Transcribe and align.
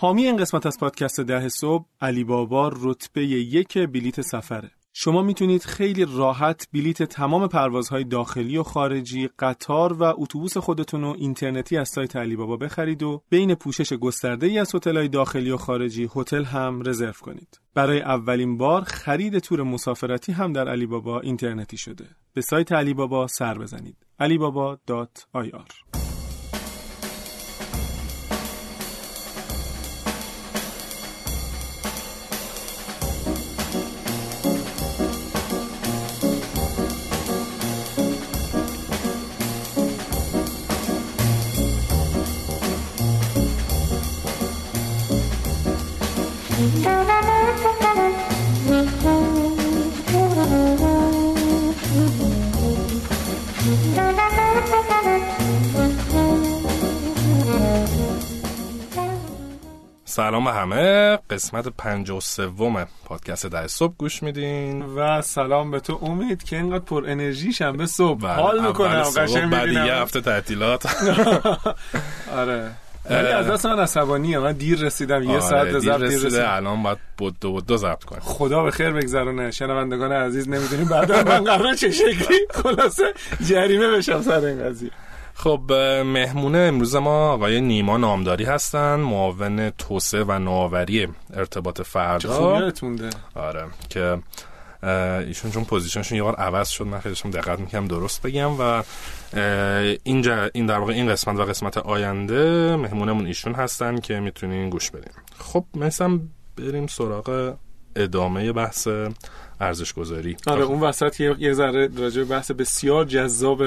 حامی 0.00 0.26
این 0.26 0.36
قسمت 0.36 0.66
از 0.66 0.78
پادکست 0.78 1.20
ده 1.20 1.48
صبح 1.48 1.84
علی 2.00 2.24
بابا 2.24 2.72
رتبه 2.76 3.24
یک 3.26 3.78
بلیت 3.78 4.20
سفره 4.20 4.70
شما 4.92 5.22
می‌تونید 5.22 5.62
خیلی 5.62 6.06
راحت 6.08 6.68
بلیت 6.72 7.02
تمام 7.02 7.46
پروازهای 7.46 8.04
داخلی 8.04 8.56
و 8.56 8.62
خارجی، 8.62 9.28
قطار 9.38 9.92
و 9.92 10.02
اتوبوس 10.02 10.56
خودتون 10.56 11.02
رو 11.02 11.14
اینترنتی 11.18 11.76
از 11.76 11.88
سایت 11.88 12.16
علی 12.16 12.36
بابا 12.36 12.56
بخرید 12.56 13.02
و 13.02 13.22
بین 13.30 13.54
پوشش 13.54 13.92
گسترده 13.92 14.46
ای 14.46 14.58
از 14.58 14.74
هتل‌های 14.74 15.08
داخلی 15.08 15.50
و 15.50 15.56
خارجی 15.56 16.08
هتل 16.16 16.44
هم 16.44 16.82
رزرو 16.86 17.12
کنید. 17.12 17.60
برای 17.74 18.00
اولین 18.00 18.56
بار 18.56 18.84
خرید 18.84 19.38
تور 19.38 19.62
مسافرتی 19.62 20.32
هم 20.32 20.52
در 20.52 20.68
علی 20.68 20.86
بابا 20.86 21.20
اینترنتی 21.20 21.76
شده. 21.76 22.04
به 22.34 22.40
سایت 22.40 22.72
علی 22.72 22.94
بابا 22.94 23.26
سر 23.26 23.58
بزنید. 23.58 23.96
alibaba.ir 24.20 26.07
سلام 60.18 60.44
به 60.44 60.52
همه. 60.52 61.18
قسمت 61.30 61.68
پنج 61.68 62.10
و 62.10 62.20
سوم 62.20 62.86
پادکست 63.04 63.46
در 63.46 63.66
صبح 63.66 63.94
گوش 63.98 64.22
میدین. 64.22 64.82
و 64.82 65.22
سلام 65.22 65.70
به 65.70 65.80
تو. 65.80 65.98
امید 66.02 66.42
که 66.42 66.56
اینقدر 66.56 66.84
پر 66.84 67.04
انرژی 67.08 67.52
شنبه 67.52 67.86
صبح. 67.86 68.20
بله، 68.20 68.32
حال 68.32 68.66
می‌کنم 68.66 69.02
قشنگ 69.02 69.50
بعد 69.50 69.68
یه 69.68 69.94
هفته 69.94 70.20
تعطیلات. 70.20 70.86
آره. 72.40 72.70
ولی 73.10 73.28
از 73.28 73.46
دست 73.46 73.66
من 73.66 73.78
عصبانیه. 73.78 74.38
من 74.38 74.52
دیر 74.52 74.78
رسیدم. 74.78 75.22
یه 75.22 75.30
آره، 75.30 75.40
ساعت 75.40 75.68
به 75.68 75.80
دیر 75.80 75.92
ضبط 75.92 76.08
دیر 76.08 76.26
رسیدم 76.26 76.46
الان 76.48 76.82
باید 76.82 76.98
بود 77.18 77.36
دو 77.40 77.50
بود 77.50 77.66
دو 77.66 77.76
ضبط 77.76 78.04
کنیم. 78.04 78.22
خدا 78.24 78.62
به 78.62 78.70
خیر 78.70 78.90
بگذرونه. 78.90 79.50
شنوندگان 79.50 80.12
عزیز 80.12 80.48
نمی‌دونیم 80.48 80.88
بعد 80.88 81.28
من 81.28 81.44
قرار 81.44 81.74
چه 81.74 81.90
شکلی 81.90 82.38
خلاصه 82.62 83.14
جریمه 83.48 83.88
بشم 83.88 84.22
سر 84.22 84.44
این 84.44 84.64
قضیه. 84.64 84.90
خب 85.38 85.72
مهمونه 86.04 86.58
امروز 86.58 86.96
ما 86.96 87.32
آقای 87.32 87.60
نیما 87.60 87.96
نامداری 87.96 88.44
هستن 88.44 88.94
معاون 88.94 89.70
توسعه 89.70 90.24
و 90.24 90.38
نوآوری 90.38 91.08
ارتباط 91.34 91.80
فردا 91.82 92.60
یادت 92.60 92.84
مونده؟ 92.84 93.10
آره 93.34 93.66
که 93.88 94.18
ایشون 95.26 95.50
چون 95.50 95.64
پوزیشنشون 95.64 96.16
یه 96.16 96.22
بار 96.22 96.34
عوض 96.34 96.68
شد 96.68 96.86
من 96.86 97.00
خیلی 97.00 97.14
داشتم 97.14 97.30
دقت 97.30 97.60
می‌کنم 97.60 97.86
درست 97.86 98.22
بگم 98.22 98.60
و 98.60 98.82
اینجا 100.04 100.50
این 100.54 100.66
در 100.66 100.78
واقع 100.78 100.92
این 100.92 101.08
قسمت 101.08 101.38
و 101.38 101.44
قسمت 101.44 101.78
آینده 101.78 102.76
مهمونمون 102.76 103.26
ایشون 103.26 103.54
هستن 103.54 104.00
که 104.00 104.20
می‌تونین 104.20 104.70
گوش 104.70 104.90
بدین. 104.90 105.12
خب 105.38 105.64
مثلا 105.74 106.20
بریم 106.56 106.86
سراغ 106.86 107.54
ادامه 107.96 108.52
بحث 108.52 108.88
ارزش 109.60 109.92
گذاری 109.92 110.36
آره 110.46 110.64
اون 110.64 110.80
وسط 110.80 111.20
یه, 111.20 111.52
ذره 111.52 111.88
راجع 111.96 112.24
بحث 112.24 112.50
بسیار 112.50 113.04
جذاب 113.04 113.62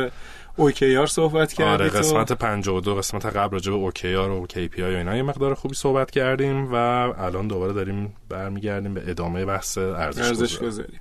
OKR 0.55 1.08
صحبت 1.07 1.53
کردی 1.53 1.83
آره. 1.83 1.89
قسمت 1.89 2.31
52 2.31 2.95
قسمت 2.95 3.25
قبل 3.25 3.53
راجع 3.53 3.71
به 3.71 3.77
OKR 3.77 4.30
و 4.30 4.47
KPI 4.47 4.94
و 4.93 4.97
اینا 4.97 5.16
یه 5.16 5.23
مقدار 5.23 5.53
خوبی 5.53 5.75
صحبت 5.75 6.11
کردیم 6.11 6.73
و 6.73 6.75
الان 6.75 7.47
دوباره 7.47 7.73
داریم 7.73 8.13
برمیگردیم 8.30 8.93
به 8.93 9.03
ادامه 9.08 9.45
بحث 9.45 9.77
ارزش, 9.77 10.58
گذاری. 10.58 10.99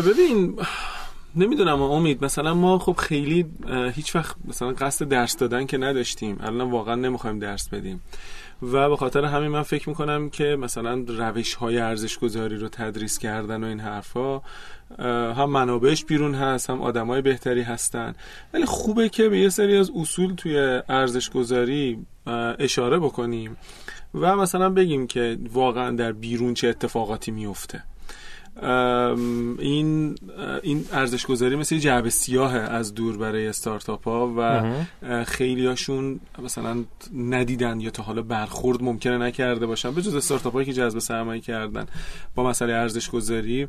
ببین 0.00 0.58
نمی‌دونم 1.36 1.82
امید 1.82 2.24
مثلا 2.24 2.54
ما 2.54 2.78
خب 2.78 2.92
خیلی 2.92 3.46
هیچ 3.94 4.16
وقت 4.16 4.36
مثلا 4.44 4.72
قصد 4.72 5.08
درس 5.08 5.36
دادن 5.36 5.66
که 5.66 5.78
نداشتیم 5.78 6.38
الان 6.40 6.70
واقعا 6.70 6.94
نمی‌خوایم 6.94 7.38
درس 7.38 7.68
بدیم 7.68 8.00
و 8.62 8.88
به 8.88 8.96
خاطر 8.96 9.24
همین 9.24 9.48
من 9.48 9.62
فکر 9.62 9.88
می‌کنم 9.88 10.30
که 10.30 10.44
مثلا 10.44 11.04
روش 11.08 11.54
های 11.54 11.78
ارزش 11.78 12.18
گذاری 12.18 12.56
رو 12.56 12.68
تدریس 12.68 13.18
کردن 13.18 13.64
و 13.64 13.66
این 13.66 13.80
حرفا 13.80 14.34
اه، 14.34 15.36
هم 15.36 15.50
منابعش 15.50 16.04
بیرون 16.04 16.34
هست 16.34 16.70
هم 16.70 16.82
آدمای 16.82 17.22
بهتری 17.22 17.62
هستن. 17.62 18.14
ولی 18.54 18.64
خوبه 18.64 19.08
که 19.08 19.28
به 19.28 19.38
یه 19.38 19.48
سری 19.48 19.76
از 19.76 19.90
اصول 19.96 20.34
توی 20.34 20.82
ارزش 20.88 21.30
گذاری 21.30 22.06
اشاره 22.58 22.98
بکنیم 22.98 23.56
و 24.14 24.36
مثلا 24.36 24.70
بگیم 24.70 25.06
که 25.06 25.38
واقعا 25.52 25.90
در 25.90 26.12
بیرون 26.12 26.54
چه 26.54 26.68
اتفاقاتی 26.68 27.30
میفته 27.30 27.82
این 28.62 30.14
این 30.62 30.84
ارزش 30.92 31.26
گذاری 31.26 31.56
مثل 31.56 31.78
جعبه 31.78 32.10
سیاه 32.10 32.54
از 32.54 32.94
دور 32.94 33.16
برای 33.16 33.46
استارتاپ 33.46 34.08
ها 34.08 34.34
و 34.36 35.24
خیلی 35.24 35.66
هاشون 35.66 36.20
مثلا 36.42 36.84
ندیدن 37.14 37.80
یا 37.80 37.90
تا 37.90 38.02
حالا 38.02 38.22
برخورد 38.22 38.82
ممکنه 38.82 39.18
نکرده 39.18 39.66
باشن 39.66 39.90
به 39.94 40.02
جز 40.02 40.14
استارتاپ 40.14 40.52
هایی 40.52 40.66
که 40.66 40.72
جذب 40.72 40.98
سرمایه 40.98 41.40
کردن 41.40 41.86
با 42.34 42.44
مسئله 42.44 42.72
ارزش 42.72 43.10
گذاری 43.10 43.68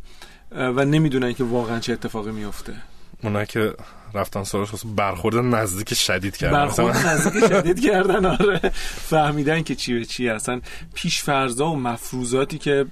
و 0.51 0.85
نمی‌دونن 0.85 1.33
که 1.33 1.43
واقعا 1.43 1.79
چه 1.79 1.93
اتفاقی 1.93 2.31
میفته 2.31 2.73
اونایی 3.23 3.45
که 3.45 3.73
رفتن 4.13 4.43
سراغش 4.43 4.81
برخورد 4.95 5.35
نزدیک 5.35 5.93
شدید 5.93 6.37
کردن. 6.37 6.65
برخورد 6.65 6.97
نزدیک 6.97 7.47
شدید 7.53 7.79
کردن 7.79 8.25
آره. 8.25 8.59
فهمیدن 8.95 9.63
که 9.63 9.75
چی 9.75 9.93
به 9.93 10.05
چی 10.05 10.29
اصلا 10.29 10.61
پیش 10.93 11.21
فرضا 11.21 11.69
و 11.69 11.75
مفروضاتی 11.75 12.57
که 12.57 12.85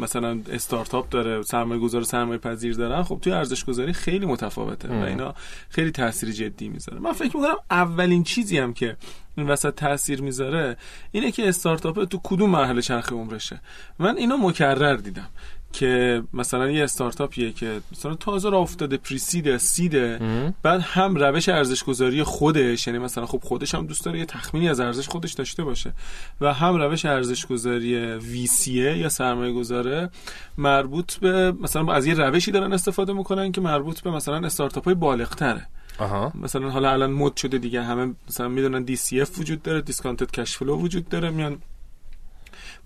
مثلا 0.00 0.40
استارتاپ 0.52 1.08
داره 1.08 1.42
سرمایه 1.42 1.80
گذار 1.80 2.02
سرمایه 2.02 2.38
پذیر 2.38 2.74
دارن 2.74 3.02
خب 3.02 3.18
توی 3.22 3.32
ارزش 3.32 3.64
گذاری 3.64 3.92
خیلی 3.92 4.26
متفاوته 4.26 4.88
و 4.88 5.04
اینا 5.04 5.34
خیلی 5.68 5.90
تاثیر 5.90 6.30
جدی 6.30 6.68
می‌ذاره. 6.68 6.98
من 6.98 7.12
فکر 7.12 7.36
می‌کنم 7.36 7.56
اولین 7.70 8.24
چیزی 8.24 8.58
هم 8.58 8.74
که 8.74 8.96
این 9.36 9.48
وسط 9.48 9.74
تاثیر 9.74 10.22
می‌ذاره 10.22 10.76
اینه 11.12 11.32
که 11.32 11.48
استارتاپ 11.48 12.04
تو 12.04 12.20
کدوم 12.24 12.50
مرحله 12.50 12.82
چرخ 12.82 13.12
عمرشه. 13.12 13.60
من 13.98 14.16
اینو 14.16 14.36
مکرر 14.36 14.96
دیدم. 14.96 15.28
که 15.72 16.22
مثلا 16.32 16.70
یه 16.70 16.84
استارتاپیه 16.84 17.52
که 17.52 17.80
مثلا 17.92 18.14
تازه 18.14 18.50
راه 18.50 18.60
افتاده 18.60 18.96
pre-seed 18.96 19.58
ه 19.58 19.68
seed 19.68 20.10
ه 20.10 20.20
بعد 20.62 20.80
هم 20.80 21.14
روش 21.14 21.48
ارزش 21.48 21.84
گذاری 21.84 22.22
خودش 22.22 22.86
یعنی 22.86 22.98
مثلا 22.98 23.26
خب 23.26 23.40
خودش 23.42 23.74
هم 23.74 23.86
دوست 23.86 24.04
داره 24.04 24.18
یه 24.18 24.24
تخمینی 24.24 24.68
از 24.68 24.80
ارزش 24.80 25.08
خودش 25.08 25.32
داشته 25.32 25.64
باشه 25.64 25.92
و 26.40 26.54
هم 26.54 26.76
روش 26.76 27.04
ارزش 27.04 27.46
گذاری 27.46 27.96
VC 28.14 28.70
ه 28.70 28.98
یا 28.98 29.08
سرمایه 29.08 29.52
گذاره 29.52 30.10
مربوط 30.58 31.14
به 31.14 31.52
مثلا 31.52 31.92
از 31.92 32.06
یه 32.06 32.14
روشی 32.14 32.50
دارن 32.50 32.72
استفاده 32.72 33.12
می‌کنن 33.12 33.52
که 33.52 33.60
مربوط 33.60 34.00
به 34.00 34.10
مثلا 34.10 34.46
استارتاپ 34.46 34.84
های 34.84 34.94
بالغتره. 34.94 35.66
آها. 35.98 36.32
مثلا 36.34 36.70
حالا 36.70 36.90
الان 36.90 37.12
مد 37.12 37.36
شده 37.36 37.58
دیگه 37.58 37.82
همه 37.82 38.14
مثلا 38.28 38.48
می‌دونن 38.48 38.86
DCF 38.86 39.38
وجود 39.38 39.62
داره 39.62 39.80
discounted 39.80 40.30
cash 40.30 40.56
flow 40.56 40.76
وجود 40.76 41.08
داره 41.08 41.30
میان 41.30 41.58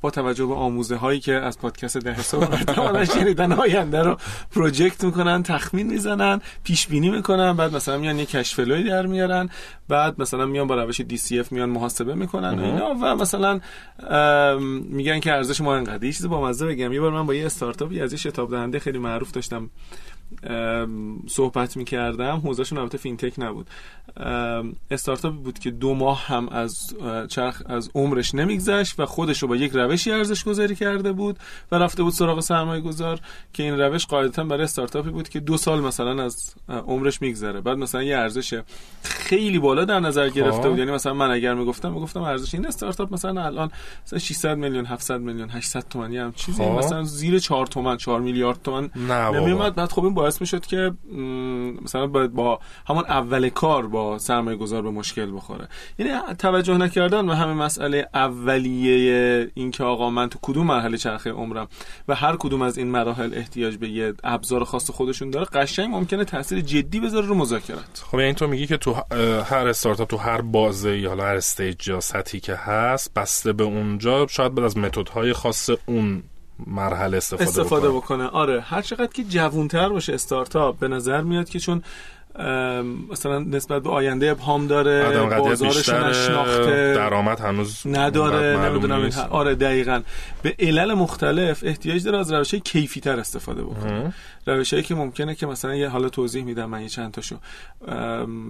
با 0.01 0.11
توجه 0.11 0.47
به 0.47 0.55
آموزه 0.55 0.97
هایی 0.97 1.21
که 1.21 1.33
از 1.33 1.59
پادکست 1.59 1.97
ده 1.97 2.23
صبح 2.23 2.53
احتمالاً 2.53 3.05
شنیدن 3.05 3.53
آینده 3.53 4.03
رو 4.03 4.17
project 4.55 5.05
می‌کنن 5.05 5.43
تخمین 5.43 5.87
می‌زنن 5.87 6.41
پیش 6.65 6.87
بینی 6.87 7.11
می‌کنن 7.11 7.53
بعد 7.53 7.77
مثلا 7.77 7.99
میان 7.99 8.19
یه 8.19 8.27
cash 8.27 8.55
flow 8.55 8.79
ی 8.79 8.85
در 8.85 9.07
میارن 9.07 9.49
بعد 9.89 10.21
مثلا 10.21 10.47
میان 10.47 10.67
با 10.67 10.75
روش 10.75 11.01
DCF 11.01 11.53
میان 11.53 11.71
محاسبه 11.71 12.15
می‌کنن 12.15 12.59
و 12.59 12.65
اینا 12.65 12.95
و 12.95 13.15
مثلا 13.15 13.61
میگن 14.91 15.21
که 15.21 15.33
ارزش 15.33 15.61
ما 15.61 15.77
انقدر 15.77 16.05
یه 16.05 16.13
چیز 16.13 16.27
با 16.27 16.41
مزه 16.49 16.67
بگم. 16.67 16.93
یه 16.93 17.01
بار 17.01 17.13
من 17.13 17.27
با 17.27 17.35
یه 17.35 17.47
استارتاپی 17.47 18.01
از 18.01 18.13
یه 18.13 18.19
شتاب 18.19 18.51
دهنده 18.51 18.79
خیلی 18.79 18.99
معروف 18.99 19.33
داشتم. 19.33 19.71
صحبت 21.29 21.77
می‌کردم. 21.77 22.37
حوزهشون 22.45 22.79
البته 22.79 22.99
فینتک 22.99 23.35
نبود. 23.39 23.67
ام، 24.17 24.77
استارتاپی 24.91 25.37
بود 25.37 25.59
که 25.59 25.71
دو 25.71 25.95
ماه 25.95 26.27
هم 26.27 26.49
از 26.49 26.77
چرخ 27.29 27.63
از 27.67 27.91
عمرش 27.95 28.35
نمیگذشت 28.35 29.01
و 29.01 29.07
خودش 29.07 29.43
رو 29.43 29.49
با 29.49 29.57
یک 29.57 29.73
روشی 29.73 30.13
ارزش 30.13 30.45
گذاری 30.45 30.75
کرده 30.75 31.13
بود 31.13 31.39
و 31.73 31.77
رفته 31.77 32.03
بود 32.03 32.13
سراغ 32.13 32.41
سرمایه 32.41 32.81
گذار 32.81 33.21
که 33.53 33.63
این 33.63 33.81
روش 33.81 34.07
قاعدتا 34.07 34.45
برای 34.45 34.63
استارتاپی 34.63 35.11
بود 35.11 35.29
که 35.29 35.41
دو 35.41 35.57
سال 35.57 35.81
مثلا 35.81 36.25
از 36.25 36.55
عمرش 36.69 37.23
میگذره. 37.23 37.61
بعد 37.61 37.79
مثلا 37.79 38.03
یه 38.03 38.17
ارزش 38.17 38.61
خیلی 39.03 39.59
بالا 39.59 39.85
در 39.85 40.01
نظر 40.01 40.29
گرفته 40.29 40.69
بود. 40.69 40.79
یعنی 40.79 40.91
مثلا 40.91 41.15
من 41.15 41.31
اگر 41.31 41.55
می‌گفتم 41.55 41.93
می‌گفتم 41.93 42.23
ارزش 42.23 42.55
این 42.55 42.67
استارتاپ 42.67 43.13
مثلا 43.13 43.45
الان 43.45 43.71
مثلا 44.07 44.19
600 44.19 44.57
میلیون 44.57 44.87
700 44.87 45.21
میلیون 45.21 45.51
800 45.51 45.89
تومانی 45.89 46.19
هم 46.19 46.33
چیزی 46.33 46.63
خب. 46.63 46.71
مثلا 46.71 47.03
زیر 47.03 47.39
4 47.39 47.67
تومن 47.67 47.97
4 47.97 48.21
میلیارد 48.21 48.63
تومن. 48.63 48.91
نمیومد 49.35 49.75
بعد 49.75 49.93
خب 49.93 50.05
باعث 50.17 50.41
می‌شد 50.41 50.67
که 50.67 50.93
مثلا 51.83 52.07
با 52.29 52.61
همون 52.87 53.05
اول 53.05 53.49
کار 53.49 53.87
با 53.87 54.19
سرمایه 54.19 54.57
گذار 54.57 54.83
به 54.83 54.91
مشکل 54.91 55.37
بخوره. 55.37 55.69
یعنی 55.99 56.13
توجه 56.39 56.77
نکردن 56.77 57.27
به 57.27 57.37
همه 57.37 57.53
مسئله 57.53 58.09
اولیه 58.15 59.51
این 59.55 59.71
که 59.71 59.85
آقا 59.85 60.11
من 60.11 60.29
تو 60.29 60.39
کدوم 60.43 60.67
مرحله 60.67 60.97
چرخه 60.97 61.31
عمرم 61.31 61.69
و 62.09 62.15
هر 62.15 62.37
کدوم 62.37 62.63
از 62.63 62.79
این 62.79 62.89
مراحل 62.89 63.35
احتیاج 63.35 63.77
به 63.77 63.89
یه 63.89 64.15
ابزار 64.25 64.65
خاص 64.65 64.91
خودشون 64.91 65.31
داره 65.31 65.45
قشنگ 65.45 65.95
ممکنه 65.95 66.25
تاثیر 66.25 66.61
جدی 66.61 67.01
بذاره 67.01 67.27
رو 67.27 67.35
مذاکرات. 67.35 68.05
خب 68.11 68.19
یعنی 68.19 68.35
تو 68.35 68.47
میگی 68.47 68.67
که 68.67 68.77
تو 68.77 68.95
هر 69.43 69.69
استارتاپ 69.69 70.09
تو 70.09 70.17
هر 70.17 70.41
بازه 70.41 70.99
یا 70.99 71.11
هر 71.13 71.37
استیج 71.37 71.89
یا 71.89 72.01
که 72.43 72.55
هست 72.55 73.15
بسته 73.15 73.53
به 73.53 73.65
اونجا 73.65 74.27
شاید 74.27 74.55
بعد 74.55 74.65
از 74.65 74.79
متدهای 74.79 75.33
خاص 75.33 75.71
اون 75.87 76.23
مرحله 76.67 77.17
استفاده, 77.17 77.51
استفاده 77.51 77.89
بکنه. 77.91 78.25
آره. 78.25 78.61
هر 78.61 78.83
چقدر 78.83 79.13
که 79.13 79.25
جوونتر 79.25 79.89
باشه 79.89 80.15
استارتاپ 80.15 80.79
به 80.79 80.89
نظر 80.89 81.23
میاد 81.23 81.49
که 81.49 81.59
چون 81.59 81.83
مثلا 83.11 83.39
نسبت 83.39 83.83
به 83.83 83.91
آینده 83.91 84.31
ابهام 84.31 84.67
داره 84.67 85.27
بازارش 85.39 85.89
نشناخته 85.89 86.95
درآمد 86.95 87.41
هنوز 87.41 87.87
نداره 87.87 88.69
نمی‌دونم 88.69 89.11
آره 89.31 89.55
دقیقا. 89.55 90.03
به 90.43 90.55
علل 90.59 90.95
مختلف 90.95 91.65
احتیاج 91.65 92.05
داره 92.05 92.19
از 92.19 92.33
روش 92.33 92.55
کیفی 92.55 93.01
تر 93.01 93.21
استفاده 93.21 93.63
بکنه. 93.63 94.15
روشهایی 94.47 94.83
که 94.83 94.95
ممکنه 94.95 95.35
که 95.35 95.47
مثلا 95.47 95.75
یه 95.75 95.89
حالا 95.89 96.09
توضیح 96.09 96.45
میدم 96.45 96.71
من 96.71 96.83
یه 96.83 96.89
چند 96.89 97.13
تاشو. 97.13 97.37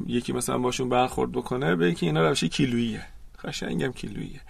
یکی 0.06 0.32
مثلا 0.32 0.58
باشون 0.58 0.88
برخورد 0.88 1.32
بکنه 1.32 1.76
به 1.76 1.94
که 1.94 2.06
اینا 2.06 2.28
روش 2.28 2.44
کیلوییه. 2.44 3.02
قشنگم 3.44 3.92
کیلوییه. 3.92 4.40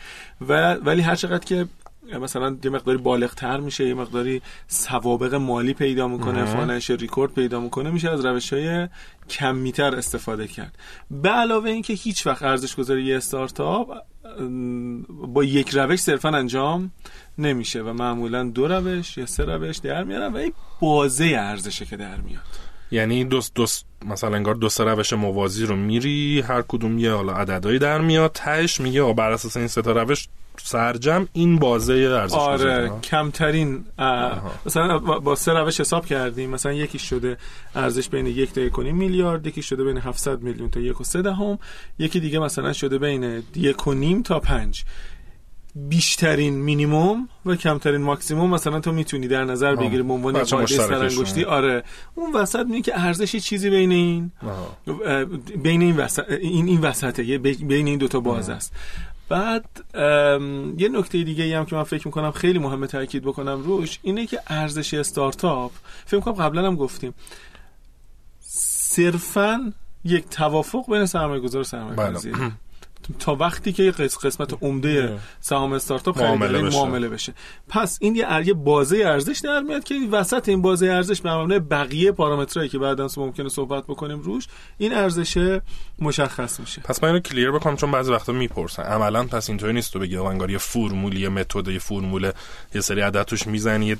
و 0.48 0.74
ولی 0.74 1.02
هر 1.02 1.14
چقدر 1.14 1.44
که 1.44 1.66
مثلا 2.12 2.56
یه 2.64 2.70
مقداری 2.70 2.98
بالغتر 2.98 3.60
میشه 3.60 3.88
یه 3.88 3.94
مقداری 3.94 4.42
سوابق 4.68 5.34
مالی 5.34 5.74
پیدا 5.74 6.08
می‌کنه 6.08 6.44
فاننش 6.44 6.90
ریکورد 6.90 7.32
پیدا 7.32 7.60
می‌کنه 7.60 7.90
میشه 7.90 8.10
از 8.10 8.24
روش 8.24 8.52
های 8.52 8.88
کمیتر 9.30 9.94
استفاده 9.94 10.48
کرد. 10.48 10.78
به 11.10 11.28
علاوه 11.28 11.70
اینکه 11.70 11.92
هیچ 11.92 12.26
وقت 12.26 12.42
ارزش 12.42 12.76
گذاری 12.76 13.04
یه 13.04 13.16
استارتاپ 13.16 13.88
با 15.08 15.44
یک 15.44 15.70
روش 15.70 16.00
صرفا 16.00 16.28
انجام 16.28 16.90
نمیشه 17.38 17.82
و 17.82 17.92
معمولا 17.92 18.44
دو 18.44 18.68
روش 18.68 19.18
یا 19.18 19.26
سه 19.26 19.44
روش 19.44 19.76
در 19.76 20.04
میارن 20.04 20.32
و 20.32 20.36
این 20.36 20.52
بازه 20.80 21.24
ارزشه 21.38 21.84
که 21.84 21.96
در 21.96 22.16
میاد. 22.16 22.42
یعنی 22.90 23.24
دوست 23.24 23.54
دوست 23.54 23.86
مثلا 24.04 24.36
انگار 24.36 24.54
دو 24.54 24.68
سه 24.68 24.84
روش 24.84 25.12
موازی 25.12 25.66
رو 25.66 25.76
میری 25.76 26.40
هر 26.40 26.62
کدوم 26.62 26.98
یه 26.98 27.12
حالا 27.12 27.32
عددهایی 27.32 27.78
در 27.78 28.00
میاد 28.00 28.30
تهش 28.34 28.80
میگه 28.80 29.12
بر 29.12 29.32
اساس 29.32 29.56
این 29.56 29.68
سه 29.68 29.82
تا 29.82 29.92
روش 29.92 30.28
سرجم 30.64 31.28
این 31.32 31.58
بازه 31.58 31.94
ارزش 31.94 32.34
آره 32.34 32.92
کمترین 33.02 33.84
مثلا 34.66 34.98
با 34.98 35.34
سه 35.34 35.52
روش 35.52 35.80
حساب 35.80 36.06
کردیم 36.06 36.50
مثلا 36.50 36.72
یکی 36.72 36.98
شده 36.98 37.36
ارزش 37.74 38.08
بین 38.08 38.26
یک 38.26 38.52
تا 38.52 38.60
یک 38.60 38.78
میلیارد 38.78 39.46
یکی 39.46 39.62
شده 39.62 39.84
بین 39.84 39.98
700 39.98 40.42
میلیون 40.42 40.70
تا 40.70 40.80
یک 40.80 41.00
و 41.00 41.04
سه 41.04 41.22
دهم 41.22 41.58
یکی 41.98 42.20
دیگه 42.20 42.38
مثلا 42.38 42.72
شده 42.72 42.98
بین 42.98 43.42
یک 43.54 43.86
و 43.86 43.94
نیم 43.94 44.22
تا 44.22 44.40
پنج. 44.40 44.84
بیشترین 45.88 46.54
مینیموم 46.54 47.28
و 47.46 47.54
کمترین 47.54 48.00
ماکسیموم 48.00 48.50
مثلا 48.50 48.80
تو 48.80 48.92
می‌تونی 48.92 49.28
در 49.28 49.44
نظر 49.44 49.74
بگیری 49.74 50.02
به 50.02 50.12
عنوان 50.12 50.44
سرانگشتی. 50.44 51.44
آره. 51.44 51.84
اون 52.14 52.32
وسط 52.32 52.66
میگه 52.66 52.82
که 52.82 53.00
ارزش 53.00 53.36
چیزی 53.36 53.70
بین 53.70 53.92
این؟ 53.92 54.32
بین 55.62 55.82
این 55.82 55.96
وسط 55.96 56.30
این 56.30 56.66
این 56.66 56.80
وسطه. 56.80 57.38
بین 57.38 57.86
این 57.86 57.98
دوتا 57.98 58.20
باز 58.20 58.50
است. 58.50 58.72
بعد 59.28 59.64
یه 60.78 60.88
نکته 60.88 61.22
دیگه 61.22 61.44
ای 61.44 61.54
هم 61.54 61.64
که 61.64 61.76
من 61.76 61.82
فکر 61.82 62.06
می‌کنم 62.08 62.30
خیلی 62.30 62.58
مهمه 62.58 62.86
تاکید 62.86 63.22
بکنم 63.22 63.62
روش 63.62 63.98
اینه 64.02 64.26
که 64.26 64.40
ارزش 64.46 64.94
استارتاپ 64.94 65.72
فکر 66.06 66.16
می‌کنم 66.16 66.34
قبلا 66.34 66.66
هم 66.66 66.76
گفتیم 66.76 67.14
صرفا 68.40 69.72
یک 70.04 70.28
توافق 70.28 70.84
بین 70.90 71.06
سرمایه 71.06 71.40
گذار 71.40 71.60
و 71.60 71.64
سرمایه. 71.64 71.96
تا 73.18 73.34
وقتی 73.34 73.72
که 73.72 73.90
قسمت 73.90 74.62
عمده 74.62 75.18
سهام 75.40 75.72
استارتاپ 75.72 76.22
معامله 76.22 76.62
بشه. 76.62 76.76
معامله 76.76 77.08
بشه. 77.08 77.34
پس 77.68 77.98
این 78.00 78.16
یه 78.16 78.46
یه 78.46 78.54
بازه 78.54 78.96
ارزش 78.96 79.40
در 79.44 79.60
میاد 79.60 79.84
که 79.84 79.94
وسط 80.10 80.48
این 80.48 80.62
بازه 80.62 80.86
ارزش 80.86 81.20
به 81.20 81.58
بقیه 81.58 82.12
پارامترهایی 82.12 82.68
که 82.68 82.78
بعدا 82.78 83.08
ممکنه 83.16 83.48
صحبت 83.48 83.84
بکنیم 83.84 84.20
روش 84.20 84.46
این 84.78 84.94
ارزش 84.94 85.60
مشخص 85.98 86.60
میشه. 86.60 86.80
پس 86.80 87.02
من 87.02 87.08
اینو 87.08 87.20
کلیر 87.20 87.50
بکنم 87.50 87.76
چون 87.76 87.90
بعضی 87.90 88.12
وقتا 88.12 88.32
می‌پرسن. 88.32 88.82
عملا 88.82 89.24
پس 89.24 89.48
اینطوری 89.48 89.72
نیست 89.72 89.92
تو 89.92 89.98
بگی 89.98 90.16
انگار 90.16 90.50
یه 90.50 90.58
فرمول 90.58 91.16
یه 91.16 91.28
متد 91.28 91.68
یه 91.68 91.78
فرمول 91.78 92.30
یه 92.74 92.80
سری 92.80 93.00
عدد 93.00 93.22
توش 93.22 93.46
می‌زنی 93.46 93.96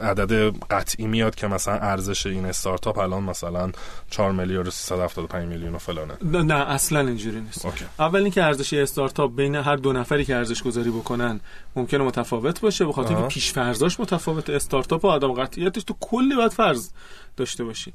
عدد 0.00 0.54
قطعی 0.70 1.06
میاد 1.06 1.34
که 1.34 1.46
مثلا 1.46 1.74
ارزش 1.74 2.26
این 2.26 2.46
استارتاپ 2.46 2.98
الان 2.98 3.22
مثلا 3.22 3.72
4 4.10 4.32
میلیارد 4.32 4.66
و 4.66 4.70
375 4.70 5.48
میلیون 5.48 5.74
و 5.74 5.78
فلانه. 5.78 6.14
نه, 6.22 6.54
اصلا 6.54 7.00
اینجوری 7.00 7.40
نیست. 7.40 7.66
اول 7.98 8.22
اینکه 8.22 8.44
ارزش 8.44 8.72
استارتاپ 8.72 9.36
بین 9.36 9.54
هر 9.54 9.76
دو 9.76 9.92
نفری 9.92 10.24
که 10.24 10.36
ارزش 10.36 10.62
گذاری 10.62 10.90
بکنن 10.90 11.40
ممکنه 11.76 12.04
متفاوت 12.04 12.60
باشه 12.60 12.84
به 12.84 12.92
خاطر 12.92 13.14
اینکه 13.14 13.34
پیش 13.34 13.52
فرضاش 13.52 14.00
متفاوت. 14.00 14.50
استارتاپ 14.50 15.04
و 15.04 15.08
آدم 15.08 15.32
قطعیتش 15.32 15.84
تو 15.84 15.94
کلی 16.00 16.36
باید 16.36 16.52
فرض 16.52 16.90
داشته 17.36 17.64
باشی. 17.64 17.92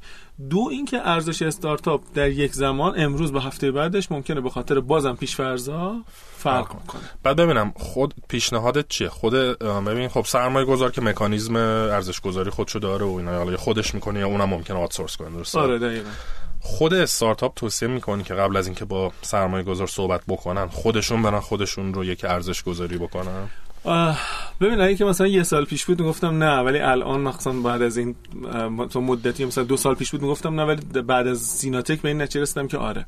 دو 0.50 0.68
اینکه 0.70 0.98
ارزش 1.08 1.42
استارتاپ 1.42 2.02
در 2.14 2.30
یک 2.30 2.52
زمان 2.52 3.00
امروز 3.00 3.32
به 3.32 3.40
هفته 3.40 3.70
بعدش 3.70 4.12
ممکنه 4.12 4.40
به 4.40 4.50
خاطر 4.50 4.80
بازم 4.80 5.14
پیش 5.14 5.36
فرضا 5.36 5.96
فرق 6.36 6.68
کنه 6.68 7.02
بعد 7.22 7.36
ببینم 7.36 7.72
خود 7.76 8.14
پیشنهادت 8.28 8.88
چیه؟ 8.88 9.08
خود 9.08 9.34
ببین 9.34 10.08
خب 10.08 10.24
سرمایه 10.24 10.66
گذار 10.66 10.90
که 10.90 11.00
مکانیزم 11.00 11.56
ارزش 11.56 12.20
گذاری 12.20 12.50
خودشو 12.50 12.78
داره 12.78 13.06
و 13.06 13.14
اینا 13.14 13.50
یا 13.50 13.56
خودش 13.56 13.94
می‌کنه 13.94 14.20
یا 14.20 14.26
اونم 14.26 14.48
ممکنه 14.48 14.76
آوتسورس 14.76 15.16
کنه 15.16 15.30
درسته؟ 15.30 15.58
آره 15.58 15.78
دقیقاً. 15.78 16.10
خود 16.60 16.94
استارتاپ 16.94 17.54
توصیه 17.54 17.88
می‌کنی 17.88 18.22
که 18.22 18.34
قبل 18.34 18.56
از 18.56 18.66
اینکه 18.66 18.84
با 18.84 19.12
سرمایه 19.22 19.64
گذار 19.64 19.86
صحبت 19.86 20.20
بکنن 20.28 20.68
خودشون 20.68 21.22
برن 21.22 21.40
خودشون 21.40 21.94
رو 21.94 22.04
یک 22.04 22.24
ارزش 22.24 22.62
گذاری 22.62 22.98
بکنن؟ 22.98 23.48
ببین 24.60 24.80
اگه 24.80 24.94
که 24.94 25.04
مثلا 25.04 25.26
یه 25.26 25.42
سال 25.42 25.64
پیش 25.64 25.84
بود 25.84 26.00
می‌گفتم 26.00 26.42
نه 26.42 26.60
ولی 26.60 26.78
الان 26.78 27.20
مخصوصا 27.20 27.52
بعد 27.52 27.82
از 27.82 27.96
این 27.96 28.14
تو 28.90 29.00
مدتی 29.00 29.44
مثلا 29.44 29.64
دو 29.64 29.76
سال 29.76 29.94
پیش 29.94 30.10
بود 30.10 30.22
می‌گفتم 30.22 30.60
نه 30.60 30.66
ولی 30.66 31.02
بعد 31.02 31.26
از 31.26 31.38
سیناتک 31.38 32.00
به 32.00 32.08
این 32.08 32.22
نتیجه 32.22 32.40
رسیدم 32.40 32.68
که 32.68 32.78
آره. 32.78 33.06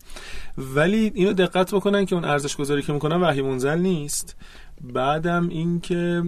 ولی 0.58 1.12
اینو 1.14 1.32
دقت 1.32 1.74
بکنن 1.74 2.06
که 2.06 2.14
اون 2.14 2.24
ارزش 2.24 2.56
گذاری 2.56 2.82
که 2.82 2.92
می‌کنن 2.92 3.20
وحی 3.20 3.42
منزل 3.42 3.78
نیست. 3.78 4.36
بعدم 4.80 5.48
اینکه 5.48 6.22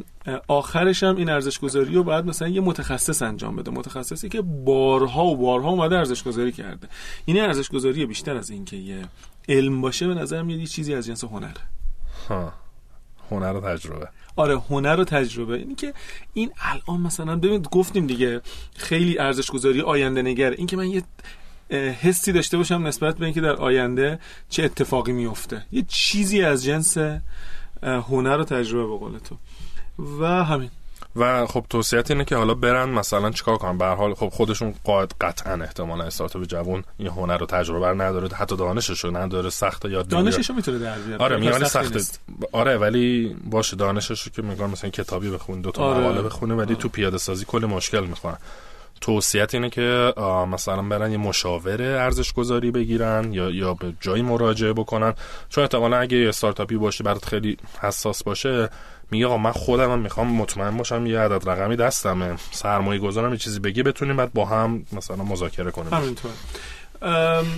آخرش 0.48 1.02
هم 1.02 1.16
این 1.16 1.28
ارزش 1.28 1.58
گذاری 1.58 1.94
رو 1.94 2.04
بعد 2.04 2.26
مثلا 2.26 2.48
یه 2.48 2.60
متخصص 2.60 3.22
انجام 3.22 3.56
بده. 3.56 3.70
متخصصی 3.70 4.28
که 4.28 4.42
بارها 4.42 5.24
و 5.24 5.36
بارها 5.36 5.68
اومده 5.68 5.96
ارزش 5.96 6.22
گذاری 6.22 6.52
کرده. 6.52 6.88
این 7.24 7.40
ارزش 7.40 7.68
گذاری 7.68 8.06
بیشتر 8.06 8.36
از 8.36 8.50
اینکه 8.50 8.76
یه 8.76 9.04
علم 9.48 9.80
باشه 9.80 10.06
به 10.06 10.14
نظر 10.14 10.42
میاد 10.42 10.64
چیزی 10.64 10.94
از 10.94 11.06
جنس 11.06 11.24
هنره. 11.24 11.54
ها 12.28 12.52
هنر 13.30 13.56
و 13.56 13.60
تجربه. 13.60 14.08
آره 14.36 14.58
هنر 14.58 15.00
و 15.00 15.04
تجربه. 15.04 15.54
اینی 15.54 15.74
که 15.74 15.94
این 16.32 16.50
الان 16.58 17.00
مثلا 17.00 17.36
ببینید 17.36 17.68
گفتیم 17.68 18.06
دیگه 18.06 18.40
خیلی 18.76 19.18
ارزش 19.18 19.50
گذاری 19.50 19.80
آینده 19.80 20.22
نگر. 20.22 20.50
این 20.50 20.66
که 20.66 20.76
من 20.76 20.88
یه 20.88 21.02
حسی 22.00 22.32
داشته 22.32 22.56
باشم 22.56 22.86
نسبت 22.86 23.18
به 23.18 23.24
اینکه 23.24 23.40
در 23.40 23.56
آینده 23.56 24.18
چه 24.48 24.62
اتفاقی 24.62 25.12
میفته 25.12 25.66
یه 25.72 25.84
چیزی 25.88 26.42
از 26.42 26.64
جنس 26.64 26.98
هنر 27.82 28.38
و 28.38 28.44
تجربه 28.44 29.12
به 29.12 29.18
تو. 29.18 29.36
و 30.20 30.44
همین. 30.44 30.70
و 31.16 31.46
خب 31.46 31.66
توصیت 31.70 32.10
اینه 32.10 32.24
که 32.24 32.36
حالا 32.36 32.54
برن 32.54 32.90
مثلا 32.90 33.30
چیکار 33.30 33.56
کنن؟ 33.56 33.78
به 33.78 33.86
حال 33.86 34.14
خب 34.14 34.28
خودشون 34.28 34.74
قاعد 34.84 35.14
قطعا 35.20 35.62
احتمالا 35.62 36.04
استارتاپ 36.04 36.44
جوون 36.44 36.84
این 36.98 37.08
هنر 37.08 37.42
و 37.42 37.46
تجربه 37.46 37.88
رو 37.88 38.02
نداره 38.02 38.28
حتی 38.28 38.56
دانشش 38.56 39.04
رو 39.04 39.16
نداره 39.16 39.50
سخت 39.50 39.84
یاد 39.84 40.08
دانشش 40.08 40.50
رو 40.50 40.56
می‌تونه 40.56 40.78
در 40.78 40.98
بیاره. 40.98 41.24
آره 41.24 41.36
میگم 41.36 41.64
سخت 41.64 42.20
آره 42.52 42.76
ولی 42.76 43.36
باشه 43.50 43.76
دانشش 43.76 44.22
رو 44.22 44.32
که 44.32 44.42
میگن 44.42 44.66
مثلا 44.66 44.90
کتابی 44.90 45.30
بخون 45.30 45.60
دو 45.60 45.70
تا 45.70 45.84
آره. 45.84 46.00
مقاله 46.00 46.22
بخونه 46.22 46.54
ولی 46.54 46.72
آره. 46.72 46.74
تو 46.74 46.88
پیاده 46.88 47.18
سازی 47.18 47.44
کل 47.44 47.64
مشکل 47.64 48.04
می‌خوره 48.04 48.36
توصیت 49.00 49.54
اینه 49.54 49.70
که 49.70 50.12
مثلا 50.52 50.82
برن 50.82 51.10
یه 51.12 51.18
مشاور 51.18 51.82
ارزش 51.82 52.32
گذاری 52.32 52.70
بگیرن 52.70 53.32
یا 53.32 53.50
یا 53.50 53.74
به 53.74 53.92
جایی 54.00 54.22
مراجعه 54.22 54.72
بکنن. 54.72 55.14
چون 55.48 55.62
احتمالا 55.62 55.96
اگه 55.96 56.16
یه 56.16 56.28
استارتاپی 56.28 56.76
باشه 56.76 57.04
برات 57.04 57.24
خیلی 57.24 57.56
حساس 57.80 58.24
باشه 58.24 58.70
میگه 59.10 59.26
آقا 59.26 59.38
من 59.38 59.52
خودم 59.52 59.90
هم 59.90 59.98
می‌خوام 59.98 60.26
مطمئن 60.26 60.76
باشم 60.76 61.06
یه 61.06 61.20
عدد 61.20 61.48
رقمی 61.48 61.76
دستمه. 61.76 62.34
سرمایه 62.50 63.00
گذارم 63.00 63.32
یه 63.32 63.38
چیزی 63.38 63.60
بگی 63.60 63.82
بتونیم 63.82 64.16
بعد 64.16 64.32
با 64.32 64.44
هم 64.44 64.82
مثلا 64.92 65.16
مذاکره 65.16 65.70
کنیم. 65.70 65.94
همینطور. 65.94 66.30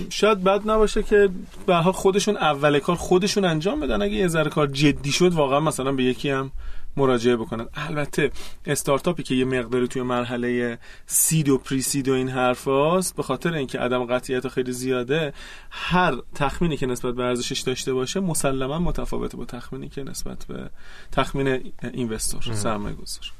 شاید 0.09 0.43
بد 0.43 0.69
نباشه 0.69 1.03
که 1.03 1.29
به 1.67 1.81
خودشون 1.81 2.37
اول 2.37 2.79
کار 2.79 2.95
خودشون 2.95 3.45
انجام 3.45 3.79
بدن. 3.79 4.01
اگه 4.01 4.13
یه 4.13 4.27
ذره 4.27 4.49
کار 4.49 4.67
جدی 4.67 5.11
شد 5.11 5.33
واقعا 5.33 5.59
مثلا 5.59 5.91
به 5.91 6.03
یکی 6.03 6.29
هم 6.29 6.51
مراجعه 6.97 7.35
بکنن. 7.35 7.67
البته 7.73 8.31
استارتاپی 8.65 9.23
که 9.23 9.35
یه 9.35 9.45
مقداری 9.45 9.87
توی 9.87 10.01
مرحله 10.01 10.79
سید 11.05 11.49
و 11.49 11.57
پری 11.57 11.81
سید 11.81 12.09
و 12.09 12.13
این 12.13 12.29
حرفاست 12.29 13.15
به 13.15 13.23
خاطر 13.23 13.53
اینکه 13.53 13.79
عدم 13.79 14.05
قطعیت 14.05 14.47
خیلی 14.47 14.71
زیاده 14.71 15.33
هر 15.69 16.17
تخمینی 16.35 16.77
که 16.77 16.85
نسبت 16.85 17.15
به 17.15 17.23
ارزشش 17.23 17.59
داشته 17.59 17.93
باشه 17.93 18.19
مسلما 18.19 18.79
متفاوته 18.79 19.37
با 19.37 19.45
تخمینی 19.45 19.89
که 19.89 20.03
نسبت 20.03 20.45
به 20.45 20.69
تخمین 21.11 21.73
اینوستور 21.93 22.41
سرمایه 22.41 22.95
گذار 22.95 23.31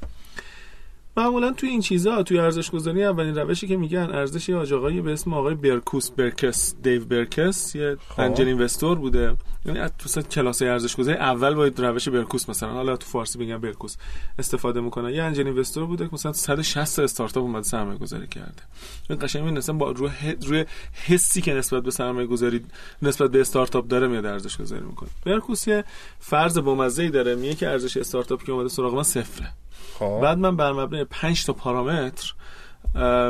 معمولا 1.18 1.52
توی 1.52 1.68
این 1.68 1.80
چیزا 1.80 2.22
توی 2.22 2.38
ارزش 2.38 2.70
گذاری 2.70 3.04
اولین 3.04 3.34
روشی 3.34 3.66
که 3.68 3.76
میگن 3.76 4.10
ارزش 4.12 4.48
یه 4.48 4.56
آقایی 4.56 5.00
به 5.00 5.12
اسم 5.12 5.32
آقای 5.32 5.54
برکوس 5.54 6.10
برکس 6.10 6.74
دیو 6.82 7.04
برکس 7.04 7.74
یه 7.74 7.96
خب. 8.08 8.20
انجل 8.20 8.46
اینوستور 8.46 8.98
بوده. 8.98 9.36
یعنی 9.66 9.80
تو 9.98 10.22
کلاس 10.22 10.62
ارزش 10.62 10.96
گذاری 10.96 11.18
اول 11.18 11.54
باید 11.54 11.80
روش 11.80 12.08
برکوس 12.08 12.48
مثلا 12.48 12.72
حالا 12.72 12.96
تو 12.96 13.06
فارسی 13.06 13.38
میگن 13.38 13.58
برکوس 13.58 13.96
استفاده 14.38 14.80
می‌کنه 14.80 15.12
یه 15.12 15.22
انجل 15.22 15.46
اینوستور 15.46 15.86
بوده 15.86 16.04
که 16.04 16.10
مثلا 16.12 16.32
160 16.32 16.96
تا 16.96 17.02
استارتاپ 17.02 17.42
اومده 17.42 17.62
سرمایه 17.62 17.98
گذاری 17.98 18.26
کرده. 18.26 18.62
این 19.10 19.18
قشنگ 19.18 19.44
این 19.44 19.78
با 19.78 19.90
روی 19.90 20.10
روی 20.46 20.64
حسی 20.92 21.40
که 21.40 21.54
نسبت 21.54 21.82
به 21.82 21.90
سرمایه 21.90 22.26
گذاری 22.26 22.64
نسبت 23.02 23.30
به 23.30 23.40
استارتاپ 23.40 23.88
داره 23.88 24.08
میاد 24.08 24.26
ارزش 24.26 24.56
گذاری 24.56 24.84
می‌کنه. 24.84 25.08
برکوس 25.24 25.68
یه 25.68 25.84
فرض 26.18 26.58
بامزه 26.58 27.08
داره 27.08 27.34
میگه 27.34 27.54
که 27.54 27.68
ارزش 27.68 27.96
استارتاپ 27.96 28.44
که 28.44 28.52
اومده 28.52 28.68
سراغ 28.68 28.94
من 28.94 29.02
صفره. 29.02 29.52
خب. 29.98 30.20
بعد 30.22 30.38
من 30.38 30.56
بر 30.56 30.72
مبنای 30.72 31.04
5 31.04 31.44
تا 31.44 31.52
پارامتر 31.52 32.32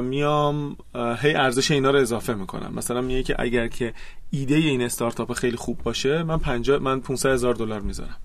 میام 0.00 0.76
هی 0.94 1.34
ارزش 1.34 1.70
اینا 1.70 1.90
رو 1.90 1.98
اضافه 1.98 2.34
می‌کنم. 2.34 2.72
مثلا 2.74 3.00
میگه 3.00 3.22
که 3.22 3.36
اگر 3.38 3.68
که 3.68 3.94
ایده 4.30 4.54
این 4.54 4.82
استارتاپ 4.82 5.32
خیلی 5.32 5.56
خوب 5.56 5.82
باشه 5.82 6.22
من 6.22 6.38
50 6.38 6.78
من 6.78 7.00
500 7.00 7.30
هزار 7.30 7.54
دلار 7.54 7.80
می‌ذارم. 7.80 8.16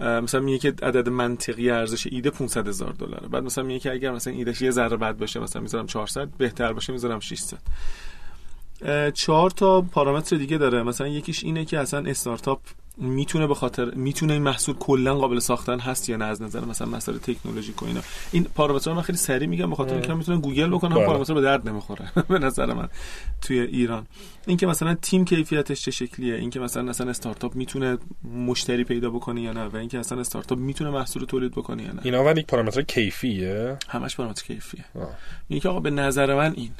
مثلا 0.00 0.40
میگه 0.40 0.58
که 0.58 0.68
عدد 0.86 1.08
منطقی 1.08 1.70
ارزش 1.70 2.06
ایده 2.06 2.30
500 2.30 2.68
هزار 2.68 2.92
دلاره. 2.92 3.28
بعد 3.28 3.42
مثلا 3.42 3.64
میگه 3.64 3.80
که 3.80 3.92
اگر 3.92 4.10
مثلا 4.10 4.32
ایدهش 4.32 4.62
یه 4.62 4.70
ذره 4.70 4.96
بد 4.96 5.16
باشه 5.16 5.40
مثلا 5.40 5.62
می‌ذارم 5.62 5.86
400 5.86 6.28
بهتر 6.28 6.72
باشه 6.72 6.92
می‌ذارم 6.92 7.20
600 7.20 7.58
اه، 8.82 9.10
چهار 9.10 9.50
تا 9.50 9.80
پارامتر 9.80 10.36
دیگه 10.36 10.58
داره. 10.58 10.82
مثلا 10.82 11.08
یکیش 11.08 11.44
اینه 11.44 11.64
که 11.64 11.78
اصلا 11.78 12.10
استارتاپ 12.10 12.60
می‌تونه 12.96 13.46
به 13.46 13.54
خاطر 13.54 13.94
می‌تونه 13.94 14.32
این 14.32 14.42
محصول 14.42 14.74
کلا 14.74 15.14
قابل 15.14 15.38
ساختن 15.38 15.78
هست 15.78 16.08
یا 16.08 16.16
نه؟ 16.16 16.24
از 16.24 16.42
نظر 16.42 16.64
مثلا 16.64 16.88
مسائل 16.88 17.18
تکنولوژیک 17.18 17.82
و 17.82 17.86
اینا. 17.86 18.00
این 18.32 18.44
پارامترها 18.44 18.96
من 18.96 19.02
خیلی 19.02 19.18
سریع 19.18 19.48
میگم 19.48 19.70
به 19.70 19.76
خاطر 19.76 19.92
اینکه 19.92 20.08
من 20.08 20.18
می‌تونم 20.18 20.40
گوگل 20.40 20.70
بکنم 20.70 20.94
بله. 20.94 21.06
پارامتر 21.06 21.34
به 21.34 21.40
درد 21.40 21.68
نمی‌خوره. 21.68 22.12
به 22.28 22.38
نظر 22.38 22.74
من 22.74 22.88
توی 23.42 23.60
ایران. 23.60 24.06
اینکه 24.46 24.66
مثلا 24.66 24.94
تیم 24.94 25.24
کیفیتش 25.24 25.82
چه 25.82 25.90
شکلیه؟ 25.90 26.34
اینکه 26.34 26.60
مثلا 26.60 26.90
اصلا 26.90 27.10
استارتاپ 27.10 27.54
می‌تونه 27.54 27.98
مشتری 28.34 28.84
پیدا 28.84 29.10
بکنه 29.10 29.42
یا 29.42 29.52
نه؟ 29.52 29.64
و 29.64 29.76
اینکه 29.76 29.98
اصلا 29.98 30.20
استارتاپ 30.20 30.58
می‌تونه 30.58 30.90
محصول 30.90 31.24
تولید 31.24 31.52
بکنه 31.52 31.82
یا 31.82 31.92
نه؟ 31.92 32.00
اینا 32.04 32.24
ولی 32.24 32.42
پارامتر 32.42 32.82
کیفیه؟ 32.82 33.78
همش 33.88 34.16
پارامتر 34.16 34.44
کیفیه. 34.44 34.84
آه. 34.94 35.08
میگه 35.48 35.60
که 35.60 35.68
آقا 35.68 35.80
به 35.80 35.90
نظر 35.90 36.34
من 36.34 36.52
این. 36.56 36.70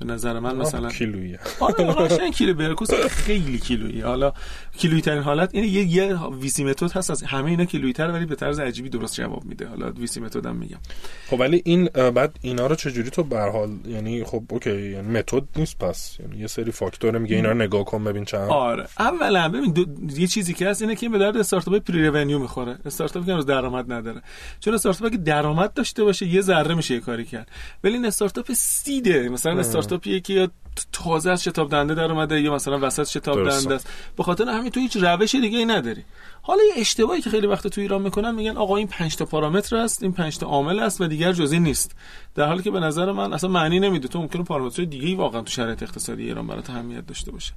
به 0.00 0.06
نظر 0.06 0.38
من 0.38 0.56
مثلا 0.56 0.88
کیلویه 0.88 1.38
آره 1.60 1.84
قشنگ 1.84 2.32
کیلو 2.32 2.54
برکوس 2.54 2.94
خیلی 2.94 3.58
کیلویی. 3.58 4.00
حالا 4.00 4.32
کیلویی 4.78 5.02
ترین 5.02 5.22
حالت 5.22 5.54
اینه 5.54 5.66
یه 5.66 5.84
یه 5.84 6.26
ویسی 6.26 6.64
متد 6.64 6.92
هست 6.92 7.10
از 7.10 7.22
همه 7.22 7.50
اینا 7.50 7.64
کیلویی 7.64 7.92
تر 7.92 8.10
ولی 8.10 8.26
به 8.26 8.34
طرز 8.34 8.58
عجیبی 8.58 8.88
درست 8.88 9.14
جواب 9.14 9.44
میده. 9.44 9.66
حالا 9.66 9.90
ویسی 9.90 10.20
متد 10.20 10.46
هم 10.46 10.56
میگم. 10.56 10.78
خب 11.26 11.40
ولی 11.40 11.62
این 11.64 11.84
بعد 11.84 12.38
اینا 12.42 12.66
رو 12.66 12.74
چجوری 12.74 13.10
تو 13.10 13.22
به 13.22 13.40
حال 13.40 13.70
یعنی 13.86 14.24
خب 14.24 14.42
okay 14.50 14.90
یعنی 14.90 15.08
متد 15.08 15.42
نیست 15.56 15.78
پس 15.78 16.16
یعنی 16.20 16.36
یه 16.36 16.46
سری 16.46 16.72
فاکتور 16.72 17.18
میگه 17.18 17.36
اینا 17.36 17.48
رو 17.48 17.54
نگاه 17.58 17.84
کن 17.84 18.04
ببین 18.04 18.24
چند 18.24 18.50
آره. 18.50 18.86
اولا 18.98 19.48
ببین 19.48 19.72
دو... 19.72 19.86
یه 20.16 20.26
چیزی 20.26 20.54
که 20.54 20.68
هست 20.68 20.82
اینه 20.82 20.94
که 20.94 21.06
این 21.06 21.12
به 21.12 21.18
درد 21.18 21.36
استارتاپ 21.36 21.76
pre-revenue 21.78 22.38
می‌خوره. 22.38 22.78
استارتاپی 22.84 23.26
که 23.26 23.42
درآمد 23.42 23.92
نداره. 23.92 24.22
چون 24.60 24.74
استارتاپی 24.74 25.10
که 25.10 25.22
درآمد 25.22 25.72
داشته 25.72 26.04
باشه 26.04 26.26
یه 26.26 26.40
ذره 26.40 26.74
میشه 26.74 26.94
یه 26.94 27.00
کاری 27.00 27.24
کرد. 27.24 27.48
ولی 27.84 27.94
این 27.94 28.06
استارتاپ 28.06 28.52
seed 28.52 29.03
ه. 29.03 29.28
مثلا 29.28 29.58
استارتاپیه 29.82 30.20
که 30.20 30.32
یا 30.32 30.48
تازه 30.92 31.30
از 31.30 31.44
شتاب 31.44 31.70
دهنده 31.70 31.94
در 31.94 32.12
اومده 32.12 32.40
یا 32.40 32.54
مثلا 32.54 32.78
وسط 32.82 33.08
شتاب 33.08 33.36
درسته. 33.36 33.62
دهنده 33.62 33.74
است. 33.74 33.88
به 34.16 34.22
خاطر 34.22 34.48
همین 34.48 34.70
تو 34.70 34.80
هیچ 34.80 34.96
روش 34.96 35.34
دیگه 35.34 35.58
ای 35.58 35.64
نداری. 35.64 36.04
حالا 36.42 36.62
یه 36.62 36.80
اشتباهی 36.80 37.20
که 37.20 37.30
خیلی 37.30 37.46
وقت 37.46 37.66
تو 37.66 37.80
ایران 37.80 38.02
می‌کنن 38.02 38.34
میگن 38.34 38.56
آقا 38.56 38.76
این 38.76 38.86
5 38.86 39.16
تا 39.16 39.24
پارامتر 39.24 39.76
است 39.76 40.02
این 40.02 40.12
5 40.12 40.38
تا 40.38 40.46
عامل 40.46 40.78
است 40.78 41.00
و 41.00 41.06
دیگر 41.06 41.32
جز 41.32 41.52
این 41.52 41.62
نیست. 41.62 41.96
در 42.34 42.46
حالی 42.46 42.62
که 42.62 42.70
به 42.70 42.80
نظر 42.80 43.12
من 43.12 43.32
اصلا 43.32 43.50
معنی 43.50 43.80
نمیده. 43.80 44.08
تو 44.08 44.18
ممکنه 44.18 44.42
پارامترهای 44.42 44.86
دیگه 44.86 45.06
ای 45.06 45.14
واقعا 45.14 45.40
تو 45.40 45.50
شرایط 45.50 45.82
اقتصادی 45.82 46.22
ایران 46.22 46.46
برات 46.46 46.70
اهمیت 46.70 47.06
داشته 47.06 47.30
باشه. 47.30 47.52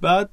بعد 0.00 0.30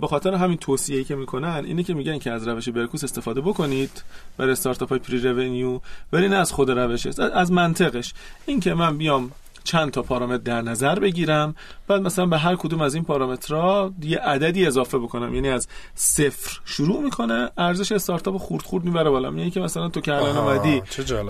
به 0.00 0.06
خاطر 0.10 0.34
همین 0.34 0.58
توصیه‌ای 0.58 1.04
که 1.04 1.14
می‌کنن 1.14 1.64
اینه 1.64 1.82
که 1.82 1.94
میگن 1.94 2.18
که 2.18 2.30
از 2.30 2.48
روش 2.48 2.68
برکوس 2.68 3.04
استفاده 3.04 3.40
بکنید 3.40 4.02
برای 4.36 4.52
استارتاپ 4.52 4.88
های 4.88 4.98
پری 4.98 5.18
رونیو 5.18 5.80
ولی 6.12 6.28
نه 6.28 6.36
از 6.36 6.52
خود 6.52 6.70
روش 6.70 7.06
است 7.06 7.20
از 7.20 7.52
منطقش. 7.52 8.14
این 8.46 8.60
که 8.60 8.74
من 8.74 8.98
بیام 8.98 9.30
چند 9.64 9.90
تا 9.90 10.02
پارامتر 10.02 10.42
در 10.42 10.62
نظر 10.62 10.98
بگیرم. 10.98 11.54
بعد 11.88 12.00
مثلا 12.00 12.26
به 12.26 12.38
هر 12.38 12.56
کدوم 12.56 12.80
از 12.80 12.94
این 12.94 13.04
پارامترها 13.04 13.92
یه 14.02 14.18
عددی 14.18 14.66
اضافه 14.66 14.98
بکنم. 14.98 15.34
یعنی 15.34 15.48
از 15.48 15.68
صفر 15.94 16.60
شروع 16.64 17.02
می‌کنه 17.02 17.50
ارزش 17.58 17.92
استارتاپ 17.92 18.36
خورد 18.36 18.62
خورد 18.62 18.84
می‌بره 18.84 19.10
بالا. 19.10 19.28
یعنی 19.28 19.50
که 19.50 19.60
مثلا 19.60 19.88
تو 19.88 20.00
که 20.00 20.14
الان 20.14 20.36
اومدی 20.36 20.82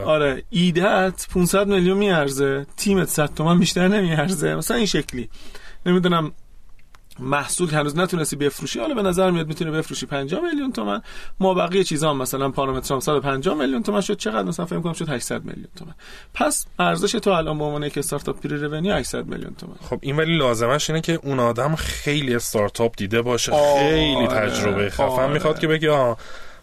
آره 0.05 0.43
ایدهت 0.51 1.27
500 1.35 1.69
میلیون 1.69 1.99
میارزه 1.99 2.67
تیمت 2.77 3.09
100 3.09 3.35
تومن 3.35 3.59
بیشتر 3.59 3.89
نمیارزه. 3.89 4.55
مثلا 4.55 4.77
این 4.77 4.87
شکلی. 4.87 5.29
نمی‌دونم 5.87 6.33
محصول 7.21 7.71
که 7.71 7.77
هنوز 7.77 7.97
نتونستی 7.97 8.37
بفروشی 8.37 8.81
حالا 8.81 8.95
به 8.95 9.03
نظر 9.03 9.31
میاد 9.31 9.47
می‌تونی 9.47 9.71
بفروشی 9.71 10.07
50 10.07 10.41
میلیون 10.41 10.73
تومن. 10.73 11.03
ما 11.41 11.55
بقیه 11.55 11.85
چیزا 11.85 12.11
هم 12.11 12.17
مثلا 12.17 12.51
پارامترام 12.51 13.01
150 13.01 13.55
میلیون 13.55 13.83
تومن 13.83 14.01
شد 14.01 14.17
چقدر 14.17 14.43
مثلا 14.43 14.67
فکر 14.67 14.81
کنم 14.81 14.93
شد 14.93 15.09
800 15.09 15.45
میلیون 15.45 15.69
تومن. 15.77 15.95
پس 16.35 16.67
ارزش 16.79 17.13
تو 17.13 17.31
الان 17.31 17.59
به 17.59 17.65
عنوان 17.65 17.83
یک 17.83 17.99
استارتاپ 17.99 18.41
پری 18.41 18.57
رونیو 18.57 18.95
800 18.95 19.27
میلیون 19.27 19.55
تومن. 19.55 19.75
خب 19.81 19.99
این 20.01 20.17
ولی 20.17 20.39
لازمش 20.39 20.91
اینه 20.91 21.01
که 21.01 21.21
اون 21.23 21.41
آدم 21.41 21.75
خیلی 21.75 22.35
استارتاپ 22.35 22.95
دیده 22.97 23.23
باشه 23.23 23.53
آره، 23.53 23.91
خیلی 23.91 24.27
تجربه 24.27 24.91
خفن 24.91 25.03
آره. 25.03 25.33
می‌خواد 25.33 25.59
که 25.59 25.67
بگه 25.69 25.91
آه 25.91 26.17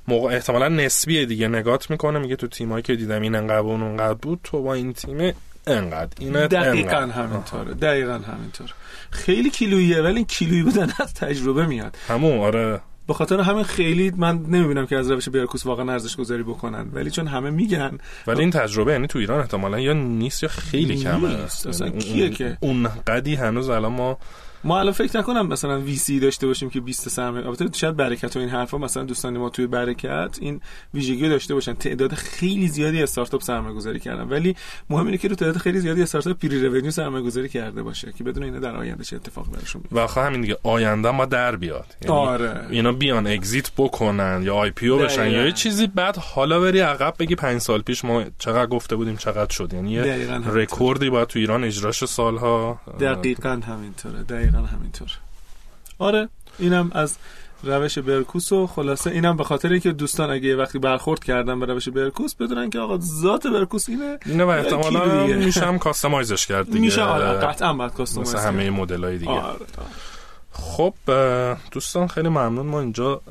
موقع 0.07 0.33
احتمالا 0.33 0.67
نسبیه 0.67 1.25
دیگه 1.25 1.47
نگات 1.47 1.89
می‌کنه 1.91 2.19
میگه 2.19 2.35
تو 2.35 2.47
تیمایی 2.47 2.83
که 2.83 2.95
دیدم 2.95 3.21
این 3.21 3.35
انقدر 3.35 3.59
اون 3.59 3.83
انقدر 3.83 4.13
بود 4.13 4.39
تو 4.43 4.63
با 4.63 4.73
این 4.73 4.93
تیم 4.93 5.33
انقدر 5.71 6.09
اینت 6.19 6.35
دقیقا 6.49 6.97
انقدر. 6.97 7.23
همینطوره 7.23 7.73
دقیقا 7.73 8.13
همینطور 8.13 8.73
خیلی 9.11 9.49
کیلوییه 9.49 10.01
ولی 10.01 10.15
این 10.15 10.25
کیلویی 10.25 10.63
بودن 10.63 10.89
از 10.99 11.13
تجربه 11.13 11.65
میاد 11.65 11.97
همون 12.07 12.39
آره 12.39 12.81
به 13.07 13.13
خاطر 13.13 13.39
همین 13.39 13.63
خیلی 13.63 14.11
من 14.17 14.35
نمی‌بینم 14.47 14.85
که 14.85 14.97
از 14.97 15.11
روش 15.11 15.29
بیرکوس 15.29 15.65
واقعا 15.65 15.91
ارزش 15.91 16.15
گذاری 16.15 16.43
بکنن 16.43 16.89
ولی 16.93 17.11
چون 17.11 17.27
همه 17.27 17.49
میگن 17.49 17.97
ولی 18.27 18.39
این 18.39 18.51
تجربه 18.51 18.91
یعنی 18.91 19.07
تو 19.07 19.19
ایران 19.19 19.39
احتمالا 19.39 19.79
یا 19.79 19.93
نیست 19.93 20.43
یا 20.43 20.49
خیلی 20.49 20.95
کمه 20.97 21.41
نیست. 21.41 21.67
اصلا 21.67 21.88
یعنی 21.88 21.99
کیه 21.99 22.23
اون- 22.25 22.33
که؟ 22.33 22.57
اون 22.59 22.88
قدی 23.07 23.35
هنوز 23.35 23.69
الان 23.69 23.91
ما 23.91 24.17
ما 24.63 24.79
الان 24.79 24.93
فکر 24.93 25.17
نکنم 25.17 25.47
مثلا 25.47 25.79
VC 25.79 26.19
داشته 26.19 26.47
باشیم 26.47 26.69
که 26.69 26.79
20 26.81 27.09
سرمایه 27.09 27.45
البته 27.45 27.69
شاید 27.73 27.95
برکت 27.95 28.35
و 28.35 28.39
این 28.39 28.49
حرفا 28.49 28.77
مثلا 28.77 29.03
دوستان 29.03 29.37
ما 29.37 29.49
توی 29.49 29.67
برکت 29.67 30.37
این 30.41 30.61
ویژگی 30.93 31.29
داشته 31.29 31.53
باشن. 31.53 31.73
تعداد 31.73 32.13
خیلی 32.13 32.67
زیادی 32.67 33.03
استارتاپ 33.03 33.41
سرمایه 33.41 33.75
گذاری 33.75 33.99
کردن. 33.99 34.23
ولی 34.23 34.55
مهم 34.89 35.05
اینه 35.05 35.17
که 35.17 35.27
رو 35.27 35.35
تعداد 35.35 35.57
خیلی 35.57 35.79
زیادی 35.79 36.01
استارتاپ 36.01 36.37
pre-revenue 36.38 36.91
سرمایه 36.91 37.23
گذاری 37.23 37.49
کرده 37.49 37.83
باشه 37.83 38.13
که 38.17 38.23
بدونه 38.23 38.43
اینا 38.43 38.59
در 38.59 38.75
آینده 38.75 39.03
چه 39.03 39.15
اتفاقی 39.15 39.51
براشون 39.51 39.81
بیفته 39.81 39.95
و 39.95 39.99
آخه 39.99 40.21
همین 40.21 40.41
دیگه 40.41 40.57
آینده 40.63 41.11
ما 41.11 41.25
در 41.25 41.55
بیاد. 41.55 41.95
یعنی 42.01 42.15
آره. 42.15 42.65
اینا 42.69 42.91
بیان 42.91 43.27
exit 43.27 43.71
بکنن 43.77 44.41
یا 44.43 44.55
IPO 44.55 44.99
بشن 44.99 45.21
دقیقاً. 45.21 45.37
یا 45.37 45.45
یه 45.45 45.51
چیزی 45.51 45.87
بعد 45.87 46.17
حالا 46.17 46.59
بری 46.59 46.79
عقب 46.79 47.13
بگی 47.19 47.35
پنج 47.35 47.61
سال 47.61 47.81
پیش 47.81 48.05
ما 48.05 48.23
چقدر 48.39 48.65
گفته 48.65 48.95
بودیم 48.95 49.15
چقدر 49.17 49.53
شد. 49.53 49.73
یعنی. 49.73 49.99
رکوردی 50.45 51.09
باید 51.09 51.27
تو 51.27 51.39
ایران 51.39 51.63
اجراش 51.63 52.05
سالها. 52.05 52.79
دقیقا 52.99 53.49
همینطوره. 53.49 54.23
دقیقا. 54.23 54.48
همینطور. 54.55 55.09
آره 55.99 56.29
اینم 56.59 56.91
از 56.93 57.17
روش 57.63 57.97
برکوس 57.97 58.51
و 58.51 58.67
خلاصه 58.67 59.11
اینم 59.11 59.37
به 59.37 59.43
خاطر 59.43 59.71
اینکه 59.71 59.91
دوستان 59.91 60.29
اگه 60.29 60.47
یه 60.47 60.55
وقتی 60.55 60.79
برخورد 60.79 61.23
کردن 61.23 61.59
به 61.59 61.65
روش 61.65 61.89
برکوس 61.89 62.35
بدونن 62.35 62.69
که 62.69 62.79
آقا 62.79 62.97
ذات 62.97 63.47
برکوس 63.47 63.89
اینه. 63.89 64.17
اینه 64.25 64.43
و 64.43 64.47
احتمالا 64.47 65.27
هم 65.61 65.79
customize 65.79 66.35
ش 66.35 66.47
کرد 66.47 66.65
دیگه. 66.65 66.79
میشه 66.79 67.01
آره 67.01 67.25
قطعا 67.25 67.73
باید 67.73 67.93
customize 67.93 68.35
مثل 68.35 68.47
همه 68.47 68.69
مدل 68.69 69.03
های 69.03 69.17
دیگه. 69.17 69.31
آره. 69.31 69.65
خب 70.51 70.93
اه، 71.07 71.57
دوستان 71.71 72.07
خیلی 72.07 72.29
ممنون. 72.29 72.65
ما 72.65 72.79
اینجا 72.79 73.21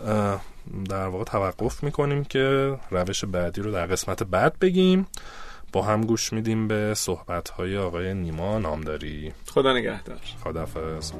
در 0.88 1.06
واقع 1.06 1.24
توقف 1.24 1.82
می‌کنیم 1.82 2.24
که 2.24 2.74
روش 2.90 3.24
بعدی 3.24 3.60
رو 3.60 3.72
در 3.72 3.86
قسمت 3.86 4.22
بعد 4.22 4.58
بگیم. 4.58 5.06
با 5.72 5.82
هم 5.82 6.00
گوش 6.00 6.32
میدیم 6.32 6.68
به 6.68 6.94
صحبت 6.96 7.48
های 7.50 7.78
آقای 7.78 8.14
نیما 8.14 8.58
نامداری. 8.58 9.32
خدا 9.46 9.72
نگهدار. 9.72 10.20
خدافز 10.44 11.12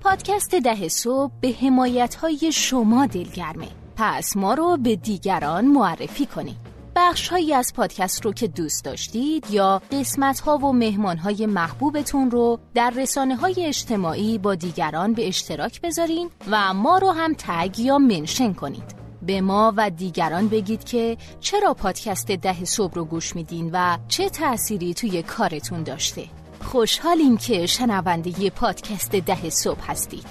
پادکست 0.00 0.54
ده 0.54 0.88
صبح 0.88 1.32
به 1.40 1.48
حمایت 1.60 2.14
های 2.14 2.52
شما 2.52 3.06
دلگرمه. 3.06 3.68
پس 3.96 4.36
ما 4.36 4.54
رو 4.54 4.76
به 4.76 4.96
دیگران 4.96 5.66
معرفی 5.66 6.26
کنید. 6.26 6.67
بخش 7.00 7.28
هایی 7.28 7.54
از 7.54 7.72
پادکست 7.76 8.24
رو 8.24 8.32
که 8.32 8.48
دوست 8.48 8.84
داشتید 8.84 9.50
یا 9.50 9.82
قسمت 9.92 10.40
ها 10.40 10.58
و 10.58 10.72
مهمان 10.72 11.18
های 11.18 11.46
محبوبتون 11.46 12.30
رو 12.30 12.58
در 12.74 12.90
رسانه 12.90 13.36
های 13.36 13.66
اجتماعی 13.66 14.38
با 14.38 14.54
دیگران 14.54 15.12
به 15.12 15.28
اشتراک 15.28 15.80
بذارین 15.80 16.30
و 16.50 16.74
ما 16.74 16.98
رو 16.98 17.10
هم 17.10 17.34
تگ 17.38 17.78
یا 17.78 17.98
منشن 17.98 18.52
کنید. 18.52 18.94
به 19.22 19.40
ما 19.40 19.74
و 19.76 19.90
دیگران 19.90 20.48
بگید 20.48 20.84
که 20.84 21.16
چرا 21.40 21.74
پادکست 21.74 22.26
ده 22.26 22.64
صبح 22.64 22.94
رو 22.94 23.04
گوش 23.04 23.36
میدین 23.36 23.70
و 23.72 23.98
چه 24.08 24.28
تأثیری 24.28 24.94
توی 24.94 25.22
کارتون 25.22 25.82
داشته. 25.82 26.24
خوشحالیم 26.64 27.36
که 27.36 27.66
شنونده 27.66 28.50
پادکست 28.50 29.10
ده 29.16 29.50
صبح 29.50 29.90
هستید. 29.90 30.26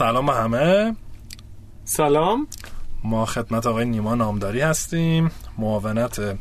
سلام 0.00 0.30
همه. 0.30 0.96
سلام. 1.84 2.46
ما 3.04 3.26
خدمت 3.26 3.66
آقای 3.66 3.84
نیما 3.84 4.14
نامداری 4.14 4.60
هستیم. 4.60 5.30
معاونت 5.58 6.38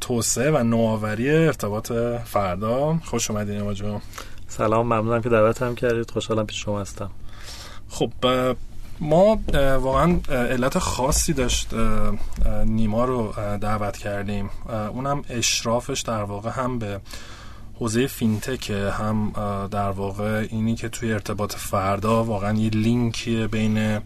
توسعه 0.00 0.50
و 0.50 0.62
نوآوری 0.62 1.30
ارتباط 1.30 1.92
فردا. 2.24 2.98
خوش 3.04 3.30
اومدین 3.30 3.56
نیما 3.56 3.74
جون. 3.74 4.00
سلام 4.48 4.86
ممنونم 4.86 5.22
که 5.22 5.28
دعوت 5.28 5.62
هم 5.62 5.74
کردید. 5.74 6.10
خوشحالم 6.10 6.46
پیش 6.46 6.62
شما 6.62 6.80
هستم. 6.80 7.10
خب 7.88 8.12
ما 9.00 9.40
واقعا 9.80 10.20
علت 10.28 10.78
خاصی 10.78 11.32
داشت 11.32 11.74
نیما 12.64 13.04
رو 13.04 13.32
دعوت 13.60 13.96
کردیم. 13.96 14.50
اونم 14.68 15.22
اشرافش 15.30 16.00
در 16.00 16.22
واقع 16.22 16.50
هم 16.50 16.78
به 16.78 17.00
حوزه 17.80 18.06
فینتک 18.06 18.70
هم 18.70 19.32
در 19.70 19.90
واقع 19.90 20.46
اینی 20.50 20.74
که 20.74 20.88
توی 20.88 21.12
ارتباط 21.12 21.54
فردا 21.54 22.24
واقعا 22.24 22.58
یه 22.58 22.70
لینکی 22.70 23.46
بین 23.46 24.00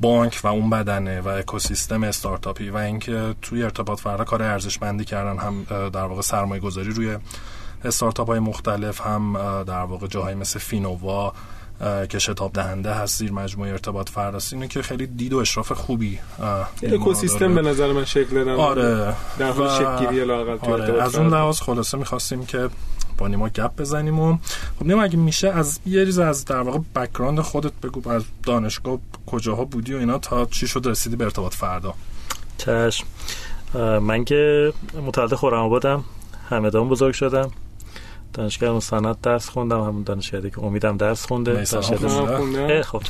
بانک 0.00 0.40
و 0.44 0.46
اون 0.46 0.70
بدنه 0.70 1.20
و 1.20 1.28
اکوسیستم 1.28 2.02
استارتاپی 2.02 2.70
و 2.70 2.76
اینکه 2.76 3.34
توی 3.42 3.62
ارتباط 3.62 4.00
فردا 4.00 4.24
کار 4.24 4.42
ارزشمندی 4.42 5.04
کردن 5.04 5.38
هم 5.38 5.64
در 5.90 6.04
واقع 6.04 6.20
سرمایه 6.20 6.60
گذاری 6.60 6.90
روی 6.90 7.18
استارتاپ 7.84 8.26
های 8.26 8.38
مختلف 8.38 9.00
هم 9.00 9.32
در 9.66 9.82
واقع 9.82 10.06
جاهای 10.06 10.34
مثل 10.34 10.58
فینووا 10.58 11.32
که 12.08 12.18
شتاب 12.18 12.52
دهنده 12.52 12.94
هست 12.94 13.18
زیر 13.18 13.32
مجموعه 13.32 13.70
ارتباط 13.70 14.08
فرداست 14.10 14.52
اینه 14.52 14.68
که 14.68 14.82
خیلی 14.82 15.06
دید 15.06 15.32
و 15.32 15.38
اشراف 15.38 15.72
خوبی 15.72 16.18
اکوسیستم 16.82 17.54
به 17.54 17.62
نظر 17.62 17.92
من 17.92 18.04
شکل 18.04 18.44
داره. 18.44 18.52
آره. 18.52 19.14
در 19.38 19.50
حال 19.50 19.68
شکلگیری 19.68 20.30
آره. 20.30 21.02
از 21.02 21.14
اون 21.14 21.28
لحاظ 21.28 21.60
خلاصه 21.60 21.98
می‌خواستیم 21.98 22.46
که 22.46 22.68
با 23.18 23.28
نیما 23.28 23.48
گپ 23.48 23.76
بزنیم 23.76 24.20
و 24.20 24.38
خب 24.78 24.86
نیما 24.86 25.02
اگه 25.02 25.16
میشه 25.16 25.48
از 25.48 25.80
یه 25.86 26.04
ریز 26.04 26.18
از 26.18 26.44
در 26.44 26.60
واقع 26.60 26.78
background 26.94 27.40
خودت 27.40 27.72
بگو 27.82 28.10
از 28.10 28.24
دانشگاه 28.42 28.98
کجاها 29.26 29.64
بودی 29.64 29.94
و 29.94 29.96
اینا 29.96 30.18
تا 30.18 30.44
چی 30.44 30.66
شد 30.66 30.82
رسیدی 30.86 31.16
به 31.16 31.24
ارتباط 31.24 31.54
فردا؟ 31.54 31.94
چشم. 32.58 33.06
من 34.00 34.24
که 34.24 34.72
متولد 35.06 35.34
خرم 35.34 35.62
آبادم. 35.62 36.04
همدان 36.50 36.88
بزرگ 36.88 37.14
شدم. 37.14 37.50
دانشگاه 38.32 38.76
مستند 38.76 39.20
درس 39.20 39.48
خوندم 39.48 39.80
همون 39.80 40.02
دانشگاهی 40.02 40.50
که 40.50 40.62
امیدم 40.62 40.96
درس 40.96 41.26
خونده. 41.26 41.52
دانشگاه 41.52 42.82
خب 42.82 43.02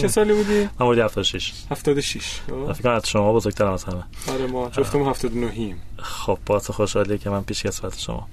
چه 0.00 0.08
سالی 0.08 0.32
ورودی؟ 0.34 0.68
من 0.80 0.86
ورودی 0.86 1.00
76 1.00 1.52
76 1.70 2.40
فکر 2.72 2.82
کنم 2.82 2.92
از 2.92 3.08
شما 3.08 3.32
بزرگترم 3.32 3.72
از 3.72 3.84
همه. 3.84 4.04
آره 4.32 4.46
ما 4.46 4.68
جفتمون 4.68 5.08
79 5.08 5.52
ایم 5.54 5.82
خب 5.98 6.38
باعث 6.46 6.70
خوشحالیه 6.70 7.18
که 7.18 7.30
من 7.30 7.42
پیش 7.42 7.66
کسبت 7.66 7.98
شما. 7.98 8.28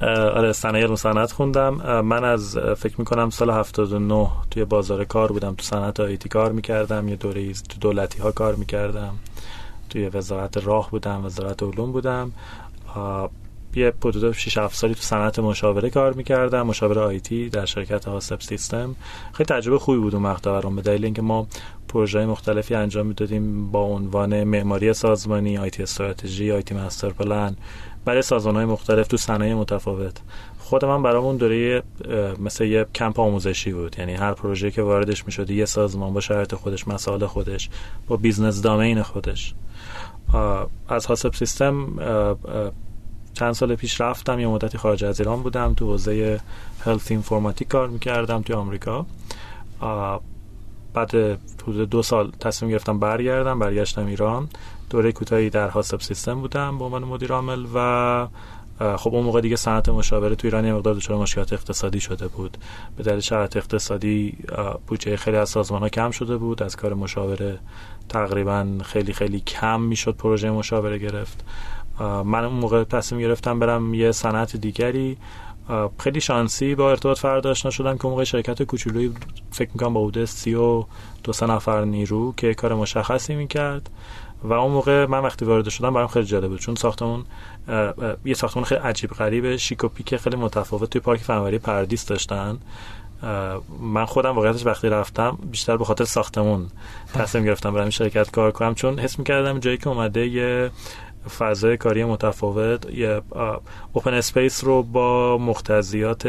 آره 0.36 0.52
صنایع 0.52 0.86
مستند 0.86 1.30
خوندم. 1.30 2.00
من 2.00 2.24
از 2.24 2.58
فکر 2.76 2.94
می‌کنم 2.98 3.30
سال 3.30 3.50
79 3.50 4.28
توی 4.50 4.64
بازار 4.64 5.04
کار 5.04 5.32
بودم. 5.32 5.54
تو 5.54 5.62
صنعت 5.62 6.00
آیتی 6.00 6.28
کار 6.28 6.52
می‌کردم. 6.52 7.08
یه 7.08 7.16
دوره 7.16 7.52
تو 7.52 7.78
دولتی 7.80 8.18
ها 8.18 8.32
کار 8.32 8.54
می‌کردم. 8.54 9.14
توی 9.90 10.08
وزارت 10.08 10.56
راه 10.56 10.90
بودم 10.90 11.24
وزارت 11.24 11.62
علوم 11.62 11.92
بودم. 11.92 12.32
یه 13.76 13.92
حدود 14.04 14.32
6 14.32 14.58
7 14.58 14.76
سالی 14.76 14.94
تو 14.94 15.00
صنعت 15.00 15.38
مشاوره 15.38 15.90
کار 15.90 16.12
می‌کردم. 16.12 16.66
مشاوره 16.66 17.00
آیتی 17.00 17.48
در 17.48 17.64
شرکت 17.64 18.04
هاسپ 18.04 18.42
سیستم. 18.42 18.96
خیلی 19.32 19.46
تجربه 19.46 19.78
خوبی 19.78 19.98
بود 19.98 20.14
اون 20.14 20.22
مقطع 20.22 20.50
برام 20.50 20.76
به 20.76 20.82
دلیل 20.82 21.04
اینکه 21.04 21.22
ما 21.22 21.46
پروژه 21.88 22.26
مختلفی 22.26 22.74
انجام 22.74 23.06
می‌دادیم 23.06 23.70
با 23.70 23.82
عنوان 23.82 24.44
معماری 24.44 24.92
سازمانی 24.92 25.58
IT 25.58 25.82
استراتژی 25.82 26.52
IT 26.52 26.74
master 26.74 27.10
plan. 27.10 27.56
برای 28.04 28.22
سازمان 28.22 28.56
های 28.56 28.64
مختلف 28.64 29.06
تو 29.06 29.16
صنایع 29.16 29.54
متفاوت. 29.54 30.20
خود 30.58 30.84
من 30.84 31.02
برامون 31.02 31.36
دوره 31.36 31.82
مثل 32.38 32.64
یه 32.64 32.86
کمپ 32.94 33.20
آموزشی 33.20 33.72
بود. 33.72 33.96
یعنی 33.98 34.14
هر 34.14 34.32
پروژه 34.32 34.70
که 34.70 34.82
واردش 34.82 35.26
می‌شد 35.26 35.50
یه 35.50 35.64
سازمان 35.64 36.12
با 36.12 36.20
شرط 36.20 36.54
خودش 36.54 36.88
مسائل 36.88 37.26
خودش 37.26 37.70
با 38.08 38.16
business 38.16 38.62
domain 38.62 39.02
خودش. 39.02 39.54
از 40.88 41.06
حاسب 41.06 41.34
سیستم 41.34 41.88
چند 43.34 43.52
سال 43.52 43.74
پیش 43.74 44.00
رفتم 44.00 44.40
یه 44.40 44.48
مدتی 44.48 44.78
خارج 44.78 45.04
از 45.04 45.20
ایران 45.20 45.42
بودم 45.42 45.74
تو 45.74 45.86
حوزه 45.86 46.40
هلت 46.80 47.10
اینفورماتیک 47.10 47.68
کار 47.68 47.88
می‌کردم 47.88 48.42
تو 48.42 48.56
آمریکا. 48.56 49.06
بعد 50.94 51.14
حدود 51.62 51.90
دو 51.90 52.02
سال 52.02 52.32
تصمیم 52.40 52.70
گرفتم 52.70 52.98
برگردم 52.98 53.58
برگشتم 53.58 54.06
ایران. 54.06 54.48
دوره 54.90 55.12
کوتاهی 55.12 55.50
در 55.50 55.68
حاسب 55.68 56.00
سیستم 56.00 56.40
بودم 56.40 56.78
به 56.78 56.84
عنوان 56.84 57.04
مدیر 57.04 57.32
عامل 57.32 57.66
و 57.74 58.28
خب 58.96 59.14
اون 59.14 59.24
موقع 59.24 59.40
دیگه 59.40 59.56
صنعت 59.56 59.88
مشاوره 59.88 60.34
تو 60.34 60.46
ایران 60.46 60.64
یه 60.64 60.72
مقدار 60.72 60.94
دچار 60.94 61.16
مشکلات 61.16 61.52
اقتصادی 61.52 62.00
شده 62.00 62.28
بود. 62.28 62.58
به 62.96 63.02
دلیل 63.02 63.20
شرایط 63.20 63.56
اقتصادی 63.56 64.38
بودجه 64.86 65.16
خیلی 65.16 65.36
از 65.36 65.48
سازمان 65.48 65.82
ها 65.82 65.88
کم 65.88 66.10
شده 66.10 66.36
بود. 66.36 66.62
از 66.62 66.76
کار 66.76 66.94
مشاوره 66.94 67.58
تقریبا 68.08 68.66
خیلی 68.84 69.12
خیلی 69.12 69.40
کم 69.40 69.80
می‌شد 69.80 70.16
پروژه 70.16 70.50
مشاوره 70.50 70.98
گرفت. 70.98 71.44
من 72.00 72.44
اون 72.44 72.54
موقع 72.54 72.84
تصمیم 72.84 73.22
گرفتم 73.22 73.58
برم 73.58 73.94
یه 73.94 74.12
صنعت 74.12 74.56
دیگری. 74.56 75.16
خیلی 75.98 76.20
شانسی 76.20 76.74
با 76.74 76.90
ارتباط 76.90 77.18
فرد 77.18 77.46
آشنا 77.46 77.70
شدم 77.70 77.98
که 77.98 78.08
موقع 78.08 78.24
شرکت 78.24 78.62
کوچولویی 78.62 79.12
فکر 79.50 79.70
می‌کنم 79.74 79.94
با 79.94 80.00
بوده 80.00 80.26
سی 80.26 80.54
و 80.54 80.84
دو 81.24 81.32
سه 81.32 81.46
نفر 81.46 81.84
نیرو 81.84 82.34
که 82.36 82.54
کار 82.54 82.74
مشخصی 82.74 83.34
می‌کرد. 83.34 83.90
و 84.44 84.52
اون 84.52 84.72
موقع 84.72 85.06
من 85.06 85.18
وقتی 85.18 85.44
وارد 85.44 85.68
شدم 85.68 85.94
برام 85.94 86.06
خیلی 86.06 86.26
جالب 86.26 86.50
بود 86.50 86.60
چون 86.60 86.74
ساختمون 86.74 87.24
یه 88.24 88.34
ساختمون 88.34 88.64
خیلی 88.64 88.80
عجیب 88.80 89.10
غریبه 89.10 89.56
شیک 89.56 89.84
و 89.84 89.88
پیک 89.88 90.16
خیلی 90.16 90.36
متفاوت 90.36 90.90
توی 90.90 91.00
پارک 91.00 91.20
فناوری 91.20 91.58
پردیس 91.58 92.06
داشتن. 92.06 92.58
من 93.80 94.04
خودم 94.04 94.30
واقعیتش 94.30 94.66
وقتی 94.66 94.88
رفتم 94.88 95.38
بیشتر 95.50 95.76
به 95.76 95.84
خاطر 95.84 96.04
ساختمون 96.04 96.66
تصمیم 97.14 97.44
گرفتم 97.44 97.74
برم 97.74 97.90
شرکت 97.90 98.30
کار 98.30 98.50
کنم 98.50 98.74
چون 98.74 98.98
حس 98.98 99.18
می‌کردم 99.18 99.58
جایی 99.58 99.76
که 99.76 99.88
اومده 99.88 100.26
یه 100.26 100.70
فضای 101.28 101.76
کاری 101.76 102.04
متفاوت. 102.04 102.86
اوپن 103.92 104.14
اسپیس 104.14 104.64
رو 104.64 104.82
با 104.82 105.38
مختزیات 105.38 106.28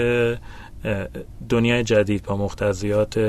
دنیای 1.50 1.84
جدید 1.84 2.24
با 2.24 2.38
مختزیات 2.38 3.20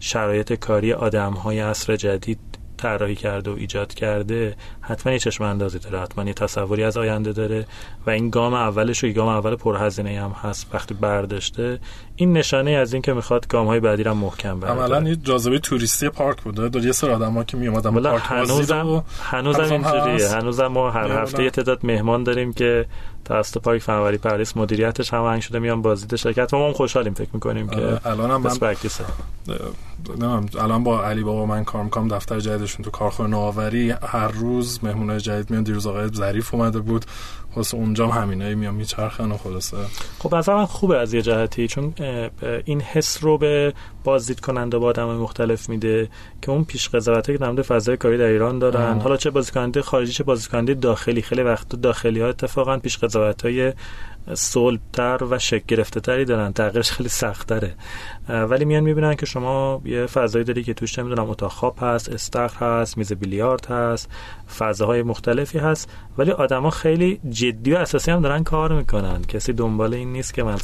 شرایط 0.00 0.52
کاری 0.52 0.92
آدم 0.92 1.32
های 1.32 1.58
عصر 1.58 1.96
جدید 1.96 2.53
طراحی 2.84 3.14
کرده 3.14 3.50
و 3.50 3.54
ایجاد 3.54 3.94
کرده 3.94 4.56
حتما 4.80 5.12
یه 5.12 5.18
چشم 5.18 5.44
اندازی 5.44 5.78
داره 5.78 6.00
حتما 6.00 6.24
یه 6.24 6.32
تصوری 6.32 6.84
از 6.84 6.96
آینده 6.96 7.32
داره 7.32 7.66
و 8.06 8.10
این 8.10 8.30
گام 8.30 8.54
اولش 8.54 9.04
و 9.04 9.08
گام 9.08 9.28
اول 9.28 9.56
پرهزینه 9.56 10.20
هم 10.20 10.30
هست 10.30 10.66
وقتی 10.74 10.94
برداشته. 10.94 11.78
این 12.16 12.32
نشانه 12.32 12.70
از 12.70 12.92
این 12.92 13.02
که 13.02 13.12
می‌خواد 13.12 13.48
گام 13.48 13.66
های 13.66 13.80
بعدی 13.80 14.02
رو 14.02 14.14
محکم 14.14 14.60
برداره 14.60 14.96
عملا 14.96 15.08
یه 15.08 15.16
جاذبه 15.16 15.58
توریستی 15.58 16.08
پاریک 16.08 16.42
بوده. 16.42 16.68
داره 16.68 16.86
یه 16.86 16.92
سری 16.92 17.10
آدم‌ها 17.10 17.44
که 17.44 17.56
می 17.56 17.68
اومدن 17.68 18.02
پارک 18.02 18.22
هنوزم 18.24 19.04
هنوزم 19.22 19.72
اینجوریه. 19.72 20.28
هنوزم 20.28 20.66
ما 20.66 20.90
هر 20.90 21.22
هفته 21.22 21.44
یه 21.44 21.50
تعداد 21.50 21.86
مهمان 21.86 22.24
داریم 22.24 22.52
که 22.52 22.86
توسط 23.24 23.58
پارک 23.58 23.82
فناوری 23.82 24.18
پاریس 24.18 24.56
مدیریتش 24.56 25.14
هم 25.14 25.40
شده 25.40 25.58
میان 25.58 25.82
بازدید 25.82 26.16
شرکت. 26.16 26.54
ما 26.54 26.66
هم 26.66 26.72
خوشحالیم 26.72 27.14
فکر 27.14 27.30
می‌کنیم 27.32 27.68
که 27.68 28.00
الان 28.04 28.30
هم 28.30 28.42
من 28.42 28.76
الان 30.58 30.84
با 30.84 31.04
علی 31.04 31.22
بابا 31.22 31.46
من 31.46 31.64
کار 31.64 31.84
می‌کنم 31.84 32.08
دفتر 32.08 32.40
جدیدشون 32.40 32.84
تو 32.84 32.90
کارخونه 32.90 33.28
نوآوری 33.28 33.90
هر 33.90 34.28
روز 34.28 34.80
مهمونای 34.82 35.20
جدید 35.20 35.50
میان 35.50 35.62
دیروز 35.62 35.86
آقای 35.86 36.08
ظریف 36.08 36.54
اومده 36.54 36.80
بود. 36.80 37.04
خلاص 37.54 37.74
اونجا 37.74 38.08
هم 38.08 38.22
همینایی 38.22 38.54
میام 38.54 38.74
میچرخن 38.74 39.32
و 39.32 39.36
خلاصه. 39.36 39.76
خب 40.18 40.34
از 40.34 40.48
من 40.48 40.66
خوبه 40.66 40.98
از 40.98 41.14
یه 41.14 41.22
جهتی 41.22 41.68
چون 41.68 41.94
این 42.64 42.80
حس 42.80 43.24
رو 43.24 43.38
به 43.38 43.74
بازدید 44.04 44.40
کننده 44.40 44.78
با 44.78 44.86
آدم 44.86 45.16
مختلف 45.16 45.68
میده 45.68 46.08
که 46.42 46.50
اون 46.50 46.64
پیش 46.64 46.88
قضاوته 46.88 47.32
که 47.32 47.38
در 47.38 47.62
فضای 47.62 47.96
کاری 47.96 48.18
در 48.18 48.24
ایران 48.24 48.58
دارن. 48.58 49.00
حالا 49.00 49.16
چه 49.16 49.30
بازیکننده 49.30 49.82
خارجی 49.82 50.12
چه 50.12 50.24
بازیکننده 50.24 50.74
داخلی. 50.74 51.22
خیلی 51.22 51.42
وقت 51.42 51.68
داخلی 51.68 52.20
ها 52.20 52.28
اتفاقا 52.28 52.78
پیش 52.78 52.98
قضاوت 52.98 53.42
های 53.42 53.72
صلبتر 54.34 55.24
و 55.30 55.38
شک 55.38 55.66
گرفته 55.66 56.00
تری 56.00 56.24
دارن. 56.24 56.52
تغییرش 56.52 56.90
خیلی 56.90 57.08
سخت 57.08 57.48
تره 57.48 57.74
ولی 58.28 58.64
میان 58.64 58.82
می‌بینن 58.82 59.14
که 59.14 59.26
شما 59.26 59.82
یه 59.84 60.06
فضایی 60.06 60.44
داری 60.44 60.62
که 60.64 60.74
توش 60.74 60.98
نمی‌دونم 60.98 61.30
اتاق 61.30 61.52
خواب 61.52 61.76
هست 61.80 62.08
استخر 62.08 62.80
هست 62.80 62.98
میز 62.98 63.12
بیلیارد 63.12 63.66
هست 63.66 64.10
فضاهای 64.58 65.02
مختلفی 65.02 65.58
هست. 65.58 65.90
ولی 66.18 66.30
آدما 66.30 66.70
خیلی 66.70 67.20
جدی 67.30 67.72
و 67.72 67.76
اساسی 67.76 68.10
هم 68.10 68.20
دارن 68.20 68.44
کار 68.44 68.72
می‌کنن. 68.72 69.22
کسی 69.22 69.52
دنبال 69.52 69.94
این 69.94 70.12
نیست 70.12 70.34
که 70.34 70.42
من 70.42 70.56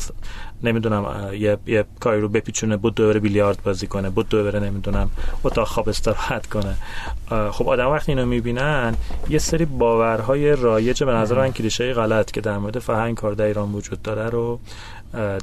نمی‌دونم 0.64 1.30
یه, 1.32 1.58
یه 1.66 1.84
کاری 2.00 2.20
رو 2.20 2.28
بپیچونه 2.28 2.76
بود 2.76 2.94
دوباره 2.94 3.20
بیلیارد 3.20 3.62
بازی 3.62 3.86
کنه 3.86 4.10
بود 4.10 4.28
دوباره 4.28 4.60
نمی‌دونم 4.60 5.10
اتاق 5.44 5.68
خواب 5.68 5.88
استراحت 5.88 6.46
کنه. 6.46 6.76
خب 7.50 7.68
آدم 7.68 7.90
وقتی 7.90 8.12
اینو 8.12 8.26
می‌بینن 8.26 8.94
یه 9.28 9.38
سری 9.38 9.64
باورهای 9.64 10.56
رایج 10.56 11.04
به 11.04 11.12
نظر 11.12 11.38
من 11.38 11.52
کلیشه 11.52 11.92
غلط 11.92 12.30
که 12.30 12.40
در 12.40 12.58
مورد 12.58 12.78
فرهنگ 12.78 13.16
کار 13.16 13.32
در 13.32 13.44
ایران 13.44 13.72
وجود 13.72 14.02
داره 14.02 14.28
رو 14.28 14.60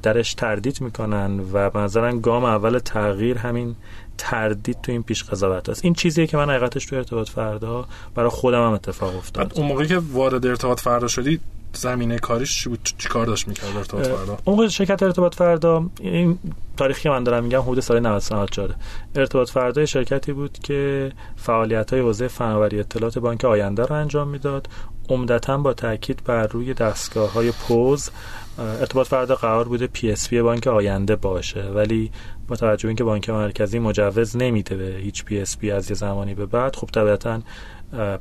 درش 0.03 0.33
تردید 0.33 0.81
می‌کنن 0.81 1.39
و 1.53 1.69
به 1.69 1.79
نظرن 1.79 2.21
گام 2.21 2.45
اول 2.45 2.79
تغییر 2.79 3.37
همین 3.37 3.75
تردید 4.17 4.77
تو 4.83 4.91
این 4.91 5.03
پیش 5.03 5.23
قضاوت 5.23 5.69
است 5.69 5.85
این 5.85 5.93
چیزیه 5.93 6.27
که 6.27 6.37
من 6.37 6.49
حقیقتش 6.49 6.85
تو 6.85 6.95
ارتباط 6.95 7.29
فردا 7.29 7.85
برای 8.15 8.29
خودم 8.29 8.65
هم 8.67 8.71
اتفاق 8.71 9.15
افتاد. 9.15 9.53
اون 9.55 9.67
موقعی 9.67 9.87
که 9.87 9.97
وارد 10.11 10.45
ارتباط 10.45 10.79
فردا 10.79 11.07
شدی 11.07 11.39
زمینه 11.73 12.19
کاریش 12.19 12.63
چی 12.63 12.69
بود؟ 12.69 12.79
چی 12.97 13.09
کار 13.09 13.25
داشت 13.25 13.47
می‌کرد 13.47 13.77
ارتباط 13.77 14.07
فردا؟ 14.07 14.37
اون 14.45 14.69
شرکت 14.69 15.03
ارتباط 15.03 15.35
فردا 15.35 15.85
این 15.99 16.39
تاریخی 16.77 17.01
که 17.01 17.09
من 17.09 17.23
دارم 17.23 17.43
میگم 17.43 17.61
حدود 17.61 17.79
سال 17.79 17.99
94 17.99 18.75
ارتباط 19.15 19.49
فردا 19.49 19.85
شرکتی 19.85 20.33
بود 20.33 20.59
که 20.63 21.11
فعالیت 21.35 21.93
های 21.93 22.01
حوزه 22.01 22.27
فناوری 22.27 22.79
اطلاعات 22.79 23.19
بانک 23.19 23.45
آینده 23.45 23.85
رو 23.85 23.95
انجام 23.95 24.27
می‌داد. 24.27 24.67
عمدتا 25.09 25.57
با 25.57 25.73
تاکید 25.73 26.23
بر 26.23 26.47
روی 26.47 26.73
دستگاه 26.73 27.33
های 27.33 27.51
پوز 27.51 28.09
ارتباط 28.59 29.07
فردا 29.07 29.35
قرار 29.35 29.67
بوده 29.67 29.87
PSP 29.87 30.41
بانک 30.41 30.67
آینده 30.67 31.15
باشه. 31.15 31.63
ولی 31.63 32.11
با 32.47 32.55
توجه 32.55 32.87
اینکه 32.87 33.03
بانک 33.03 33.29
مرکزی 33.29 33.79
مجوز 33.79 34.37
نمیده 34.37 34.75
به 34.75 34.97
هیچ 35.01 35.25
PSP 35.25 35.71
از 35.71 35.89
یه 35.89 35.95
زمانی 35.95 36.35
به 36.35 36.45
بعد 36.45 36.75
خب 36.75 36.87
طبیعتا 36.87 37.41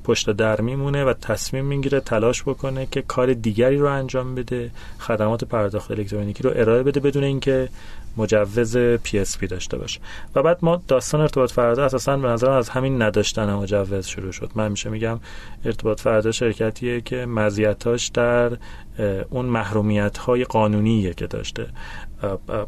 پشت 0.04 0.30
در 0.30 0.60
میمونه 0.60 1.04
و 1.04 1.12
تصمیم 1.12 1.64
می‌گیره 1.64 2.00
تلاش 2.00 2.42
بکنه 2.42 2.86
که 2.90 3.02
کار 3.02 3.34
دیگری 3.34 3.78
رو 3.78 3.86
انجام 3.86 4.34
بده 4.34 4.70
خدمات 4.98 5.44
پرداخت 5.44 5.90
الکترونیکی 5.90 6.42
رو 6.42 6.50
ارائه 6.54 6.82
بده 6.82 7.00
بدون 7.00 7.24
اینکه 7.24 7.68
مجوز 8.16 8.76
PSP 8.76 9.46
داشته 9.46 9.78
باشه. 9.78 10.00
و 10.34 10.42
بعد 10.42 10.58
ما 10.62 10.82
داستان 10.88 11.20
ارتباط 11.20 11.52
فردا 11.52 11.84
اساسا 11.84 12.16
به 12.16 12.28
نظر 12.28 12.50
از 12.50 12.68
همین 12.68 13.02
نداشتن 13.02 13.54
مجوز 13.54 14.06
شروع 14.06 14.32
شد. 14.32 14.50
من 14.54 14.70
میشه 14.70 14.90
میگم 14.90 15.20
ارتباط 15.64 16.00
فردا 16.00 16.32
شرکتیه 16.32 17.00
که 17.00 17.26
مزیتاش 17.26 18.08
در 18.08 18.52
اون 19.30 19.46
محرومیت 19.46 20.18
های 20.18 20.44
قانونیه 20.44 21.14
که 21.14 21.26
داشته. 21.26 21.66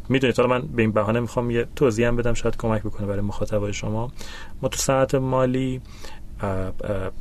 می‌دونید 0.09 0.37
حالا 0.37 0.49
من 0.49 0.61
به 0.61 0.81
این 0.81 0.91
بهانه 0.91 1.19
می‌خوام 1.19 1.51
یه 1.51 1.67
توضیح 1.75 2.11
بدم 2.11 2.33
شاید 2.33 2.57
کمک 2.57 2.81
بکنه 2.81 3.07
برای 3.07 3.21
مخاطبای 3.21 3.73
شما. 3.73 4.11
ما 4.61 4.69
تو 4.69 4.77
ساعت 4.77 5.15
مالی 5.15 5.81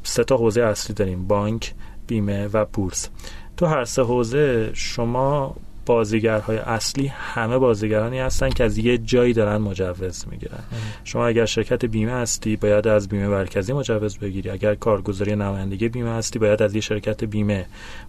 سه 0.02 0.24
تا 0.24 0.36
حوزه 0.36 0.62
اصلی 0.62 0.94
داریم 0.94 1.26
بانک 1.26 1.74
بیمه 2.06 2.48
و 2.52 2.64
بورس. 2.64 3.08
تو 3.56 3.66
هر 3.66 3.84
سه 3.84 4.02
حوزه 4.02 4.70
شما 4.74 5.56
بازیگرهای 5.86 6.58
اصلی 6.58 7.06
همه 7.06 7.58
بازیگرانی 7.58 8.18
هستن 8.18 8.50
که 8.50 8.64
از 8.64 8.78
یه 8.78 8.98
جایی 8.98 9.32
دارن 9.32 9.56
مجوز 9.56 10.24
می‌گیرن. 10.30 10.62
شما 11.04 11.26
اگر 11.26 11.44
شرکت 11.44 11.84
بیمه 11.84 12.12
هستی 12.12 12.56
باید 12.56 12.88
از 12.88 13.08
بیمه 13.08 13.28
مرکزی 13.28 13.72
مجوز 13.72 14.18
بگیری. 14.18 14.50
اگر 14.50 14.74
کارگزاری 14.74 15.36
نمایندگی 15.36 15.88
بیمه 15.88 16.10
هستی 16.10 16.38
باید 16.38 16.62
از 16.62 16.74
یه 16.74 16.80
شرکت 16.80 17.24
بیمه 17.24 17.66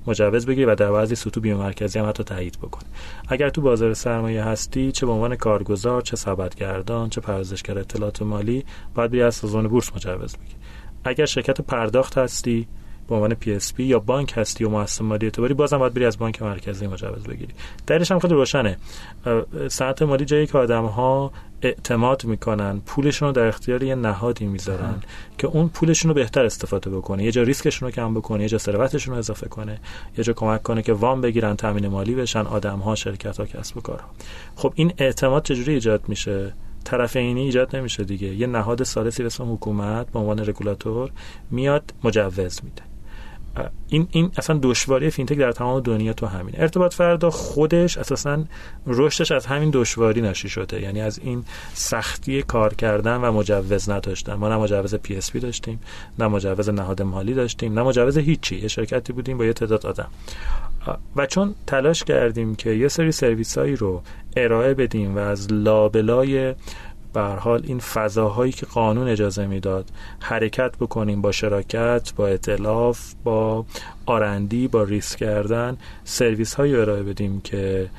مجوز 0.08 0.46
بگیری 0.46 0.66
و 0.66 0.76
در 0.76 0.92
بعضی 0.92 1.16
سطوح 1.16 1.44
بیمه 1.44 1.60
مرکزی 1.60 2.00
هم 2.00 2.10
حتی 2.10 2.24
تایید 2.24 2.58
بکنی. 2.62 2.90
اگر 3.28 3.50
تو 3.50 3.62
بازار 3.62 3.94
سرمایه 3.94 4.44
هستی 4.44 4.92
چه 4.92 5.06
به 5.06 5.12
عنوان 5.12 5.36
کارگزار 5.36 6.02
چه 6.02 6.16
سبدگردان 6.16 7.10
چه 7.10 7.22
پردازشگر 7.22 7.80
اطلاعات 7.80 8.22
مالی 8.22 8.66
باید 8.96 9.12
بری 9.12 9.22
از 9.22 9.36
سازمان 9.36 9.68
بورس 9.68 9.96
مجوز 9.96 10.36
بگیری. 10.36 10.56
اگر 11.04 11.26
شرکت 11.26 11.62
پرداخت 11.62 12.18
هستی 12.18 12.68
به 13.08 13.16
عنوان 13.16 13.34
PSP 13.34 13.84
یا 13.84 14.00
بانک 14.00 14.34
هستی 14.38 14.64
و 14.64 14.70
مؤسسه 14.70 15.04
مالی 15.04 15.26
اعتباری 15.26 15.54
بازم 15.54 15.78
باید 15.78 15.94
بری 15.94 16.06
از 16.06 16.18
بانک 16.18 16.42
مرکزی 16.42 16.88
مجوز 16.88 17.24
بگیری. 17.24 17.54
دلیلش 17.88 18.12
هم 18.12 18.20
خیلی 18.20 18.34
روشنه. 18.34 18.78
صنعت 19.68 20.02
مالی 20.02 20.26
جایی 20.26 20.48
که 20.48 20.58
آدم 20.58 20.86
ها 20.86 21.32
اعتماد 21.62 22.26
می‌کنن 22.26 22.82
پولشون 22.86 23.28
رو 23.28 23.34
در 23.34 23.48
اختیار 23.48 23.84
یه 23.84 23.96
نهادی 23.96 24.46
می‌ذارن 24.46 24.96
که 25.38 25.48
اون 25.48 25.70
پولشون 25.70 26.10
رو 26.10 26.16
بهتر 26.16 26.46
استفاده 26.46 26.90
بکنه. 26.90 27.24
یه 27.24 27.32
جا 27.32 27.44
ریسکشون 27.44 27.90
رو 27.90 27.96
کم 27.96 28.14
بکنه 28.14 28.44
یه 28.44 28.50
جا 28.50 28.58
ثروتشون 28.58 29.14
رو 29.14 29.20
اضافه 29.20 29.48
کنه. 29.48 29.80
یه 30.18 30.24
جا 30.24 30.34
کمک 30.34 30.64
کنه 30.64 30.82
که 30.82 30.94
وام 30.94 31.22
بگیرن 31.22 31.56
تامین 31.56 31.88
مالی 31.88 32.16
بشن 32.16 32.46
آدم 32.46 32.80
ها 32.80 32.96
شرکت 32.96 33.38
ها 33.38 33.46
کسب 33.46 33.78
و 33.78 33.82
کارها. 33.82 34.08
خب 34.56 34.74
این 34.76 34.94
اعتماد 34.98 35.44
چجوری 35.44 35.74
ایجاد 35.74 36.02
میشه؟ 36.08 36.54
طرفینی 36.84 37.42
ایجاد 37.42 37.76
نمیشه 37.76 38.04
دیگه. 38.04 38.28
یه 38.28 38.48
نهاد 38.48 38.84
ثالثی 38.84 39.24
به 39.24 39.28
اسم 39.28 39.54
حکومت 39.54 40.12
به 40.12 40.20
عنوان 40.20 40.40
رگولاتور 40.40 41.12
میاد 41.52 41.94
مجوز 42.04 42.64
میده. 42.64 42.89
این 43.90 44.08
این 44.12 44.32
اصلا 44.38 44.60
دشواری 44.64 45.10
فینتک 45.10 45.38
در 45.38 45.52
تمام 45.52 45.80
دنیا 45.80 46.14
تو 46.14 46.26
همین 46.26 46.56
ارتباط 46.58 46.94
فردا 46.94 47.30
خودش 47.30 47.98
اساسا 47.98 48.44
رشدش 48.88 49.32
از 49.32 49.46
همین 49.46 49.70
دشواری 49.74 50.22
ناشی 50.22 50.50
شده. 50.50 50.82
یعنی 50.82 51.02
از 51.02 51.20
این 51.20 51.44
سختی 51.74 52.44
کار 52.44 52.74
کردن 52.74 53.16
و 53.16 53.32
مجوز 53.32 53.90
نداشتن. 53.90 54.34
ما 54.34 54.50
نه 54.50 54.58
مجوز 54.58 54.96
PSP 54.96 55.40
داشتیم 55.40 55.80
نه 56.20 56.28
مجوز 56.28 56.70
نهاد 56.70 57.02
مالی 57.02 57.34
داشتیم 57.34 57.74
نه 57.74 57.84
مجوز 57.84 58.18
هیچی. 58.18 58.56
یه 58.56 58.68
شرکتی 58.68 59.14
بودیم 59.14 59.38
با 59.38 59.46
یه 59.46 59.54
تعداد 59.54 59.86
آدم. 59.86 60.10
و 61.16 61.26
چون 61.26 61.56
تلاش 61.68 62.04
کردیم 62.04 62.56
که 62.56 62.70
یه 62.70 62.88
سری 62.88 63.12
سرویس 63.12 63.58
هایی 63.58 63.76
رو 63.76 64.02
ارائه 64.38 64.74
بدیم 64.74 65.16
و 65.16 65.20
از 65.20 65.54
لابلای 65.54 66.56
به 67.14 67.22
حال 67.22 67.64
این 67.66 67.80
فضاهایی 67.80 68.52
که 68.52 68.66
قانون 68.66 69.08
اجازه 69.08 69.48
می‌داد 69.48 69.86
حرکت 70.20 70.78
بکنیم 70.78 71.22
با 71.22 71.32
شراکت 71.32 72.14
با 72.16 72.28
ائتلاف 72.28 73.14
با 73.24 73.66
R&D 74.06 74.68
با 74.68 74.84
ریسک 74.84 75.20
کردن 75.20 75.78
سرویس 76.04 76.54
هایی 76.54 76.76
ارائه 76.76 77.04
بدیم 77.04 77.42
که 77.42 77.90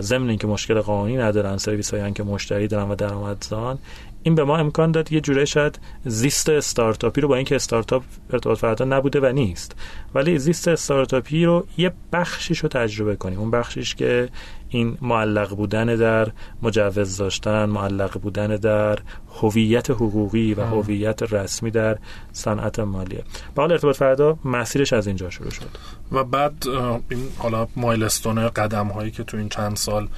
ضمن 0.00 0.28
اینکه 0.28 0.46
مشکل 0.46 0.80
قانونی 0.80 1.16
ندارن 1.16 1.56
سرویس 1.56 1.94
هایی 1.94 2.12
که 2.12 2.22
مشتری 2.22 2.68
دارن 2.68 2.90
و 2.90 2.94
درآمدزان 2.94 3.78
این 4.22 4.34
به 4.34 4.44
ما 4.44 4.56
امکان 4.56 4.92
داد 4.92 5.12
یه 5.12 5.20
جوره 5.20 5.44
شاید 5.44 5.78
زیست 6.04 6.48
استارتاپی 6.48 7.20
رو 7.20 7.28
با 7.28 7.36
اینکه 7.36 7.56
استارتاپ 7.56 8.02
ارتباط 8.32 8.58
فردا 8.58 8.84
نبوده 8.84 9.20
و 9.20 9.32
نیست 9.32 9.76
ولی 10.14 10.38
زیست 10.38 10.68
استارتاپی 10.68 11.44
رو 11.44 11.66
یه 11.78 11.92
بخشیش 12.12 12.58
رو 12.58 12.68
تجربه 12.68 13.16
کنیم. 13.16 13.38
اون 13.38 13.50
بخشیش 13.50 13.94
که 13.94 14.28
این 14.70 14.98
معلق 15.00 15.56
بودن 15.56 15.86
در 15.96 16.28
مجوز 16.62 17.16
داشتن 17.16 17.64
معلق 17.64 18.18
بودن 18.18 18.56
در 18.56 18.98
هویت 19.40 19.90
حقوقی 19.90 20.54
و 20.54 20.64
هویت 20.64 21.22
رسمی 21.22 21.70
در 21.70 21.98
صنعت 22.32 22.78
مالیه. 22.78 23.24
به 23.54 23.62
حال 23.62 23.72
ارتباط 23.72 23.96
فردا 23.96 24.38
مسیرش 24.44 24.92
از 24.92 25.06
اینجا 25.06 25.30
شروع 25.30 25.50
شد. 25.50 25.68
و 26.12 26.24
بعد 26.24 26.68
این 27.08 27.28
حالا 27.38 27.68
مایلستون 27.76 28.48
قدم 28.48 28.86
هایی 28.86 29.10
که 29.10 29.24
تو 29.24 29.36
این 29.36 29.48
چند 29.48 29.76
سال 29.76 30.08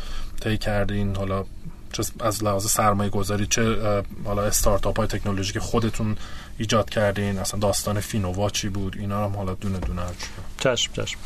طی 0.41 0.59
کردین 0.59 1.17
حالا 1.17 1.45
چه 1.93 2.03
از 2.21 2.45
لحاظ 2.45 2.67
سرمایه 2.67 3.11
گذاری 3.11 3.47
چه 3.47 3.77
حالا 4.25 4.43
استارتاپ 4.43 4.97
های 4.97 5.07
تکنولوژی 5.07 5.53
که 5.53 5.61
خودتون 5.61 6.17
ایجاد 6.59 6.91
کردین 6.91 7.39
اصلا 7.39 7.61
داستان 7.61 8.01
فینووا 8.01 8.51
چی 8.51 8.69
بود؟ 8.69 8.97
اینا 8.99 9.25
هم 9.25 9.37
حالا 9.37 9.55
دونه 9.55 9.79
دونه 9.79 10.03
چشم 10.59 10.93
چشم. 10.93 11.19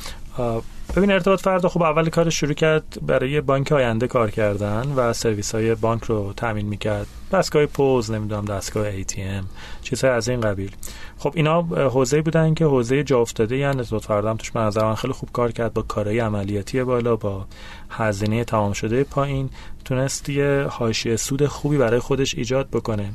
ببین 0.96 1.10
ارتباط 1.10 1.40
فردا 1.40 1.68
خب 1.68 1.82
اول 1.82 2.08
کار 2.08 2.30
شروع 2.30 2.52
کرد 2.52 2.98
برای 3.02 3.40
بانک 3.40 3.72
آینده 3.72 4.06
کار 4.06 4.30
کردن 4.30 4.92
و 4.96 5.12
سرویس 5.12 5.54
های 5.54 5.74
بانک 5.74 6.04
رو 6.04 6.32
تامین 6.32 6.66
می‌کرد. 6.66 7.06
دستگاه 7.32 7.66
پوز 7.66 8.10
نمی‌دونم 8.10 8.44
دستگاه 8.44 9.02
ATM 9.02 9.44
چیزهای 9.82 10.14
از 10.14 10.28
این 10.28 10.40
قبیل. 10.40 10.70
خب 11.18 11.32
اینا 11.34 11.62
حوزه 11.62 12.22
بودن 12.22 12.54
که 12.54 12.64
حوزه 12.64 13.04
جا 13.04 13.20
افتاده 13.20 13.56
یعنی 13.56 13.78
ارتباط 13.78 14.04
فردا 14.04 14.30
هم 14.30 14.36
توش 14.36 14.50
به 14.50 14.60
نظر 14.60 14.94
خیلی 14.94 15.12
خوب 15.12 15.28
کار 15.32 15.52
کرد 15.52 15.72
با 15.72 15.82
کارهای 15.82 16.18
عملیاتی 16.18 16.84
بالا 16.84 17.16
با 17.16 17.46
هزینه 17.90 18.44
تمام 18.44 18.72
شده 18.72 19.04
پایین. 19.04 19.50
تونست 19.84 20.28
یه 20.28 20.66
حاشیه 20.70 21.16
سود 21.16 21.46
خوبی 21.46 21.78
برای 21.78 22.00
خودش 22.00 22.34
ایجاد 22.34 22.68
بکنه. 22.70 23.10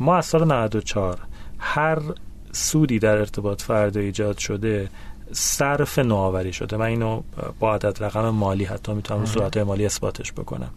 ما 0.00 0.16
از 0.16 0.26
سال 0.26 0.44
94 0.44 1.18
هر 1.58 1.98
سودی 2.52 2.98
در 2.98 3.16
ارتباط 3.16 3.62
فردا 3.62 4.00
ایجاد 4.00 4.38
شده 4.38 4.88
صرف 5.32 5.98
نوآوری 5.98 6.52
شده. 6.52 6.76
من 6.76 6.86
اینو 6.86 7.22
با 7.60 7.74
عدد 7.74 8.04
رقم 8.04 8.28
مالی 8.28 8.64
حتی 8.64 8.94
می‌تونم 8.94 9.24
صورت 9.24 9.56
مالی 9.56 9.86
اثباتش 9.86 10.32
بکنم. 10.32 10.70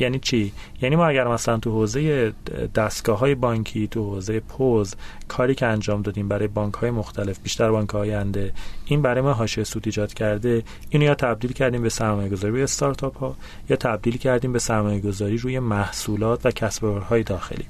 یعنی 0.00 0.18
چی؟ 0.18 0.52
یعنی 0.82 0.96
ما 0.96 1.06
اگر 1.06 1.28
مثلا 1.28 1.58
تو 1.58 1.70
حوزه 1.70 2.32
دستگاه 2.74 3.18
های 3.18 3.34
بانکی 3.34 3.88
تو 3.88 4.04
حوزه 4.10 4.40
پوز 4.40 4.94
کاری 5.28 5.54
که 5.54 5.66
انجام 5.66 6.02
دادیم 6.02 6.28
برای 6.28 6.48
بانک 6.48 6.74
های 6.74 6.90
مختلف 6.90 7.38
بیشتر 7.38 7.70
بانک 7.70 7.88
های 7.88 8.14
انده 8.14 8.52
این 8.84 9.02
برای 9.02 9.20
ما 9.20 9.32
حاشیه 9.32 9.64
سود 9.64 9.82
ایجاد 9.86 10.14
کرده 10.14 10.62
اینو 10.90 11.04
یا 11.04 11.14
تبدیل 11.14 11.52
کردیم 11.52 11.82
به 11.82 11.88
سرمایه 11.88 12.28
گذاری 12.28 12.52
روی 12.52 12.62
استارتاپ 12.62 13.18
ها 13.18 13.36
یا 13.70 13.76
تبدیل 13.76 14.16
کردیم 14.16 14.52
به 14.52 14.58
سرمایه 14.58 15.00
گذاری 15.00 15.38
روی 15.38 15.58
محصولات 15.58 16.46
و 16.46 16.50
کسب 16.50 16.84
های 16.84 17.22
داخلی 17.22 17.64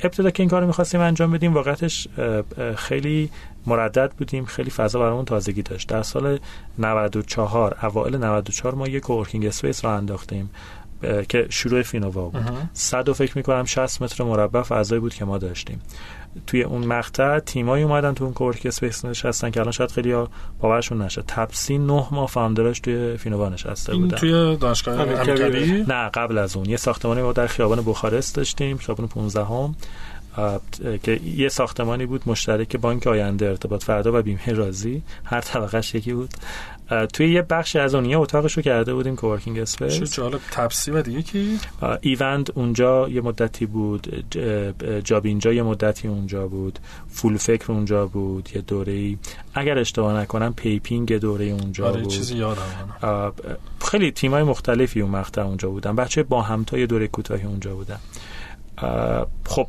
ابتدا 0.00 0.30
که 0.30 0.42
این 0.42 0.50
کار 0.50 0.64
می‌خواستیم 0.64 1.00
انجام 1.00 1.32
بدیم 1.32 1.54
واقعتش 1.54 2.08
خیلی 2.76 3.30
مردد 3.66 4.12
بودیم. 4.18 4.44
خیلی 4.44 4.70
فضا 4.70 4.98
برامون 4.98 5.24
تازگی 5.24 5.62
داشت. 5.62 5.88
در 5.88 6.02
سال 6.02 6.38
94 6.78 7.76
اوایل 7.82 8.16
94 8.16 8.74
ما 8.74 8.86
یک 8.86 9.02
coworking 9.02 9.46
space 9.46 9.84
را 9.84 9.96
انداختیم 9.96 10.50
که 11.28 11.46
شروع 11.50 11.82
فینووا 11.82 12.28
بود. 12.28 12.42
صد 12.72 13.08
و 13.08 13.14
فکر 13.14 13.32
می‌کنم 13.36 13.64
60 13.64 14.02
متر 14.02 14.24
مربع 14.24 14.62
فضایی 14.62 15.00
بود 15.00 15.14
که 15.14 15.24
ما 15.24 15.38
داشتیم. 15.38 15.82
توی 16.46 16.62
اون 16.62 16.84
مقطع 16.84 17.38
تیمایی 17.38 17.84
اومدن 17.84 18.14
تو 18.14 18.24
اون 18.24 18.32
coworking 18.32 18.66
space 18.66 19.04
نشستن 19.04 19.50
که 19.50 19.60
الان 19.60 19.72
شاید 19.72 19.90
خیلی 19.90 20.14
باورشون 20.60 21.02
نشه. 21.02 21.22
تپسی 21.22 21.78
نه 21.78 22.06
ماه 22.10 22.26
founder 22.28 22.68
ش 22.68 22.80
توی 22.80 23.16
فینووا 23.16 23.48
نشسته 23.48 23.96
بودن. 23.96 24.16
توی 24.16 24.56
دانشگاه 24.56 24.96
نه 25.88 26.08
قبل 26.14 26.38
از 26.38 26.56
اون. 26.56 26.66
یه 26.66 26.76
ساختمانی 26.76 27.22
ما 27.22 27.32
در 27.32 27.46
خیابان 27.46 27.82
بخارست 27.82 28.34
داشتیم 28.34 28.76
خیابان 28.76 29.08
15 29.08 29.44
هم 29.44 29.74
که 31.02 31.20
یه 31.36 31.48
ساختمانی 31.48 32.06
بود 32.06 32.22
مشترک 32.26 32.76
بانک 32.76 33.06
آینده 33.06 33.46
ارتباط 33.46 33.84
فردا 33.84 34.18
و 34.18 34.22
بیمه 34.22 34.46
رازی. 34.46 35.02
هر 35.24 35.40
طبقهش 35.40 35.94
یکی 35.94 36.12
بود. 36.12 36.30
توی 37.12 37.32
یه 37.32 37.42
بخش 37.42 37.76
از 37.76 37.94
اون 37.94 38.04
یه 38.04 38.18
اتاقش 38.18 38.52
رو 38.52 38.62
کرده 38.62 38.94
بودیم 38.94 39.16
coworking 39.16 39.58
space. 39.58 39.98
چه 39.98 40.06
جالب 40.06 40.40
تپسی 40.50 40.90
و 40.90 41.02
دیگه 41.02 41.22
کی 41.22 41.58
ایوند 42.00 42.50
اونجا 42.54 43.08
یه 43.08 43.20
مدتی 43.20 43.66
بود. 43.66 44.26
جابینجا 45.04 45.52
یه 45.52 45.62
مدتی 45.62 46.08
اونجا 46.08 46.48
بود. 46.48 46.78
فول 47.08 47.36
فکر 47.36 47.72
اونجا 47.72 48.06
بود. 48.06 48.48
یه 48.54 48.60
دوره 48.60 48.92
ای 48.92 49.18
اگر 49.54 49.78
اشتباه 49.78 50.20
نکنم 50.20 50.54
پیپینگ 50.54 51.18
دوره 51.18 51.44
اونجا 51.44 51.86
آره 51.86 52.00
بود. 52.00 52.10
چیزی 52.10 52.36
یادم 52.36 53.32
خیلی 53.80 54.10
تیمای 54.10 54.42
مختلفی 54.42 55.00
اون 55.00 55.10
مقطع 55.10 55.42
اونجا 55.42 55.70
بودن. 55.70 55.96
بچه 55.96 56.22
با 56.22 56.42
همتا 56.42 56.78
یه 56.78 56.86
دوره 56.86 57.08
کوتاهی 57.08 57.44
اونجا 57.44 57.74
بودن. 57.74 57.98
خب 59.46 59.66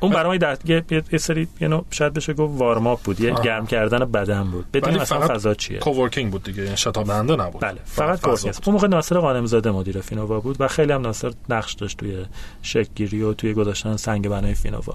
اون 0.00 0.12
برای 0.12 0.38
در 0.38 0.58
یه, 0.64 1.18
سری 1.18 1.48
یه 1.60 1.68
نوع 1.68 1.84
شاید 1.90 2.12
بشه 2.12 2.32
گفت 2.32 2.60
warm-up 2.60 3.02
بود. 3.02 3.20
یه 3.20 3.34
گرم 3.44 3.66
کردن 3.66 3.98
بدن 3.98 4.44
بود. 4.44 4.66
بدون 4.72 5.00
اصلا 5.00 5.28
فضا 5.28 5.54
چیه؟ 5.54 5.78
coworking 5.78 6.32
بود 6.32 6.42
دیگه. 6.42 6.62
یعنی 6.62 6.76
شتاب 6.76 7.06
دهنده 7.06 7.36
نبود. 7.36 7.60
بله 7.60 7.78
فقط 7.84 8.20
coworking 8.20 8.54
اون 8.66 8.74
موقع 8.74 8.88
ناصر 8.88 9.18
غانم 9.18 9.46
زاده 9.46 9.70
مدیر 9.70 10.00
فینووا 10.00 10.40
بود 10.40 10.60
و 10.60 10.68
خیلی 10.68 10.92
هم 10.92 11.00
ناصر 11.00 11.32
نقش 11.48 11.72
داشت 11.72 11.98
توی 11.98 12.24
شکل 12.62 13.22
و 13.22 13.34
توی 13.34 13.54
گذاشتن 13.54 13.96
سنگ 13.96 14.28
بنای 14.28 14.54
فینووا. 14.54 14.94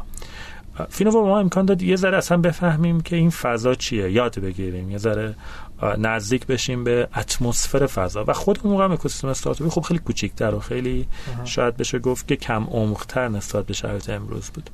فینووا 0.90 1.22
ما 1.22 1.40
امکان 1.40 1.66
داد 1.66 1.82
یه 1.82 1.96
ذره 1.96 2.18
اصلا 2.18 2.38
بفهمیم 2.38 3.02
که 3.02 3.16
این 3.16 3.30
فضا 3.30 3.76
چیه. 3.76 4.12
یاد 4.12 4.40
بگیریم. 4.40 4.92
یه 4.92 4.98
ذره 4.98 5.36
نزدیک 5.98 6.48
بشیم 6.48 6.84
به 6.84 7.08
اتمسفر 7.18 7.88
فضا. 7.88 8.26
و 8.28 8.34
خود 8.34 8.60
اون 8.64 8.74
موقع 8.74 8.94
اکوسیستم 8.94 9.28
استارتاپی 9.28 9.70
خب 9.70 9.82
خیلی 9.82 10.00
کوچیک‌تر 10.00 10.56
و 10.56 10.60
خیلی 10.60 11.08
شاید 11.44 11.78
بشه 11.78 12.00
گفت 12.00 12.28
که 12.28 12.36
کم 12.36 12.64
عمق‌تر 12.64 13.28
نسبت 13.28 13.66
به 13.66 13.74
شرایط 13.74 14.10
امروز 14.10 14.50
بود. 14.50 14.70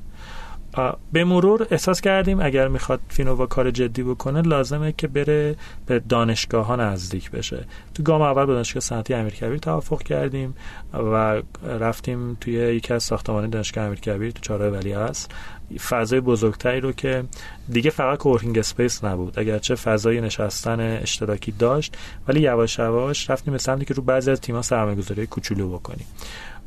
به 1.12 1.24
مرور 1.24 1.66
احساس 1.70 2.00
کردیم 2.00 2.40
اگر 2.40 2.68
می‌خواد 2.68 3.00
فینووا 3.08 3.46
کار 3.46 3.70
جدی 3.70 4.02
بکنه 4.02 4.42
لازمه 4.42 4.92
که 4.92 5.08
بره 5.08 5.56
به 5.86 5.98
دانشگاه 5.98 6.66
ها 6.66 6.76
نزدیک 6.76 7.30
بشه. 7.30 7.64
تو 7.94 8.02
گام 8.02 8.22
اول 8.22 8.46
به 8.46 8.52
دانشگاه 8.52 8.80
صنعتی 8.80 9.14
امیرکبیر 9.14 9.58
توافق 9.58 10.02
کردیم 10.02 10.54
و 10.94 11.42
رفتیم 11.64 12.36
توی 12.40 12.52
یکی 12.52 12.94
از 12.94 13.02
ساختمان 13.02 13.50
دانشگاه 13.50 13.84
امیرکبیر 13.84 14.30
تو 14.30 14.40
چهارراه 14.40 14.70
ولیعصر 14.70 15.30
فضای 15.78 16.20
بزرگتری 16.20 16.80
رو 16.80 16.92
که 16.92 17.24
دیگه 17.68 17.90
فقط 17.90 18.18
coworking 18.18 18.58
space 18.58 19.04
نبود. 19.04 19.38
اگرچه 19.38 19.74
فضای 19.74 20.20
نشستن 20.20 20.80
اشتراکی 20.80 21.52
داشت 21.52 21.96
ولی 22.28 22.40
یواش 22.40 22.78
یواش 22.78 23.30
رفتیم 23.30 23.52
به 23.52 23.58
سمتی 23.58 23.84
که 23.84 23.94
رو 23.94 24.02
بعضی 24.02 24.30
از 24.30 24.40
تیم‌ها 24.40 24.62
سرمایه‌گذاری 24.62 25.26
کوچولو 25.26 25.68
بکنیم. 25.68 26.06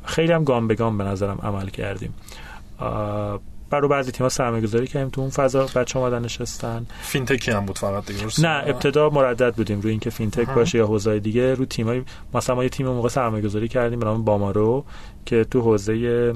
خیلی 0.06 0.32
هم 0.32 0.44
گام 0.44 0.68
به 0.68 0.76
گام 0.76 0.98
به 0.98 1.04
نظرم 1.04 1.40
عمل 1.44 1.70
کردیم. 1.70 2.14
برای 3.70 3.88
بعضی 3.88 4.12
تیم‌ها 4.12 4.30
سرمایه 4.30 4.64
گذاری 4.64 4.88
کردیم 4.88 5.10
تو 5.10 5.22
اون 5.22 5.30
فضا 5.30 5.66
بچه 5.76 6.00
اومدن 6.00 6.22
نشستن. 6.22 6.86
فینتکی 7.02 7.52
هم 7.52 7.66
بود 7.66 7.78
فقط 7.78 8.06
دیگه 8.06 8.48
نه 8.48 8.64
ابتدا 8.68 9.10
مردد 9.10 9.54
بودیم 9.56 9.82
روی 9.82 9.92
اینکه 9.92 10.10
فینتک 10.10 10.50
باشه 10.50 10.78
یا 10.78 10.88
حوزه 10.88 11.20
دیگه. 11.20 11.54
رو 11.54 11.66
تیمای 11.66 12.04
مثلا 12.34 12.56
ما 12.56 12.64
یه 12.64 12.70
تیم 12.70 12.88
موقع 12.88 13.10
سرمایه 13.10 13.44
گذاری 13.44 13.68
کردیم 13.68 14.00
به 14.00 14.06
نام 14.06 14.24
بامارو 14.24 14.86
که 15.26 15.44
تو 15.44 15.62
حوزه 15.62 16.34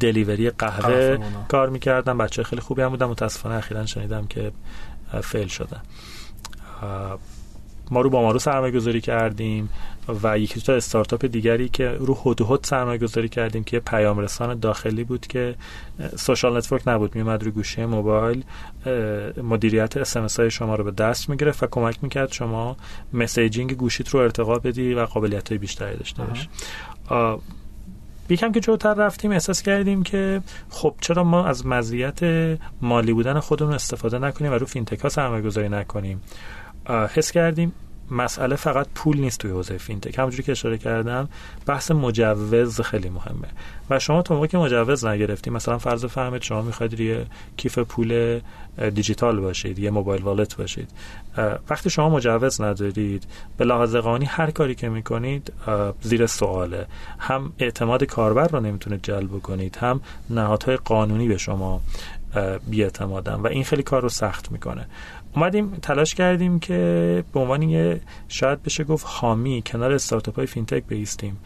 delivery 0.00 0.50
قهوه 0.50 1.18
کار 1.48 1.68
می‌کردن 1.68 2.18
بچه 2.18 2.42
خیلی 2.42 2.62
خوبی 2.62 2.82
هم 2.82 2.88
بودن. 2.88 3.06
متاسفانه 3.06 3.54
اخیرا 3.54 3.86
شنیدم 3.86 4.26
که 4.26 4.52
fail 5.22 5.48
شدن. 5.48 5.80
ما 7.90 8.00
رو 8.00 8.10
بامارو 8.10 8.38
سرمایه 8.38 8.72
گذاری 8.72 9.00
کردیم 9.00 9.70
و 10.22 10.38
یکی 10.38 10.60
تا 10.60 10.72
استارتاپ 10.74 11.24
دیگری 11.24 11.68
که 11.68 11.88
رو 11.88 12.18
هد 12.24 12.40
هد 12.40 12.64
سرمایه 12.64 12.98
گذاری 12.98 13.28
کردیم 13.28 13.64
که 13.64 13.80
پیام 13.80 14.18
رسان 14.18 14.58
داخلی 14.58 15.04
بود 15.04 15.26
که 15.26 15.54
social 16.16 16.56
network 16.56 16.82
نبود. 16.88 17.14
میومد 17.14 17.44
رو 17.44 17.50
گوشی 17.50 17.86
موبایل. 17.86 18.44
مدیریت 19.42 19.96
SMS 19.96 20.40
های 20.40 20.50
شما 20.50 20.74
رو 20.74 20.84
به 20.84 20.90
دست 20.90 21.28
می‌گرفت 21.28 21.62
و 21.62 21.66
کمک 21.66 21.96
می‌کرد 22.02 22.32
شما 22.32 22.76
messaging 23.12 23.76
گوشیت 23.76 24.08
رو 24.08 24.20
ارتقا 24.20 24.58
بدی 24.58 24.94
و 24.94 25.04
قابلیت 25.04 25.48
های 25.48 25.58
بیشتری 25.58 25.96
داشته 25.96 26.22
باشی. 26.22 26.48
یکم 28.30 28.52
که 28.52 28.60
جلوتر 28.60 28.94
رفتیم 28.94 29.30
احساس 29.30 29.62
کردیم 29.62 30.02
که 30.02 30.42
خب 30.70 30.94
چرا 31.00 31.24
ما 31.24 31.46
از 31.46 31.66
مزیت 31.66 32.20
مالی 32.80 33.12
بودن 33.12 33.40
خودمون 33.40 33.72
استفاده 33.72 34.18
نکنیم 34.18 34.52
و 34.52 34.54
رو 34.54 34.66
فینتک 34.66 35.00
ها 35.00 35.08
سرمایه 35.08 35.42
گذاری 35.42 35.68
نکنیم 35.68 36.20
حس 37.14 37.32
کردیم 37.32 37.72
مسئله 38.10 38.56
فقط 38.56 38.86
پول 38.94 39.20
نیست 39.20 39.38
توی 39.38 39.50
حوزه 39.50 39.78
فینتک. 39.78 40.18
همونجوری 40.18 40.42
که 40.42 40.52
اشاره 40.52 40.78
کردم 40.78 41.28
بحث 41.66 41.90
مجوز 41.90 42.80
خیلی 42.80 43.08
مهمه. 43.08 43.48
و 43.90 43.98
شما 43.98 44.22
تا 44.22 44.34
موقعی 44.34 44.48
که 44.48 44.58
مجوز 44.58 45.04
نگرفتیم 45.04 45.52
مثلا 45.52 45.78
فرض 45.78 46.04
فهمید 46.04 46.42
شما 46.42 46.62
می‌خواید 46.62 47.00
یه 47.00 47.26
کیف 47.56 47.78
پول 47.78 48.40
دیجیتال 48.94 49.40
باشید 49.40 49.78
یه 49.78 49.90
موبایل 49.90 50.22
والت 50.22 50.56
باشید. 50.56 50.90
وقتی 51.70 51.90
شما 51.90 52.08
مجوز 52.08 52.60
ندارید 52.60 53.26
به 53.56 53.64
لحاظ 53.64 53.96
قانونی 53.96 54.24
هر 54.24 54.50
کاری 54.50 54.74
که 54.74 54.88
می‌کنید 54.88 55.52
زیر 56.00 56.26
سواله. 56.26 56.86
هم 57.18 57.52
اعتماد 57.58 58.04
کاربر 58.04 58.46
رو 58.46 58.60
نمی‌تونید 58.60 59.02
جلب 59.02 59.38
کنید 59.38 59.76
هم 59.76 60.00
نهادهای 60.30 60.76
قانونی 60.76 61.28
به 61.28 61.38
شما 61.38 61.80
بیاعتمادن. 62.66 63.34
و 63.34 63.46
این 63.46 63.64
خیلی 63.64 63.82
کار 63.82 64.02
رو 64.02 64.08
سخت 64.08 64.52
می‌کنه. 64.52 64.86
اومدیم 65.36 65.70
تلاش 65.82 66.14
کردیم 66.14 66.58
که 66.58 67.24
به 67.32 67.40
عنوان 67.40 67.62
یه 67.62 68.00
شاید 68.28 68.62
بشه 68.62 68.84
گفت 68.84 69.06
حامی 69.08 69.62
کنار 69.66 69.92
استارتاپ 69.92 70.36
های 70.36 70.46
فینتک 70.46 70.84
بیستیم. 70.88 71.36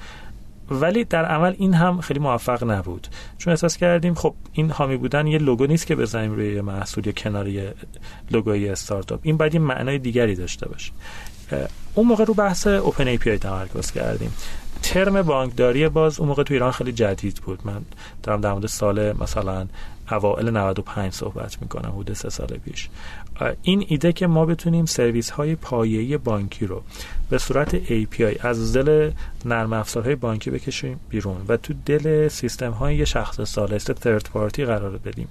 ولی 0.71 1.05
در 1.05 1.25
عمل 1.25 1.55
این 1.59 1.75
هم 1.75 2.01
خیلی 2.01 2.21
موفق 2.21 2.71
نبود. 2.71 3.09
چون 3.39 3.51
احساس 3.51 3.77
کردیم 3.77 4.15
خب 4.15 4.35
این 4.53 4.71
حامی 4.71 4.97
بودن 4.97 5.27
یه 5.27 5.39
لوگو 5.39 5.67
نیست 5.67 5.87
که 5.87 5.97
بزنیم 5.97 6.33
روی 6.33 6.61
محصول 6.61 7.07
یا 7.07 7.13
کنار 7.13 7.49
یه 7.49 7.75
لوگوی 8.31 8.69
استارتاپ. 8.69 9.21
این 9.23 9.37
باید 9.37 9.55
یه 9.55 9.61
معنای 9.61 9.99
دیگری 9.99 10.35
داشته 10.35 10.69
باشه. 10.69 10.93
اون 11.95 12.07
موقع 12.07 12.25
رو 12.25 12.35
بحث 12.35 12.67
open 12.67 13.09
API 13.09 13.39
تمرکز 13.39 13.91
کردیم. 13.91 14.33
ترم 14.85 15.23
بانکداری 15.23 15.89
باز 15.89 16.21
اون 16.21 16.29
موقع 16.29 16.43
تو 16.43 16.55
ایران 16.55 16.73
خیلی 16.73 16.93
جدید 16.93 17.35
بود. 17.37 17.61
من 17.65 17.83
دارم 18.23 18.41
در 18.41 18.53
مورد 18.53 18.67
سال 18.67 19.13
مثلا 19.13 19.67
اوائل 20.11 20.51
95 20.51 21.13
صحبت 21.13 21.63
می‌کنم 21.63 21.91
حدود 21.91 22.13
سه 22.13 22.31
سال 22.31 22.47
پیش. 22.47 22.89
این 23.63 23.85
ایده 23.89 24.13
که 24.13 24.27
ما 24.27 24.47
بتونیم 24.47 24.87
سرویس 24.87 25.31
های 25.31 25.55
پایه‌ای 25.55 26.19
بانکی 26.19 26.67
رو 26.67 26.83
به 27.31 27.39
صورت 27.39 27.85
API 27.85 28.45
از 28.45 28.77
دل 28.77 29.11
نرم 29.45 29.73
افزارهای 29.73 30.15
بانکی 30.15 30.51
بکشیم 30.51 31.01
بیرون 31.09 31.37
و 31.49 31.57
تو 31.57 31.75
دل 31.87 32.29
سیستم 32.29 32.71
های 32.71 33.07
شخص 33.07 33.41
سالست 33.41 33.93
ترد 33.93 34.29
پارتی 34.33 34.65
قرار 34.65 34.99
بدیم 34.99 35.29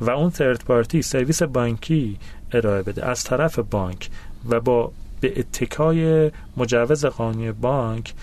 و 0.00 0.10
اون 0.10 0.30
ترد 0.30 0.64
پارتی 0.64 1.02
سرویس 1.02 1.42
بانکی 1.42 2.18
ارائه 2.52 2.82
بده. 2.82 3.06
از 3.06 3.24
طرف 3.24 3.58
بانک 3.58 4.08
و 4.48 4.60
با 4.60 4.92
به 5.20 5.40
اتکای 5.40 6.30
مجوز 6.56 7.04
قانونی 7.04 7.52
بانک 7.52 8.14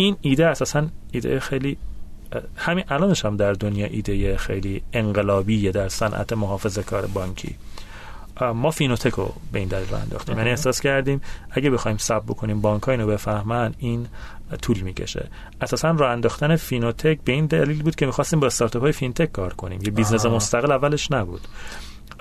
این 0.00 0.16
ایده 0.20 0.46
اساسا 0.46 0.86
ایده 1.12 1.40
خیلی 1.40 1.76
همین 2.56 2.84
الانش 2.88 3.24
هم 3.24 3.36
در 3.36 3.52
دنیا 3.52 3.86
ایده 3.86 4.36
خیلی 4.36 4.82
انقلابیه 4.92 5.70
در 5.70 5.88
صنعت 5.88 6.32
محافظه 6.32 6.82
کار 6.82 7.06
بانکی. 7.06 7.54
ما 8.54 8.70
فینوتک 8.70 9.12
رو 9.12 9.34
به 9.52 9.58
این 9.58 9.68
دلیل 9.68 9.94
انداختیم. 9.94 10.38
یعنی 10.38 10.50
احساس 10.50 10.80
کردیم 10.80 11.20
اگه 11.50 11.70
بخوایم 11.70 11.96
صبر 11.96 12.22
بکنیم 12.28 12.60
بانک 12.60 12.88
اینو 12.88 13.06
بفهمن 13.06 13.74
این 13.78 14.06
طول 14.62 14.80
می‌کشه. 14.80 15.28
اساسا 15.60 15.90
راه 15.90 16.10
انداختن 16.10 16.56
فینوتک 16.56 17.18
به 17.24 17.32
این 17.32 17.46
دلیل 17.46 17.82
بود 17.82 17.94
که 17.94 18.06
می‌خواستیم 18.06 18.40
با 18.40 18.46
استارتاپ 18.46 18.82
های 18.82 18.92
فینتک 18.92 19.32
کار 19.32 19.54
کنیم. 19.54 19.80
یه 19.82 19.90
business 19.90 20.26
مستقل 20.26 20.72
اولش 20.72 21.12
نبود. 21.12 21.40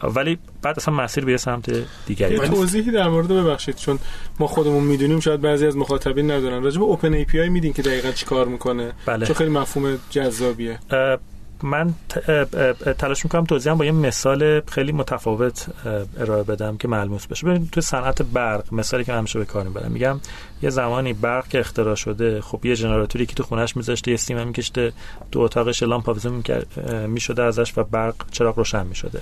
ولی 0.04 0.38
بعد 0.62 0.78
اصلا 0.78 0.94
مسیر 0.94 1.26
به 1.26 1.38
سمت 1.38 1.86
دیگری 2.06 2.36
یه 2.36 2.40
توضیحی 2.40 2.92
در 2.92 3.08
مورد 3.08 3.28
ببخشید 3.28 3.76
چون 3.76 4.00
ما 4.40 4.48
خودمون 4.48 4.84
می‌دونیم 4.84 5.20
شاید 5.20 5.42
بعضی 5.42 5.66
از 5.66 5.78
مخاطبین 5.78 6.32
ندونن 6.32 6.64
راجع 6.64 6.80
به 6.80 6.86
اوپن 6.86 7.14
ای 7.14 7.26
پی 7.26 7.40
آی 7.40 7.50
میدین 7.50 7.74
که 7.74 7.82
دقیقا 7.82 8.12
چیکار 8.12 8.48
می‌کنه؟ 8.48 8.92
بله. 9.06 9.26
چون 9.26 9.36
خیلی 9.36 9.50
مفهوم 9.50 9.98
جذابیه. 10.10 10.80
من 11.64 11.94
تلاش 12.98 13.26
می‌کنم 13.26 13.44
توضیحم 13.44 13.78
با 13.78 13.86
یه 13.86 13.92
مثال 13.92 14.62
خیلی 14.62 14.92
متفاوت 14.92 15.68
ارائه 16.20 16.44
بدم 16.44 16.78
که 16.78 16.88
ملموس 16.88 17.28
بشه. 17.28 17.48
ببینید 17.48 17.70
تو 17.70 17.82
صنعت 17.82 18.22
برق 18.22 18.74
مثالی 18.74 19.04
که 19.04 19.12
من 19.12 19.18
همیشه 19.18 19.40
به 19.40 19.46
کار 19.46 19.64
می‌برم 19.64 19.92
میگم 19.92 20.20
یه 20.62 20.70
زمانی 20.70 21.14
برق 21.14 21.48
که 21.48 21.60
اختراع 21.60 21.96
شده 21.96 22.42
خب 22.42 22.66
یه 22.66 22.76
ژنراتوری 22.76 23.26
که 23.26 23.34
تو 23.36 23.44
خونش 23.44 23.78
میذاشته 23.78 24.12
یه 24.12 24.16
استیم 24.16 24.48
میکشته 24.48 24.94
تو 25.32 25.40
اتاقش 25.40 25.84
لامپ 25.84 26.10
آویزون 26.10 26.44
می‌شده 27.08 27.44
ازش 27.44 27.78
و 27.78 27.84
برق 27.84 28.16
چراغ 28.32 28.58
روشن 28.58 28.88
می‌شده. 28.88 29.22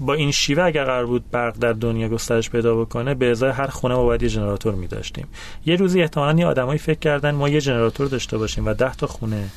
با 0.00 0.14
این 0.14 0.30
شیوه 0.30 0.64
اگر 0.64 0.84
قرار 0.84 1.06
بود 1.06 1.30
برق 1.30 1.58
در 1.58 1.72
دنیا 1.72 2.08
گسترش 2.08 2.50
پیدا 2.50 2.76
بکنه 2.76 3.14
به 3.14 3.30
ازای 3.30 3.50
هر 3.50 3.66
خونه 3.66 3.94
ما 3.94 4.04
باید 4.04 4.22
یه 4.22 4.28
ژنراتور 4.28 4.74
می 4.74 4.86
داشتیم 4.86 5.28
یه 5.66 5.76
روزی 5.76 6.02
احتمالاً 6.02 6.38
یه 6.38 6.46
آدمایی 6.46 6.78
فکر 6.78 6.98
کردن 6.98 7.30
ما 7.30 7.48
یه 7.48 7.60
ژنراتور 7.60 8.06
داشته 8.06 8.38
باشیم 8.38 8.66
و 8.66 8.74
ده 8.74 8.94
تا 8.94 9.06
خونه 9.06 9.48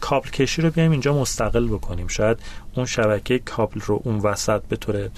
کابل 0.00 0.30
کشی 0.30 0.62
رو 0.62 0.70
بیایم 0.70 0.90
اینجا 0.90 1.14
مستقل 1.14 1.68
بکنیم. 1.68 2.08
شاید 2.08 2.38
اون 2.76 2.86
شبکه 2.86 3.38
کابل 3.38 3.80
رو 3.80 4.00
اون 4.04 4.18
وسط 4.18 4.62
به 4.68 4.76
طور 4.76 5.10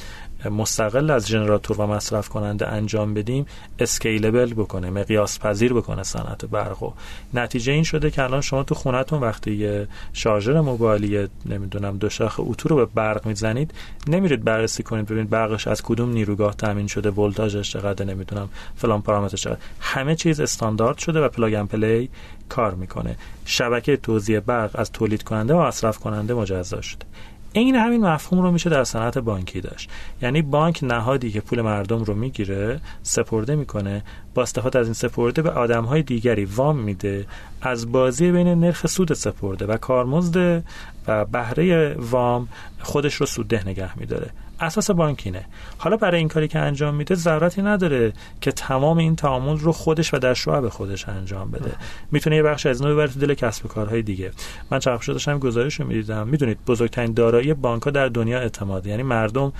مستقل 0.50 1.10
از 1.10 1.28
ژنراتور 1.28 1.80
و 1.80 1.86
مصرف 1.86 2.28
کننده 2.28 2.68
انجام 2.68 3.14
بدیم 3.14 3.46
scalable 3.78 4.54
بکنه 4.54 4.90
مقیاس 4.90 5.38
پذیر 5.38 5.72
بکنه 5.72 6.02
صنعت 6.02 6.44
برق. 6.44 6.82
و 6.82 6.92
نتیجه 7.34 7.72
این 7.72 7.82
شده 7.82 8.10
که 8.10 8.22
الان 8.22 8.40
شما 8.40 8.62
تو 8.62 8.74
خونتون 8.74 9.20
وقتی 9.20 9.54
یه 9.54 9.88
شارژر 10.12 10.60
موبایلی 10.60 11.28
نمی‌دونم 11.46 11.98
دو 11.98 12.08
شاخ 12.08 12.40
اتو 12.40 12.68
رو 12.68 12.76
به 12.76 12.84
برق 12.84 13.26
می‌زنید 13.26 13.74
نمیرید 14.06 14.44
بررسی 14.44 14.82
کنید 14.82 15.06
ببینید 15.06 15.30
برقش 15.30 15.66
از 15.66 15.82
کدوم 15.82 16.12
نیروگاه 16.12 16.54
تامین 16.54 16.86
شده 16.86 17.10
ولتاژش 17.10 17.72
چقدر 17.72 18.04
نمی‌دونم 18.04 18.48
فلان 18.76 19.02
پارامتر 19.02 19.36
چقدر 19.36 19.58
همه 19.80 20.14
چیز 20.14 20.40
استاندارد 20.40 20.98
شده 20.98 21.20
و 21.20 21.28
plug 21.28 21.54
and 21.54 21.66
play 21.66 22.10
کار 22.48 22.74
می‌کنه. 22.74 23.16
شبکه 23.44 23.96
توزیع 23.96 24.40
برق 24.40 24.70
از 24.74 24.92
تولید 24.92 25.22
کننده 25.22 25.54
و 25.54 25.62
مصرف 25.62 25.98
کننده 25.98 26.34
مجزا 26.34 26.80
شده. 26.80 27.06
این 27.52 27.74
همین 27.74 28.06
مفهوم 28.06 28.42
رو 28.42 28.52
میشه 28.52 28.70
در 28.70 28.84
صنعت 28.84 29.18
بانکی 29.18 29.60
داشت. 29.60 29.90
یعنی 30.22 30.42
بانک 30.42 30.80
نهادی 30.82 31.30
که 31.30 31.40
پول 31.40 31.60
مردم 31.60 32.04
رو 32.04 32.14
می‌گیره 32.14 32.80
سپرده 33.02 33.56
می‌کنه. 33.56 34.04
با 34.34 34.42
استفاده 34.42 34.78
از 34.78 34.86
این 34.86 34.94
سپرده 34.94 35.42
به 35.42 35.50
آدمهای 35.50 36.02
دیگری 36.02 36.44
وام 36.44 36.78
میده. 36.78 37.26
از 37.62 37.92
بازی 37.92 38.30
بین 38.30 38.48
نرخ 38.48 38.86
سود 38.86 39.12
سپرده 39.12 39.66
و 39.66 39.76
کارمزد 39.76 40.62
و 41.08 41.24
بهره 41.24 41.96
وام 41.98 42.48
خودش 42.80 43.14
رو 43.14 43.26
سودده 43.26 43.68
نگه 43.68 43.98
میداره. 43.98 44.30
اساس 44.62 44.90
بانکینه 44.90 45.44
حالا 45.78 45.96
برای 45.96 46.18
این 46.18 46.28
کاری 46.28 46.48
که 46.48 46.58
انجام 46.58 46.94
میده 46.94 47.14
ضرورتی 47.14 47.62
نداره 47.62 48.12
که 48.40 48.52
تمام 48.52 48.98
این 48.98 49.16
تعامل 49.16 49.58
رو 49.58 49.72
خودش 49.72 50.14
و 50.14 50.18
در 50.18 50.34
شعب 50.34 50.68
خودش 50.68 51.08
انجام 51.08 51.50
بده. 51.50 51.72
می‌تونه 52.10 52.36
یه 52.36 52.42
بخش 52.42 52.66
از 52.66 52.80
اینو 52.80 52.94
ببره 52.94 53.08
تو 53.08 53.20
دل 53.20 53.34
کسب 53.34 53.66
و 53.66 53.68
کارهای 53.68 54.02
دیگه. 54.02 54.30
من 54.70 54.78
چند 54.78 55.00
داشتم 55.06 55.38
گزارش 55.38 55.80
رو 55.80 55.86
می‌دیدم. 55.86 56.28
می‌دونید 56.28 56.58
بزرگترین 56.66 57.12
دارایی 57.12 57.54
بانک 57.54 57.88
در 57.88 58.08
دنیا 58.08 58.40
اعتماد. 58.40 58.86
یعنی 58.86 59.02
مردم 59.02 59.52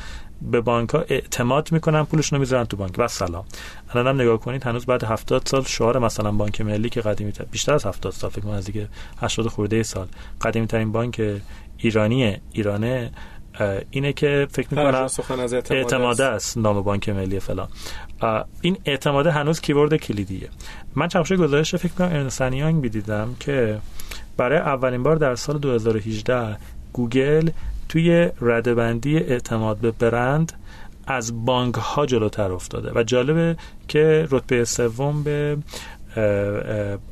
به 0.42 0.60
بانک 0.60 0.90
ها 0.90 1.04
اعتماد 1.08 1.72
می‌کنن 1.72 2.04
پولشون 2.04 2.36
رو 2.36 2.40
می‌ذارن 2.40 2.64
تو 2.64 2.76
بانک. 2.76 2.94
و 2.98 3.08
سلام. 3.08 3.44
الان 3.90 4.06
هم 4.06 4.20
نگاه 4.20 4.40
کنید 4.40 4.64
هنوز 4.64 4.86
بعد 4.86 5.04
70 5.04 5.42
سال 5.46 5.64
شعار 5.64 5.98
مثلا 5.98 6.32
بانک 6.32 6.60
ملی 6.60 6.88
که 6.88 7.00
قدیمی 7.00 7.32
تر 7.32 7.44
بیشتر 7.44 7.74
از 7.74 7.86
70 7.86 8.12
سال 8.12 8.30
فکر 8.30 8.40
کنم 8.40 8.52
از 8.52 8.64
دیگه 8.64 8.88
80 9.20 9.46
خورده 9.46 9.82
سال. 9.82 10.06
قدیمی 10.40 10.66
ترین 10.66 10.92
بانک 10.92 11.22
ایرانی 11.78 12.36
ایرانه 12.52 13.10
اینه 13.90 14.12
که 14.12 14.46
فکر 14.50 14.68
می‌کنم 14.70 15.08
اعتماده 15.70 16.24
است. 16.24 16.58
نام 16.58 16.82
بانک 16.82 17.08
ملی 17.08 17.40
فلان. 17.40 17.68
این 18.60 18.78
اعتماده 18.84 19.30
هنوز 19.30 19.60
کیورد 19.60 19.96
کلیدیه. 19.96 20.48
من 20.94 21.08
چند 21.08 21.32
گزارش 21.32 21.74
فکر 21.74 21.92
کنم 21.92 22.08
ارنسانیانگ 22.08 22.80
بیدیدم 22.80 23.36
که 23.40 23.78
برای 24.36 24.58
اولین 24.58 25.02
بار 25.02 25.16
در 25.16 25.34
سال 25.34 25.58
2018 25.58 26.56
گوگل 26.92 27.50
توی 27.88 28.28
ردبندی 28.40 29.16
اعتماد 29.16 29.78
به 29.78 29.90
برند 29.90 30.52
از 31.06 31.44
بانک 31.44 31.74
ها 31.74 32.06
جلوتر 32.06 32.52
افتاده. 32.52 32.92
و 32.94 33.02
جالبه 33.02 33.56
که 33.88 34.28
رتبه 34.30 34.64
سوم 34.64 35.22
به 35.22 35.56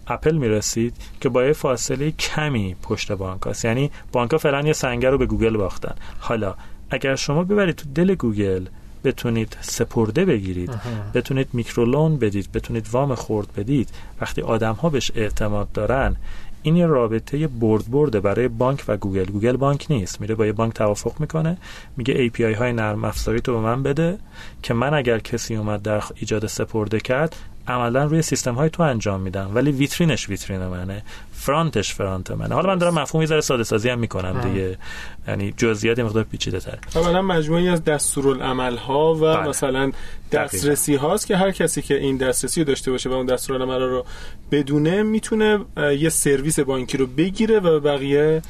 اپل 0.06 0.36
می‌رسید 0.36 0.96
که 1.20 1.28
با 1.28 1.44
یه 1.44 1.52
فاصله 1.52 2.10
کمی 2.10 2.76
پشت 2.82 3.12
بانک 3.12 3.40
هست. 3.46 3.64
یعنی 3.64 3.90
بانک 4.12 4.30
ها 4.30 4.38
فعلا 4.38 4.60
یه 4.60 4.72
سنگر 4.72 5.10
رو 5.10 5.18
به 5.18 5.26
گوگل 5.26 5.56
باختن. 5.56 5.94
حالا 6.18 6.54
اگر 6.90 7.16
شما 7.16 7.44
ببرید 7.44 7.74
تو 7.74 7.88
دل 7.94 8.14
گوگل 8.14 8.66
بتونید 9.04 9.56
سپرده 9.60 10.24
بگیرید 10.24 10.70
بتونید 11.14 11.48
micro 11.52 11.88
loan 11.88 12.16
بدید 12.16 12.52
بتونید 12.52 12.86
وام 12.92 13.14
خرد 13.14 13.48
بدید 13.56 13.88
وقتی 14.20 14.42
آدم 14.42 14.74
ها 14.74 14.88
بهش 14.88 15.12
اعتماد 15.14 15.72
دارن 15.72 16.16
این 16.62 16.76
یه 16.76 16.86
رابطه 16.86 17.46
برد 17.46 17.90
برده 17.90 18.20
برای 18.20 18.48
بانک 18.48 18.84
و 18.88 18.96
گوگل. 18.96 19.24
گوگل 19.24 19.56
بانک 19.56 19.86
نیست. 19.90 20.20
میره 20.20 20.34
با 20.34 20.46
یه 20.46 20.52
بانک 20.52 20.74
توافق 20.74 21.20
می‌کنه 21.20 21.56
میگه 21.96 22.28
API 22.28 22.40
های 22.40 22.72
نرم 22.72 23.04
افزاری 23.04 23.40
تو 23.40 23.52
به 23.52 23.60
من 23.60 23.82
بده 23.82 24.18
که 24.62 24.74
من 24.74 24.94
اگر 24.94 25.18
کسی 25.18 25.56
اومد 25.56 25.82
در 25.82 26.02
ایجاد 26.14 26.46
سپرده 26.46 27.00
کرد 27.00 27.36
عملا 27.68 28.04
روی 28.04 28.22
سیستم 28.22 28.54
های 28.54 28.70
تو 28.70 28.82
انجام 28.82 29.20
میدم 29.20 29.50
ولی 29.54 29.72
ویترینش 29.72 30.28
ویترین 30.28 30.66
منه 30.66 31.02
front 31.32 31.76
ش 31.76 31.94
front 31.94 32.30
منه. 32.30 32.54
حالا 32.54 32.68
من 32.68 32.78
دارم 32.78 32.94
مفهومی 32.94 33.26
ذره 33.26 33.40
ساده 33.40 33.64
سازی 33.64 33.88
هم 33.88 33.98
می‌کنم 33.98 34.40
دیگه 34.40 34.78
یعنی 35.28 35.54
جزئیات 35.56 35.98
مقدار 35.98 36.24
پیچیده 36.24 36.60
تر 36.60 36.78
اولا 36.94 37.22
مجموعی 37.22 37.68
از 37.68 37.84
دستورالعمل 37.84 38.76
ها 38.76 39.14
و 39.14 39.20
بله. 39.20 39.48
مثلا 39.48 39.92
دسترسی 40.32 40.94
هاست 40.94 41.26
که 41.26 41.36
هر 41.36 41.50
کسی 41.50 41.82
که 41.82 41.98
این 41.98 42.16
دسترسی 42.16 42.60
رو 42.60 42.66
داشته 42.66 42.90
باشه 42.90 43.10
و 43.10 43.12
اون 43.12 43.26
دستورالعمل 43.26 43.80
رو 43.80 44.04
بدونه 44.50 45.02
می‌تونه 45.02 45.58
یه 45.98 46.08
سرویس 46.08 46.60
بانکی 46.60 46.98
رو 46.98 47.06
بگیره 47.06 47.60
و 47.60 47.80
بقیه 47.80 48.42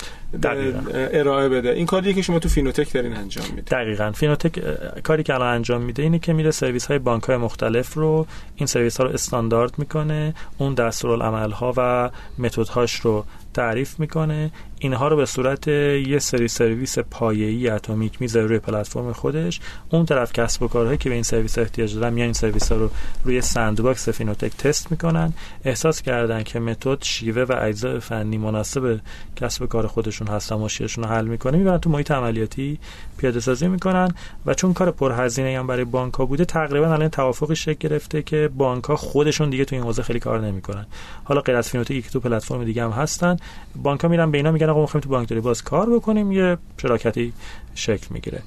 ارائه 0.95 1.49
بده. 1.49 1.71
این 1.71 1.87
کاری 1.87 2.15
که 2.15 2.23
شما 2.23 2.39
تو 2.39 2.49
فینوتک 2.49 2.93
دارین 2.93 3.17
انجام 3.17 3.47
میده 3.55 3.63
دقیقا. 3.63 4.13
فینوتک 4.13 4.61
کاری 5.03 5.23
که 5.23 5.35
الان 5.35 5.55
انجام 5.55 5.83
میده 5.83 6.03
اینه 6.03 6.19
که 6.19 6.33
میره 6.33 6.51
سرویس 6.51 6.87
های 6.87 6.99
بانک 6.99 7.23
های 7.23 7.37
مختلف 7.37 7.95
رو 7.95 8.27
این 8.57 8.67
سرویس 8.67 9.00
رو 9.03 9.11
استاندارد 9.11 9.79
می‌کنه 9.79 10.35
اون 10.59 10.75
دستورالعمل 10.75 11.51
ها 11.51 11.75
و 11.77 12.11
متد 12.39 12.69
هاش 12.69 12.95
رو 12.95 13.25
تعریف 13.55 14.01
می‌کنه. 14.01 14.51
اینها 14.83 15.09
رو 15.09 15.17
به 15.17 15.27
صورت 15.27 15.69
یه 15.69 16.19
سری 16.19 16.49
سرویس 16.49 16.99
پایه‌ای 16.99 17.69
atomic 17.69 18.21
می‌ذاره 18.21 18.47
روی 18.47 18.59
پلتفرم 18.59 19.13
خودش. 19.13 19.61
اون 19.91 20.07
طرف 20.07 20.33
کسب 20.33 20.63
و 20.63 20.69
کارهایی 20.69 20.99
که 20.99 21.09
به 21.09 21.15
این 21.15 21.23
سرویس 21.23 21.59
احتیاج 21.59 21.95
دارن 21.95 22.13
میان 22.13 22.25
این 22.25 22.33
سرویس 22.33 22.73
ها 22.73 22.79
رو 22.79 22.91
روی 23.25 23.41
sandbox 23.41 24.09
فینوتک 24.09 24.57
تست 24.57 24.91
می‌کنن. 24.91 25.33
احساس 25.65 26.03
کردن 26.03 26.43
که 26.43 26.61
متد 26.61 27.03
شیوه 27.03 27.43
و 27.43 27.57
اجزای 27.63 28.01
فنی 28.01 28.39
مناسب 28.39 29.01
کسب 29.37 29.63
و 29.63 29.67
کار 29.67 29.87
خودشون 29.87 30.29
هستن 30.29 30.57
مشکلشون 30.57 31.05
رو 31.05 31.11
حل 31.11 31.27
می‌کنه 31.27 31.59
می‌برن 31.59 31.79
تو 31.79 31.91
محیط 31.91 32.11
عملیاتی 32.11 32.79
پیاده 33.19 33.41
سازی 33.41 33.69
می‌کنن 33.69 34.15
و 34.47 34.55
چون 34.55 34.73
کار 34.73 34.91
پرهزینه 34.91 35.59
هم 35.59 35.67
برای 35.67 35.85
بانک 35.85 36.17
بوده 36.17 36.45
تقریبا 36.45 36.93
الان 36.93 37.09
توافقی 37.09 37.57
شکل 37.57 37.89
گرفته 37.89 38.23
که 38.23 38.51
بانک 38.57 38.85
خودشون 38.85 39.51
دیگه 39.51 39.65
تو 39.65 39.77
این 39.77 39.85
حوزه 39.85 40.03
خیلی 40.03 40.21
کار 40.21 40.41
نمی‌کنن. 40.41 40.87
حالا 41.25 41.41
غیر 41.41 41.57
از 41.57 41.69
فینوتک 41.69 42.01
که 42.05 42.11
تو 42.11 42.21
پلتفرم 42.21 42.65
دیگه 42.65 42.85
هم 42.85 42.91
هستن. 42.91 43.37
بانک 43.83 44.05
میرن 44.05 44.31
به 44.31 44.39
اینا 44.39 44.53
میگن 44.53 44.70
آقا 44.71 44.81
می‌خوایم 44.81 45.03
تو 45.03 45.09
بانکداری 45.09 45.41
باز 45.41 45.63
کار 45.63 45.91
بکنیم 45.91 46.33
یه 46.33 46.59
شراکتی 46.83 47.33
شکل 47.75 48.07
می‌گیره. 48.11 48.43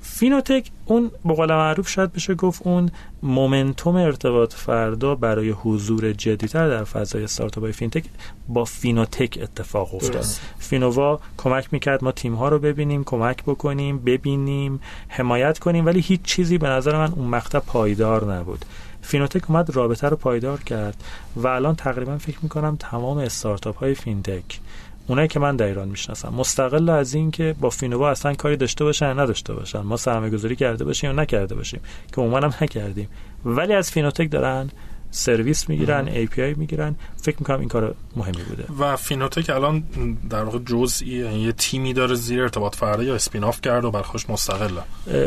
فینوتک 0.00 0.70
اون 0.84 1.10
به 1.24 1.34
قول 1.34 1.52
معروف 1.54 1.88
شاید 1.88 2.12
بشه 2.12 2.34
گفت 2.34 2.62
اون 2.64 2.90
momentum 3.22 3.96
ارتباط 3.96 4.54
فردا 4.54 5.14
برای 5.14 5.50
حضور 5.50 6.12
جدیتر 6.12 6.68
در 6.68 6.84
فضای 6.84 7.24
استارتاپ 7.24 7.64
های 7.64 7.72
فینتک 7.72 8.04
با 8.48 8.64
فینوتک 8.64 9.38
اتفاق 9.42 9.94
افتاد. 9.94 10.24
فینووا 10.58 11.20
کمک 11.36 11.68
می‌کرد 11.72 12.04
ما 12.04 12.12
تیم 12.12 12.34
ها 12.34 12.48
رو 12.48 12.58
ببینیم 12.58 13.04
کمک 13.04 13.42
بکنیم 13.42 13.98
ببینیم 13.98 14.80
حمایت 15.08 15.58
کنیم 15.58 15.86
ولی 15.86 16.00
هیچ 16.00 16.22
چیزی 16.22 16.58
به 16.58 16.68
نظر 16.68 16.96
من 16.96 17.12
اون 17.12 17.28
مقطع 17.28 17.58
پایدار 17.58 18.34
نبود. 18.34 18.64
فینوتک 19.02 19.50
اومد 19.50 19.76
رابطه 19.76 20.08
رو 20.08 20.16
پایدار 20.16 20.60
کرد 20.60 21.04
و 21.36 21.46
الان 21.46 21.74
تقریبا 21.74 22.18
فکر 22.18 22.38
می‌کنم 22.42 22.76
تمام 22.80 23.18
استارتاپ 23.18 23.76
های 23.78 23.94
فینتک 23.94 24.60
اونایی 25.06 25.28
که 25.28 25.40
من 25.40 25.56
در 25.56 25.66
ایران 25.66 25.88
می‌شناسم. 25.88 26.34
مستقل 26.34 26.88
از 26.88 27.14
این 27.14 27.30
که 27.30 27.54
با 27.60 27.70
فینووا 27.70 28.10
اصلا 28.10 28.34
کاری 28.34 28.56
داشته 28.56 28.84
باشن 28.84 29.06
یا 29.06 29.12
نداشته 29.12 29.54
باشن. 29.54 29.80
ما 29.80 29.96
سرمایه 29.96 30.32
گذاری 30.32 30.56
کرده 30.56 30.84
باشیم 30.84 31.10
یا 31.10 31.22
نکرده 31.22 31.54
باشیم. 31.54 31.80
که 32.14 32.20
عموما 32.20 32.36
هم 32.38 32.54
نکردیم. 32.60 33.08
ولی 33.44 33.72
از 33.72 33.90
فینوتک 33.90 34.30
دارن 34.30 34.70
سرویس 35.16 35.68
می‌گیرن 35.68 36.08
API 36.08 36.54
می‌گیرن. 36.54 36.96
فکر 37.16 37.36
می‌کنم 37.40 37.60
این 37.60 37.68
کار 37.68 37.94
مهمی 38.16 38.42
بوده. 38.48 38.64
و 38.78 38.96
فینوتک 38.96 39.50
الان 39.50 39.84
در 40.30 40.42
واقع 40.42 40.58
جزئی 40.58 41.08
یعنی 41.08 41.40
یه 41.40 41.52
تیمی 41.52 41.92
داره 41.92 42.14
زیر 42.14 42.42
ارتباط 42.42 42.76
فردا 42.76 43.02
یا 43.02 43.14
spin 43.14 43.44
off 43.44 43.60
کرده 43.60 43.88
و 43.88 43.90
برا 43.90 44.00
خودش 44.00 44.30
مستقله. 44.30 44.80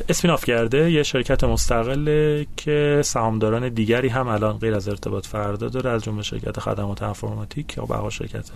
spin 0.09 0.31
off 0.31 0.45
کرده 0.45 0.91
یه 0.91 1.03
شرکت 1.03 1.43
مستقله 1.43 2.47
که 2.57 3.01
سهامداران 3.05 3.69
دیگری 3.69 4.07
هم 4.07 4.27
الان 4.27 4.57
غیر 4.57 4.75
از 4.75 4.87
ارتباط 4.87 5.25
فردا 5.25 5.69
داره 5.69 5.89
از 5.89 6.03
جمله 6.03 6.23
شرکت 6.23 6.59
خدمات 6.59 7.03
انفورماتیک 7.03 7.77
یا 7.77 7.85
بقا 7.85 8.09
شرکت 8.09 8.49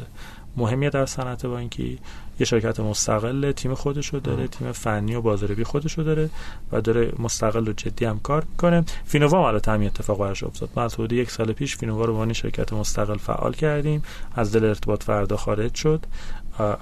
مهمیه 0.58 0.90
در 0.90 1.06
صنعت 1.06 1.46
بانکی. 1.46 2.00
یه 2.40 2.46
شرکت 2.46 2.80
مستقل 2.80 3.52
تیم 3.52 3.74
خودشو 3.74 4.20
داره 4.20 4.48
تیم 4.48 4.72
فنی 4.72 5.16
و 5.16 5.22
بازاریابی 5.22 5.64
خودشو 5.64 6.04
داره 6.04 6.30
و 6.72 6.82
داره 6.82 7.14
مستقل 7.20 7.68
و 7.68 7.74
جدی 7.74 8.06
هم 8.06 8.20
کار 8.20 8.44
می‌کنه 8.50 8.84
فینووا 9.06 9.50
هم 9.50 9.62
همین 9.68 9.88
اتفاق 9.88 10.20
براش 10.20 10.44
افتاد. 10.44 10.70
ما 10.76 10.84
از 10.84 10.94
حدود 10.94 11.14
یک 11.14 11.32
سال 11.32 11.52
پیش 11.52 11.78
فینووا 11.78 12.06
رو 12.06 12.14
عنوان 12.14 12.34
شرکت 12.34 12.74
مستقل 12.74 13.18
فعال 13.18 13.54
کردیم. 13.54 14.04
از 14.36 14.52
دل 14.56 14.66
ارتباط 14.66 15.04
فردا 15.04 15.38
خارج 15.38 15.76
شد. 15.76 16.06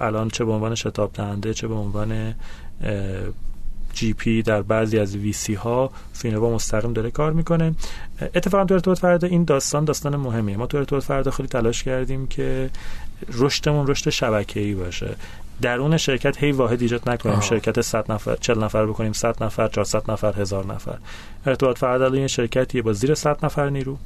الان 0.00 0.28
چه 0.28 0.44
به 0.44 0.52
عنوان 0.52 0.74
شتاب 0.74 1.12
دهنده 1.12 1.54
چه 1.54 1.68
به 1.68 1.74
عنوان 1.74 2.34
جی 3.94 4.12
پی 4.12 4.42
در 4.42 4.62
بعضی 4.62 4.98
از 4.98 5.16
وی 5.16 5.32
سی 5.32 5.54
ها 5.54 5.90
فینووا 6.12 6.54
مستقیم 6.54 6.92
داره 6.92 7.10
کار 7.10 7.32
می‌کنه. 7.32 7.74
اتفاقا 8.34 8.64
تو 8.64 8.74
ارتباط 8.74 8.98
فردا 8.98 9.28
این 9.28 9.44
داستان 9.44 9.84
داستان 9.84 10.16
مهمیه. 10.16 10.56
ما 10.56 10.66
تو 10.66 10.78
ارتباط 10.78 11.02
فردا 11.02 11.30
خیلی 11.30 11.48
تلاش 11.48 11.82
کردیم 11.82 12.26
که 12.26 12.70
رشدمون 13.32 13.86
رشد 13.86 14.10
شبکه‌ای 14.10 14.74
باشه. 14.74 15.16
درون 15.62 15.96
شرکت 15.96 16.44
هی 16.44 16.52
واحد 16.52 16.82
ایجاد 16.82 17.10
نکنیم. 17.10 17.34
آه. 17.34 17.40
شرکت 17.40 17.80
100 17.80 18.12
نفر 18.12 18.36
40 18.36 18.64
نفر 18.64 18.86
بکنیم 18.86 19.12
100 19.12 19.44
نفر 19.44 19.68
400 19.68 20.10
نفر 20.10 20.40
هزار 20.40 20.66
نفر. 20.66 20.98
ارتباط 21.46 21.78
فردا 21.78 22.12
این 22.12 22.26
شرکتیه 22.26 22.82
با 22.82 22.92
زیر 22.92 23.14
100 23.14 23.44
نفر 23.44 23.70
نیرو 23.70 23.98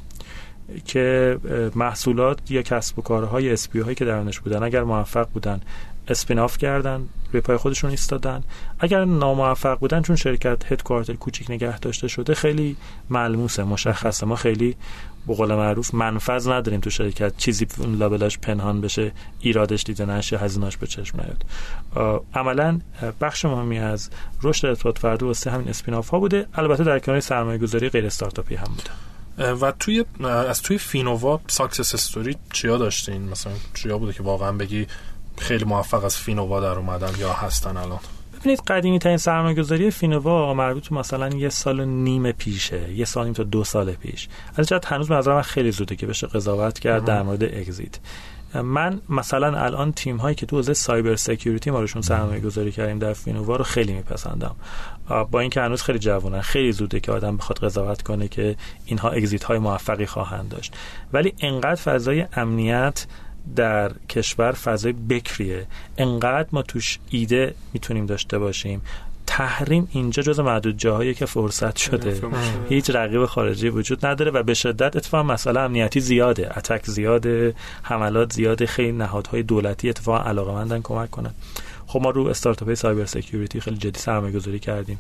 که 0.85 1.39
محصولات 1.75 2.51
یا 2.51 2.63
کسب 2.63 2.99
و 2.99 3.03
کارهای 3.03 3.53
SP 3.53 3.81
هایی 3.81 3.95
که 3.95 4.05
درونش 4.05 4.41
بودن 4.41 4.63
اگر 4.63 4.83
موفق 4.83 5.29
بودن 5.29 5.61
spin 6.09 6.39
off 6.39 6.59
کردن 6.59 7.09
روی 7.33 7.41
پای 7.41 7.57
خودشون 7.57 7.91
ایستادن. 7.91 8.43
اگر 8.79 9.05
ناموفق 9.05 9.79
بودن 9.79 10.03
چون 10.03 10.17
شرکت 10.17 10.73
headquarter 10.73 11.13
کوچیک 11.13 11.51
نگه 11.51 11.79
داشته 11.79 12.09
شده 12.09 12.35
خیلی 12.35 12.77
ملموسه 13.11 13.65
مشخصه. 13.65 14.27
ما 14.27 14.37
خیلی 14.37 14.77
به 15.27 15.35
قول 15.35 15.55
معروف 15.55 15.95
منفذ 15.95 16.49
نداریم 16.49 16.81
تو 16.81 16.91
شرکت 16.91 17.37
چیزی 17.37 17.67
لابلاش 17.79 18.39
پنهان 18.39 18.81
بشه 18.81 19.13
ایرادش 19.41 19.83
دیده 19.83 20.05
نشه 20.05 20.39
هزینه‌هاش 20.39 20.77
به 20.77 20.87
چشم 20.87 21.21
نیاد. 21.21 21.45
عملا 22.35 22.81
بخش 23.21 23.45
مهمی 23.45 23.79
از 23.79 24.11
رشد 24.43 24.67
ارتباط 24.67 24.99
فردا 24.99 25.27
واسه 25.27 25.51
همین 25.51 25.69
spin 25.69 25.95
off 25.95 26.09
ها 26.09 26.19
بوده. 26.19 26.47
البته 26.55 26.85
در 26.85 26.99
کنار 26.99 27.21
سرمایه 27.21 27.59
گذاری 27.59 27.89
غیر 27.89 28.07
استارتاپی 28.07 28.55
هم 28.55 28.69
بوده. 28.75 28.91
و 29.53 29.73
توی 29.79 30.05
از 30.25 30.63
توی 30.63 30.79
فینووا 30.79 31.41
success 31.49 31.95
story 31.95 32.37
چیا 32.53 32.79
داشتین؟ 32.79 33.29
مثلا 33.29 33.53
چیا 33.75 33.99
بوده 33.99 34.13
که 34.13 34.23
واقعا 34.23 34.53
بگی 34.53 34.87
خیلی 35.39 35.65
موفق 35.65 36.05
از 36.05 36.17
فینووا 36.17 36.61
در 36.61 36.79
اومدن 36.79 37.19
یا 37.19 37.33
هستن 37.33 37.77
الان؟ 37.77 38.01
ببینید 38.41 38.61
قدیمی 38.61 38.99
ترین 38.99 39.17
سرمایه 39.17 39.57
گذاری 39.57 39.91
فینووا 39.91 40.55
مربوط 40.55 40.93
مثلا 40.93 41.29
یه 41.29 41.49
سال 41.49 41.81
و 41.81 41.85
نیم 41.85 42.33
پیشه 42.33 42.93
یه 42.93 43.05
سال 43.05 43.25
نیم 43.25 43.33
تا 43.33 43.43
دو 43.43 43.65
سال 43.65 43.93
پیش. 43.93 44.29
از 44.57 44.69
جهت 44.69 44.93
هنوز 44.93 45.09
به 45.09 45.35
من 45.35 45.43
خیلی 45.43 45.71
زوده 45.71 45.97
که 45.97 46.07
بشه 46.07 46.27
قضاوت 46.27 46.79
کرد 46.79 47.05
در 47.05 47.23
مورد 47.23 47.45
exit. 47.45 47.99
من 48.55 49.01
مثلا 49.09 49.59
الان 49.59 49.93
تیم 49.93 50.17
هایی 50.17 50.35
که 50.35 50.47
تو 50.47 50.57
حوزه 50.57 50.75
cyber 50.75 51.17
security 51.17 51.71
ما 51.71 51.81
روشون 51.81 52.03
سرمایه 52.03 52.41
گذاری 52.41 52.73
کردیم 52.73 52.99
در 52.99 53.13
فینووا 53.13 53.57
رو 53.57 53.65
خیلی 53.65 53.93
میپسندم. 53.93 54.57
با 55.31 55.41
اینکه 55.41 55.61
هنوز 55.61 55.83
خیلی 55.83 55.99
جوانن 55.99 56.41
خیلی 56.41 56.73
زوده 56.73 57.01
که 57.01 57.13
آدم 57.13 57.37
بخواد 57.37 57.59
قضاوت 57.59 58.03
کنه 58.03 58.29
که 58.29 58.57
اینها 58.87 59.11
اگزیت 59.11 59.45
های 59.45 59.59
موفقی 59.59 60.07
خواهند 60.07 60.49
داشت. 60.49 60.75
ولی 61.13 61.35
انقدر 61.41 61.75
فضای 61.75 62.27
امنیت 62.33 63.07
در 63.57 63.93
کشور 64.09 64.53
فضای 64.53 64.93
بکریه. 64.93 65.67
انقدر 65.99 66.49
ما 66.53 66.63
توش 66.63 66.99
ایده 67.11 67.55
می‌تونیم 67.73 68.07
داشته 68.07 68.39
باشیم. 68.39 68.83
تحریم 69.27 69.89
اینجا 69.93 70.23
جز 70.23 70.41
معدود 70.41 70.79
جاهایی 70.79 71.15
که 71.15 71.27
فرصت 71.27 71.77
شده. 71.77 72.21
هیچ 72.69 72.91
رقیب 72.91 73.27
خارجی 73.27 73.69
وجود 73.69 74.07
نداره 74.07 74.31
و 74.31 74.43
به 74.43 74.55
شدت 74.55 74.97
اتفاقا 74.97 75.23
مسئله 75.23 75.61
امنیتی 75.61 76.01
زیاده. 76.01 76.59
اتک 76.59 76.87
زیاده 76.87 77.55
حملات 77.83 78.33
زیاده 78.33 78.67
خیلی 78.67 78.93
نهادهای 78.93 79.43
دولتی 79.43 79.89
اتفاقا 79.89 80.25
علاقه 80.25 80.53
مندن 80.53 80.81
کمک 80.83 81.11
کنن. 81.11 81.35
خب 81.87 82.01
ما 82.01 82.11
رو 82.11 82.27
استارتاپ 82.27 82.75
cyber 82.75 83.05
security 83.05 83.61
خیلی 83.61 83.77
جدی 83.77 84.01
سرمایه 84.01 84.33
گذاری 84.33 84.59
کردیم. 84.59 84.99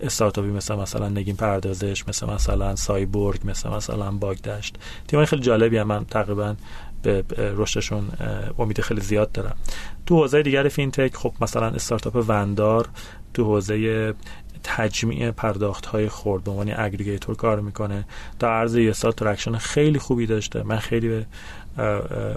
استارتاپی 0.00 0.48
مثل 0.48 0.74
مثلا 0.74 1.08
نگین 1.08 1.36
پردازش 1.36 2.08
مثل 2.08 2.26
مثلا 2.26 2.76
سایبورگ 2.76 3.40
مثل 3.44 3.68
مثلا 3.68 4.10
باگدشت 4.10 4.76
تیمای 5.08 5.26
خیلی 5.26 5.42
جالبی 5.42 5.78
هم 5.78 5.86
من 5.86 6.04
تقریبا 6.04 6.54
به 7.02 7.24
رشدشون 7.38 8.08
امید 8.58 8.80
خیلی 8.80 9.00
زیاد 9.00 9.32
دارم 9.32 9.56
تو 10.06 10.16
حوزه 10.16 10.42
دیگر 10.42 10.68
فینتک 10.68 11.16
خب 11.16 11.32
مثلا 11.40 11.66
استارتاپ 11.66 12.24
وندار 12.28 12.88
تو 13.34 13.44
حوزه 13.44 14.14
تجمیع 14.64 15.30
پرداخت 15.30 15.86
های 15.86 16.08
خرد 16.08 16.44
به 16.44 16.50
عنوان 16.50 16.72
aggregator 16.76 17.36
کار 17.36 17.60
می‌کنه. 17.60 18.04
در 18.38 18.48
عرض 18.48 18.76
یه 18.76 18.92
سال 18.92 19.12
traction 19.12 19.56
خیلی 19.56 19.98
خوبی 19.98 20.26
داشته. 20.26 20.62
من 20.62 20.78
خیلی 20.78 21.08
به 21.08 21.26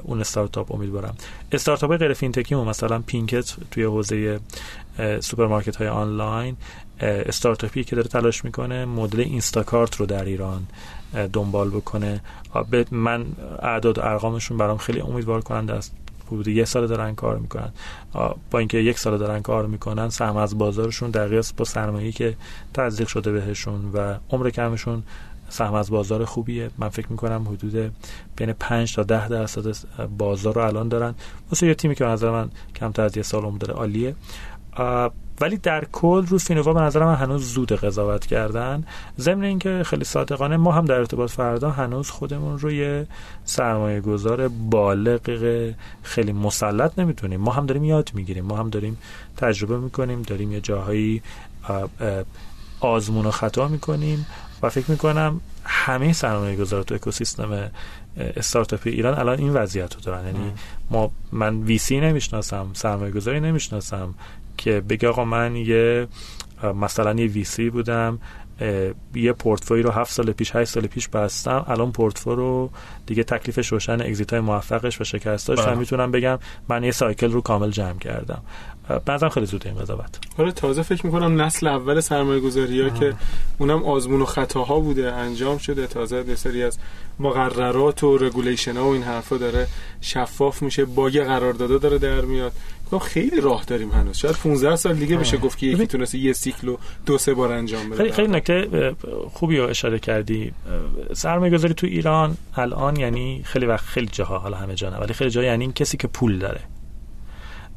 اون 0.03 0.19
استارتاپ 0.19 0.71
امیدوارم 0.71 1.15
استارتاپ 1.51 1.97
غیر 1.97 2.13
فینتکی 2.13 2.55
مثلا 2.55 2.99
پینکت 2.99 3.55
توی 3.71 3.83
حوزه 3.83 4.39
سوپرمارکت 5.19 5.75
های 5.75 5.87
آنلاین 5.87 6.57
استارتاپی 6.99 7.83
که 7.83 7.95
داره 7.95 8.07
تلاش 8.07 8.45
می‌کنه 8.45 8.85
مدل 8.85 9.19
اینستاکارت 9.19 9.95
رو 9.95 10.05
در 10.05 10.25
ایران 10.25 10.67
دنبال 11.33 11.69
بکنه. 11.69 12.21
من 12.91 13.25
اعداد 13.61 13.99
ارقامشون 13.99 14.57
برام 14.57 14.77
خیلی 14.77 15.01
امیدوار 15.01 15.41
کننده 15.41 15.73
است. 15.73 15.95
حدود 16.27 16.47
یک 16.47 16.65
سال 16.65 16.87
دارن 16.87 17.15
کار 17.15 17.37
می‌کنن. 17.37 17.71
با 18.51 18.59
اینکه 18.59 18.77
یک 18.77 18.99
سال 18.99 19.17
دارن 19.17 19.41
کار 19.41 19.65
می‌کنن 19.65 20.09
سهم 20.09 20.37
از 20.37 20.57
بازارشون 20.57 21.11
در 21.11 21.27
قیاس 21.27 21.53
با 21.53 21.65
سرمایه‌ای 21.65 22.11
که 22.11 22.35
تزریق 22.73 23.07
شده 23.07 23.31
بهشون 23.31 23.91
و 23.93 24.15
عمر 24.29 24.49
کمشون 24.49 25.03
سهم 25.49 25.73
از 25.73 25.91
بازار 25.91 26.25
خوبیه. 26.25 26.69
من 26.77 26.89
فکر 26.89 27.07
می‌کنم 27.09 27.47
حدود 27.47 27.91
بین 28.35 28.53
5 28.53 28.95
تا 28.95 29.03
10 29.03 29.27
درصد 29.27 29.75
بازار 30.17 30.53
رو 30.53 30.61
الان 30.61 30.89
دارن. 30.89 31.15
واسه 31.49 31.67
یه 31.67 31.75
تیمی 31.75 31.95
که 31.95 32.05
نظر 32.05 32.31
من 32.31 32.49
کمتر 32.75 33.01
از 33.01 33.17
یه 33.17 33.23
سال 33.23 33.43
عمر 33.43 33.57
داره 33.57 33.73
عالیه. 33.73 34.15
ولی 35.41 35.57
در 35.57 35.85
کل 35.91 36.25
رو 36.25 36.37
فینووا 36.37 36.73
به 36.73 36.81
نظر 36.81 37.05
من 37.05 37.15
هنوز 37.15 37.53
زود 37.53 37.71
قضاوت 37.71 38.25
کردن. 38.25 38.83
ضمن 39.19 39.43
اینکه 39.43 39.83
خیلی 39.85 40.03
صادقانه 40.03 40.57
ما 40.57 40.71
هم 40.71 40.85
در 40.85 40.95
ارتباط 40.95 41.31
فردا 41.31 41.69
هنوز 41.69 42.09
خودمون 42.09 42.59
روی 42.59 43.05
سرمایه 43.45 44.01
گذار 44.01 44.47
بالغ 44.47 45.73
خیلی 46.03 46.31
مسلط 46.31 46.99
نمی‌تونیم 46.99 47.39
ما 47.39 47.51
هم 47.51 47.65
داریم 47.65 47.83
یاد 47.83 48.11
می‌گیریم. 48.13 48.45
ما 48.45 48.57
هم 48.57 48.69
داریم 48.69 48.97
تجربه 49.37 49.77
می‌کنیم. 49.77 50.21
داریم 50.21 50.51
یه 50.51 50.61
جاهایی 50.61 51.21
آزمون 52.79 53.25
و 53.25 53.31
خطا 53.31 53.67
می‌کنیم 53.67 54.25
و 54.61 54.69
فکر 54.69 54.91
می‌کنم 54.91 55.41
همه 55.65 56.13
سرمایه 56.13 56.55
گذار 56.55 56.83
تو 56.83 56.95
اکوسیستم 56.95 57.71
استارتاپی 58.17 58.89
ایران 58.89 59.19
الان 59.19 59.39
این 59.39 59.53
وضعیت 59.53 59.95
رو 59.95 60.01
دارن. 60.01 60.25
یعنی 60.25 60.51
ما 60.91 61.11
من 61.31 61.61
ویسی 61.61 61.99
نمی‌شناسم 61.99 62.67
سرمایه 62.73 63.11
گذاری 63.11 63.39
نمی‌شناسم 63.39 64.13
که 64.57 64.81
بگه 64.89 65.07
آقا 65.07 65.25
من 65.25 65.55
یه 65.55 66.07
مثلا 66.75 67.13
یه 67.13 67.27
ویسی 67.27 67.69
بودم 67.69 68.19
یه 69.15 69.33
پورتفوی 69.33 69.81
رو 69.81 69.91
هفت 69.91 70.13
سال 70.13 70.31
پیش 70.31 70.55
هشت 70.55 70.71
سال 70.71 70.87
پیش 70.87 71.07
بستم 71.07 71.65
الان 71.67 71.91
پورتفو 71.91 72.35
رو 72.35 72.69
دیگه 73.05 73.23
تکلیفش 73.23 73.67
روشن 73.67 74.01
اگزیت 74.01 74.31
های 74.33 74.39
موفقش 74.39 75.01
و 75.01 75.03
شکستاش 75.03 75.59
هم 75.59 75.65
بله. 75.65 75.75
می‌تونم 75.75 76.11
بگم. 76.11 76.39
من 76.69 76.83
یه 76.83 76.91
سایکل 76.91 77.31
رو 77.31 77.41
کامل 77.41 77.69
جمع 77.69 77.97
کردم. 77.97 78.41
بعضا 79.05 79.29
خیلی 79.29 79.45
زود 79.45 79.67
این 79.67 79.75
قضاوت. 79.75 80.19
آره 80.37 80.51
تازه 80.51 80.81
فکر 80.81 81.05
می‌کنم 81.05 81.41
نسل 81.41 81.67
اول 81.67 81.99
سرمایه 81.99 82.39
گذاری 82.39 82.81
ها 82.81 82.89
که 82.89 83.13
اونم 83.57 83.83
آزمون 83.83 84.21
و 84.21 84.25
خطاها 84.25 84.79
بوده 84.79 85.11
انجام 85.13 85.57
شده. 85.57 85.87
تازه 85.87 86.25
یه 86.27 86.35
سری 86.35 86.63
از 86.63 86.77
مقررات 87.19 88.03
و 88.03 88.17
regulation 88.17 88.77
ها 88.77 88.85
و 88.85 88.93
این 88.93 89.03
حرفا 89.03 89.37
داره 89.37 89.67
شفاف 90.01 90.61
میشه 90.61 90.85
bug 90.85 91.19
قراردادا 91.19 91.77
داره 91.77 91.97
در 91.97 92.21
میاد. 92.21 92.51
خیلی 92.99 93.41
راه 93.41 93.63
داریم 93.65 93.91
هنوز. 93.91 94.17
شاید 94.17 94.35
15 94.35 94.75
سال 94.75 94.95
دیگه 94.95 95.17
بشه 95.17 95.37
گفت 95.37 95.57
که 95.57 95.65
یکی 95.65 95.87
تونسته 95.87 96.17
یه 96.17 96.33
cycle 96.33 96.70
و 96.70 96.77
دو 97.05 97.17
سه 97.17 97.33
بار 97.33 97.51
انجام 97.51 97.89
بده. 97.89 97.97
خیلی 97.97 98.11
خیلی 98.11 98.27
نکته 98.27 98.95
خوبی 99.33 99.57
رو 99.57 99.67
اشاره 99.67 99.99
کردی. 99.99 100.51
سرمایه 101.13 101.53
گذاری 101.53 101.73
تو 101.73 101.87
ایران 101.87 102.37
الان 102.55 102.95
یعنی 102.95 103.41
خیلی 103.45 103.65
وقت 103.65 103.85
خیلی 103.85 104.09
جاها 104.11 104.39
حالا 104.39 104.57
همه 104.57 104.75
جا 104.75 104.91
ولی 104.91 105.13
خیلی 105.13 105.29
جا 105.29 105.43
یعنی 105.43 105.63
این 105.63 105.73
کسی 105.73 105.97
که 105.97 106.07
پول 106.07 106.39
داره. 106.39 106.61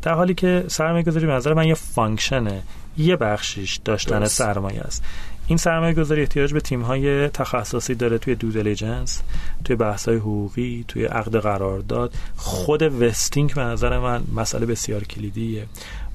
در 0.02 0.14
حالی 0.14 0.34
که 0.34 0.64
سرمایه 0.68 1.04
گذاری 1.04 1.26
به 1.26 1.32
نظر 1.32 1.54
من 1.54 1.66
یه 1.66 1.74
function 1.74 2.53
ه 2.53 2.62
یه 2.98 3.16
بخشیش 3.16 3.80
داشتن 3.84 4.24
سرمایه 4.24 4.80
است. 4.80 5.04
این 5.48 5.58
سرمایه 5.58 5.94
گذاری 5.94 6.20
احتیاج 6.20 6.52
به 6.52 6.60
تیم 6.60 6.82
های 6.82 7.28
تخصصی 7.28 7.94
داره 7.94 8.18
توی 8.18 8.34
due 8.34 8.50
diligence 8.50 9.22
توی 9.64 9.76
بحث 9.76 10.08
های 10.08 10.16
حقوقی 10.16 10.84
توی 10.88 11.04
عقد 11.04 11.36
قرارداد. 11.36 12.14
خود 12.36 12.82
vesting 12.82 13.54
به 13.54 13.60
نظر 13.60 13.98
من 13.98 14.22
مسئله 14.34 14.66
بسیار 14.66 15.04
کلیدیه. 15.04 15.66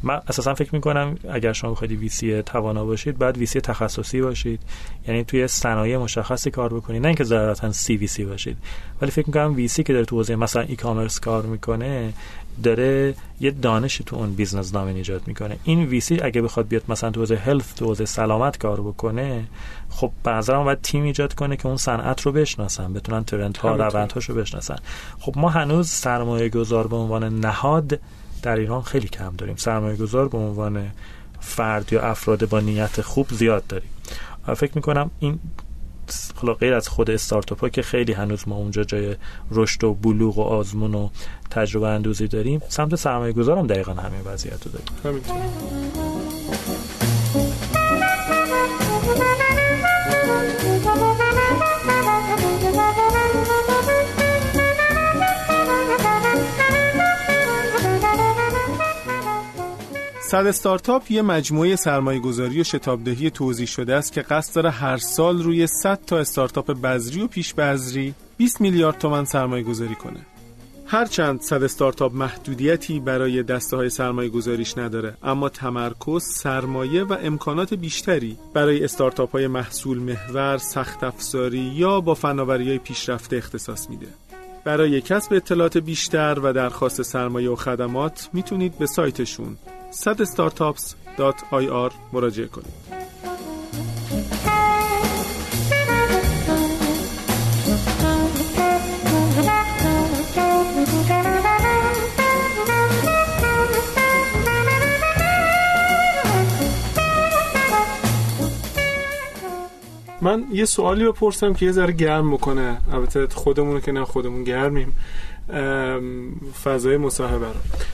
من 0.04 0.22
اساسا 0.28 0.54
فکر 0.54 0.76
می‌کنم 0.76 1.18
اگر 1.30 1.54
شما 1.54 1.72
بخواید 1.72 1.92
VC 1.92 2.42
توانا 2.42 2.86
باشید 2.86 3.18
بعد 3.18 3.38
VC 3.38 3.62
تخصصی 3.62 4.22
باشید. 4.22 4.60
یعنی 5.08 5.24
توی 5.24 5.48
صنایع 5.48 5.98
مشخصی 5.98 6.52
کار 6.52 6.74
بکنید 6.74 7.02
نه 7.02 7.08
اینکه 7.08 7.24
ضرورتا 7.24 7.72
CVC 7.72 8.26
باشید. 8.26 8.58
ولی 9.02 9.12
فکر 9.12 9.28
می‌کنم 9.28 9.56
VCای 9.56 9.84
که 9.84 9.94
در 9.94 10.04
تو 10.04 10.16
حوزه 10.16 10.36
مثلا 10.36 10.62
e-commerce 10.62 11.20
کار 11.20 11.44
می‌کنه 11.44 12.14
داره 12.64 13.16
یه 13.40 13.52
دانشی 13.52 14.04
تو 14.04 14.16
اون 14.16 14.34
بیزنس 14.34 14.74
نام 14.74 14.88
ایجاد 14.88 15.22
می‌کنه. 15.28 15.58
این 15.64 15.84
VC 15.84 16.20
اگه 16.20 16.42
بخواد 16.42 16.68
بیاد 16.68 16.84
مثلا 16.90 17.12
تو 17.12 17.20
حوزه 17.20 17.36
health 17.36 17.76
تو 17.76 17.86
حوزه 17.86 18.06
سلامت 18.06 18.58
کار 18.58 18.82
بکنه 18.82 19.44
خب 19.90 20.12
به 20.24 20.32
نظرم 20.32 20.64
باید 20.64 20.82
تیم 20.82 21.04
ایجاد 21.04 21.34
کنه 21.34 21.58
که 21.58 21.68
اون 21.68 21.78
صنعت 21.78 22.22
رو 22.22 22.32
بشناسن 22.32 22.94
بتونن 22.94 23.24
trend 23.24 23.58
ها 23.58 23.76
روندهاش 23.76 24.26
رو 24.26 24.36
بشناسن. 24.36 24.76
خب 25.20 25.34
ما 25.38 25.50
هنوز 25.50 25.90
سرمایه 25.90 26.50
گذار 26.50 26.88
به 26.88 26.96
عنوان 26.96 27.40
نهاد 27.40 28.00
در 28.44 28.56
ایران 28.56 28.82
خیلی 28.82 29.08
کم 29.08 29.36
داریم. 29.38 29.56
سرمایه 29.56 29.96
گذار 29.96 30.28
به 30.28 30.38
عنوان 30.38 30.92
فرد 31.40 31.94
یا 31.94 32.02
افراد 32.02 32.50
با 32.50 32.60
نیت 32.60 33.02
خوب 33.02 33.28
زیاد 33.30 33.68
داریم. 33.68 33.90
فکر 34.56 34.72
می‌کنم 34.76 35.12
این 35.20 35.40
غیر 36.60 36.74
از 36.74 36.88
خود 36.88 37.10
استارتاپ 37.10 37.60
ها 37.60 37.70
که 37.70 37.82
خیلی 37.82 38.14
هنوز 38.14 38.48
ما 38.48 38.56
اونجا 38.56 38.84
جای 38.84 39.16
رشد 39.52 39.84
و 39.84 39.94
بلوغ 39.94 40.38
و 40.38 40.42
آزمون 40.42 40.96
و 40.96 41.10
تجربه 41.50 41.88
اندوزی 41.88 42.28
داریم 42.28 42.62
سمت 42.70 42.96
سرمایه 42.96 43.34
گذارم 43.34 43.68
دقیقا 43.68 43.94
همین 43.94 44.22
وضعیت 44.26 44.66
رو 44.66 44.72
داریم. 44.72 45.22
صد 60.32 60.46
استارتاپ 60.46 61.12
یه 61.12 61.22
مجموعه 61.22 61.76
سرمایه 61.76 62.20
گذاری 62.20 62.62
و 62.62 62.64
شتابدهی 62.64 63.30
توضیح 63.30 63.68
شده 63.68 63.96
است 63.96 64.14
که 64.14 64.22
قصد 64.22 64.56
داره 64.56 64.70
هر 64.70 64.98
سال 64.98 65.44
روی 65.44 65.68
100 65.68 66.00
تا 66.08 66.18
استارتاپ 66.18 66.82
بذری 66.82 67.22
و 67.22 67.28
پیش 67.28 67.54
بذری 67.54 68.14
20 68.38 68.62
میلیارد 68.62 68.98
تومن 68.98 69.26
سرمایه 69.26 69.64
گذاری 69.64 69.96
کنه. 69.96 70.20
هرچند 70.86 71.42
صد 71.42 71.64
استارتاپ 71.64 72.14
محدودیتی 72.16 73.00
برای 73.00 73.44
دسته 73.44 73.78
های 73.78 73.90
سرمایه 73.90 74.30
گذاریش 74.30 74.78
نداره 74.78 75.14
اما 75.24 75.50
تمرکز 75.50 76.24
سرمایه 76.24 77.04
و 77.04 77.18
امکانات 77.22 77.74
بیشتری 77.74 78.38
برای 78.54 78.84
استارتاپ 78.84 79.32
های 79.32 79.48
محصول 79.48 80.00
محور 80.00 80.58
سخت 80.58 81.04
افزاری 81.04 81.72
یا 81.76 82.02
با 82.02 82.14
فناوری 82.14 82.68
های 82.70 82.78
پیشرفته 82.78 83.36
اختصاص 83.36 83.90
میده. 83.90 84.08
برای 84.64 85.02
کسب 85.02 85.34
اطلاعات 85.34 85.78
بیشتر 85.78 86.40
و 86.44 86.54
درخواست 86.54 87.02
سرمایه 87.02 87.50
و 87.50 87.56
خدمات 87.56 88.30
می‌تونید 88.34 88.78
به 88.78 88.86
سایتشون 88.86 89.58
sadstartups.ir 89.92 91.92
مراجعه 92.14 92.48
کنید. 92.48 92.82
من 110.22 110.44
یه 110.52 110.66
سوالی 110.66 111.06
بپرسم 111.06 111.54
که 111.54 111.66
یه 111.66 111.72
ذره 111.72 111.92
گرم 111.92 112.32
بکنه. 112.32 112.78
البته 112.94 113.28
خودمون 113.28 113.82
که 113.82 113.92
نه 113.92 114.06
خودمون 114.06 114.44
گرمیم. 114.44 114.94
فضای 116.64 116.98
مصاحبه 116.98 117.46
رو. 117.46 117.54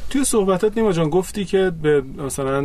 توی 0.09 0.23
صحبتات 0.23 0.77
نیما 0.77 0.91
جان 0.91 1.09
گفتی 1.09 1.45
که 1.45 1.71
به 1.81 2.03
مثلا 2.17 2.61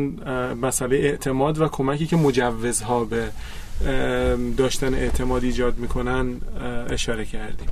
مسئله 0.62 0.96
اعتماد 0.96 1.60
و 1.60 1.68
کمکی 1.68 2.06
که 2.06 2.16
مجوزها 2.16 3.04
به 3.04 3.28
داشتن 4.56 4.94
اعتماد 4.94 5.44
ایجاد 5.44 5.78
می‌کنن 5.78 6.36
اشاره 6.90 7.24
کردیم 7.24 7.68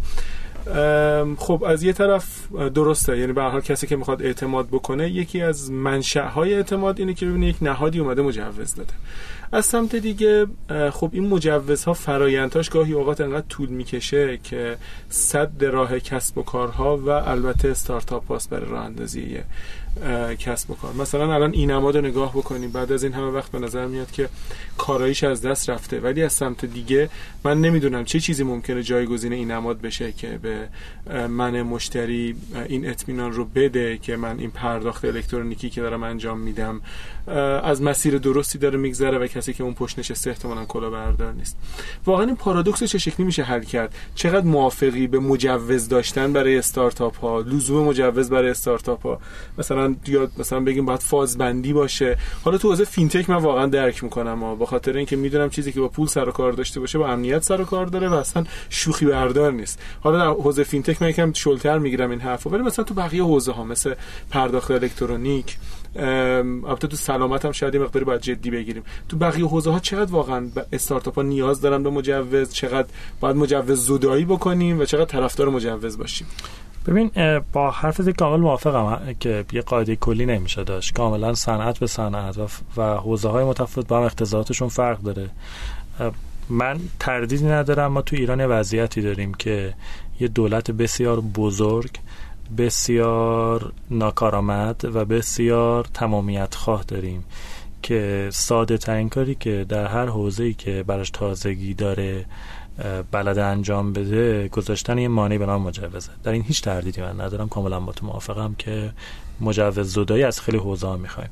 خب 1.36 1.64
از 1.64 1.82
یه 1.82 1.92
طرف 1.92 2.52
درسته. 2.74 3.18
یعنی 3.18 3.32
به 3.32 3.42
حال 3.42 3.60
کسی 3.60 3.86
که 3.86 3.96
می‌خواد 3.96 4.22
اعتماد 4.22 4.68
بکنه 4.68 5.10
یکی 5.10 5.42
از 5.42 5.70
منشأ 5.70 6.40
اعتماد 6.40 6.98
اینه 6.98 7.14
که 7.14 7.26
ببینه 7.26 7.46
یک 7.46 7.56
نهادی 7.62 7.98
اومده 7.98 8.22
مجوز 8.22 8.74
داده. 8.74 8.92
از 9.52 9.66
سمت 9.66 9.96
دیگه 9.96 10.46
خب 10.92 11.10
این 11.12 11.28
مجوزها 11.28 11.92
فرایندهاش 11.92 12.68
گاهی 12.68 12.92
اوقات 12.92 13.20
انقدر 13.20 13.46
طول 13.48 13.68
می‌کشه 13.68 14.38
که 14.42 14.76
صد 15.08 15.64
راه 15.64 16.00
کسب 16.00 16.38
و 16.38 16.42
کارها 16.42 16.96
و 16.96 17.08
البته 17.08 17.68
استارتاپ 17.68 18.28
هاست 18.28 18.50
برای 18.50 18.70
راه 18.70 18.84
اندازی 18.84 19.38
کسب 20.38 20.70
و 20.70 20.74
کار. 20.74 20.92
مثلا 20.94 21.34
الان 21.34 21.52
این 21.52 21.70
نماد 21.70 21.96
رو 21.96 22.06
نگاه 22.06 22.32
بکنیم 22.32 22.70
بعد 22.70 22.92
از 22.92 23.04
این 23.04 23.12
همه 23.12 23.30
وقت 23.30 23.52
به 23.52 23.58
نظر 23.58 23.86
میاد 23.86 24.10
که 24.10 24.28
کاراییش 24.78 25.24
از 25.24 25.42
دست 25.42 25.70
رفته. 25.70 26.00
ولی 26.00 26.22
از 26.22 26.32
سمت 26.32 26.64
دیگه 26.64 27.10
من 27.44 27.60
نمی‌دونم 27.60 28.04
چه 28.04 28.20
چیزی 28.20 28.44
ممکنه 28.44 28.82
جایگزین 28.82 29.32
این 29.32 29.50
نماد 29.50 29.80
بشه 29.80 30.12
که 30.12 30.38
به 30.42 30.68
من 31.28 31.62
مشتری 31.62 32.36
این 32.68 32.88
اطمینان 32.88 33.32
رو 33.32 33.44
بده 33.44 33.98
که 33.98 34.16
من 34.16 34.38
این 34.38 34.50
پرداخت 34.50 35.04
الکترونیکی 35.04 35.70
که 35.70 35.80
دارم 35.80 36.02
انجام 36.02 36.40
میدم 36.40 36.80
از 37.64 37.82
مسیر 37.82 38.18
درستی 38.18 38.58
داره 38.58 38.78
میگذره 38.78 39.18
و 39.18 39.26
کسی 39.26 39.52
که 39.52 39.64
اون 39.64 39.74
پشت 39.74 39.98
نشسته 39.98 40.30
احتمالاً 40.30 40.64
بردار 40.90 41.32
نیست. 41.32 41.56
واقعا 42.06 42.26
این 42.26 42.36
پارادوکس 42.36 42.84
چه 42.84 42.98
شکلی 42.98 43.26
میشه 43.26 43.42
حل 43.42 43.62
کرد؟ 43.62 43.94
چقدر 44.14 44.46
موافقی 44.46 45.06
به 45.06 45.18
مجوز 45.18 45.88
داشتن 45.88 46.32
برای 46.32 46.58
استارتاپ 46.58 47.16
ها 47.16 47.40
لزوم 47.40 47.84
مجوز 47.84 48.30
برای 48.30 48.50
استارتاپ 48.50 49.06
ها 49.06 49.20
مثلا 49.58 49.94
یا 50.06 50.28
مثلا 50.38 50.60
بگیم 50.60 50.84
باید 50.84 51.00
فازبندی 51.00 51.72
باشه. 51.72 52.16
حالا 52.44 52.58
تو 52.58 52.68
حوزه 52.68 52.84
fintech 52.84 53.30
من 53.30 53.36
واقعا 53.36 53.66
درک 53.66 54.04
می‌کنم 54.04 54.58
به 54.58 54.66
خاطر 54.66 54.96
اینکه 54.96 55.16
می‌دونم 55.16 55.50
چیزی 55.50 55.72
که 55.72 55.80
با 55.80 55.88
پول 55.88 56.06
سر 56.06 56.28
و 56.28 56.32
کار 56.32 56.52
داشته 56.52 56.80
باشه 56.80 56.98
با 56.98 57.08
امنیت 57.08 57.42
سر 57.42 57.60
و 57.60 57.64
کار 57.64 57.86
داره 57.86 58.08
و 58.08 58.14
اصلا 58.14 58.44
شوخی 58.70 59.06
بردار 59.06 59.52
نیست. 59.52 59.78
حالا 60.00 60.18
در 60.18 60.26
حوزه 60.26 60.64
fintech 60.64 61.02
من 61.02 61.08
یکم 61.08 61.32
شلتر 61.32 61.78
می‌گیرم 61.78 62.10
این 62.10 62.20
حرفو 62.20 62.50
ولی 62.50 62.62
مثلا 62.62 62.84
تو 62.84 62.94
بقیه 62.94 63.22
حوزه 63.22 63.52
ها 63.52 63.64
مثل 63.64 63.94
پرداخت 64.30 64.70
الکترونیک 64.70 65.56
البته 65.96 66.88
تو 66.88 66.96
سلامت 66.96 67.44
هم 67.44 67.52
شاید 67.52 67.76
مقداری 67.76 68.04
باید 68.04 68.20
جدی 68.20 68.50
بگیریم. 68.50 68.82
تو 69.08 69.16
بقیه 69.16 69.46
حوزه 69.46 69.70
ها 69.70 69.78
چقدر 69.78 70.12
واقعا 70.12 70.48
استارتاپ 70.72 71.14
ها 71.14 71.22
نیاز 71.22 71.60
دارن 71.60 71.82
به 71.82 71.90
مجوز؟ 71.90 72.52
چقدر 72.52 72.88
باید 73.20 73.36
مجوز 73.36 73.86
زودایی 73.86 74.24
بکنیم 74.24 74.80
و 74.80 74.84
چقدر 74.84 75.04
طرفدار 75.04 75.48
مجوز 75.48 75.98
باشیم؟ 75.98 76.26
ببین 76.86 77.10
با 77.52 77.70
حرف 77.70 78.08
کامل 78.08 78.40
موافقم 78.40 79.14
که 79.20 79.44
یه 79.52 79.62
قاعده 79.62 79.96
کلی 79.96 80.26
نمیشه 80.26 80.64
داشت. 80.64 80.94
کاملا 80.94 81.34
صنعت 81.34 81.78
به 81.78 81.86
صنعت 81.86 82.38
و 82.76 82.82
حوزه 82.96 83.28
های 83.28 83.44
متفاوت 83.44 83.88
با 83.88 83.98
هم 83.98 84.02
اختزاعاتشون 84.02 84.68
فرق 84.68 84.98
داره. 84.98 85.30
من 86.48 86.80
تردیدی 86.98 87.44
ندارم. 87.44 87.92
ما 87.92 88.02
تو 88.02 88.16
ایران 88.16 88.46
وضعیتی 88.46 89.02
داریم 89.02 89.34
که 89.34 89.74
یه 90.20 90.28
دولت 90.28 90.70
بسیار 90.70 91.20
بزرگ 91.20 91.90
بسیار 92.58 93.72
ناکارآمد 93.90 94.84
و 94.94 95.04
بسیار 95.04 95.84
تمامیت 95.94 96.54
خواه 96.54 96.84
داریم 96.88 97.24
که 97.82 98.28
ساده 98.32 98.78
ترین 98.78 99.08
کاری 99.08 99.34
که 99.34 99.66
در 99.68 99.86
هر 99.86 100.06
حوزه‌ای 100.06 100.54
که 100.54 100.82
براش 100.82 101.10
تازگی 101.10 101.74
داره 101.74 102.26
بلد 103.10 103.38
انجام 103.38 103.92
بده 103.92 104.48
گذاشتن 104.48 104.98
یه 104.98 105.08
مانعی 105.08 105.38
به 105.38 105.46
نام 105.46 105.62
مجوزه. 105.62 106.10
در 106.22 106.32
این 106.32 106.42
هیچ 106.42 106.62
تردیدی 106.62 107.00
من 107.00 107.20
ندارم. 107.20 107.48
کاملا 107.48 107.80
با 107.80 107.92
تو 107.92 108.06
موافقم 108.06 108.54
که 108.58 108.92
مجوز 109.40 109.92
زدایی 109.92 110.22
از 110.22 110.40
خیلی 110.40 110.58
حوزه 110.58 110.86
ها 110.86 110.96
می‌خوایم. 110.96 111.30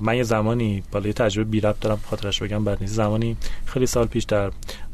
من 0.00 0.16
یه 0.16 0.22
زمانی 0.22 0.82
بالا 0.92 1.06
یه 1.06 1.12
تجربه 1.12 1.50
بی 1.50 1.60
ربط 1.60 1.80
دارم 1.80 2.00
خاطرش 2.10 2.42
بگم 2.42 2.64
بعد 2.64 2.78
نیست. 2.80 2.94
زمانی 2.94 3.36
خیلی 3.64 3.86
سال 3.86 4.06
پیش 4.06 4.24
در 4.24 4.50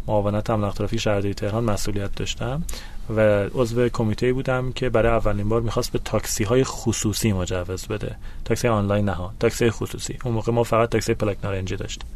معاونت 0.07 0.51
املاک 0.51 0.75
ترافیک 0.75 1.01
شهرداری 1.01 1.35
تهران 1.35 1.65
مسئولیت 1.65 2.15
داشتم. 2.15 2.63
و 3.11 3.49
عضو 3.55 3.89
کمیته 3.89 4.33
بودم 4.33 4.73
که 4.73 4.89
برای 4.89 5.13
اولین 5.13 5.49
بار 5.49 5.61
می‌خواست 5.61 5.93
به 5.93 5.99
تاکسی 5.99 6.45
های 6.45 6.65
خصوصی 6.65 7.33
مجوز 7.33 7.87
بده. 7.87 8.17
تاکسی 8.45 8.69
آنلاین 8.69 9.09
نه 9.09 9.17
تاکسی 9.41 9.71
خصوصی. 9.71 10.19
اون 10.25 10.35
موقع 10.35 10.53
ما 10.53 10.63
فقط 10.63 10.89
تاکسی 10.89 11.15
پلاک 11.15 11.37
نارنجی 11.45 11.77
داشتیم 11.77 12.09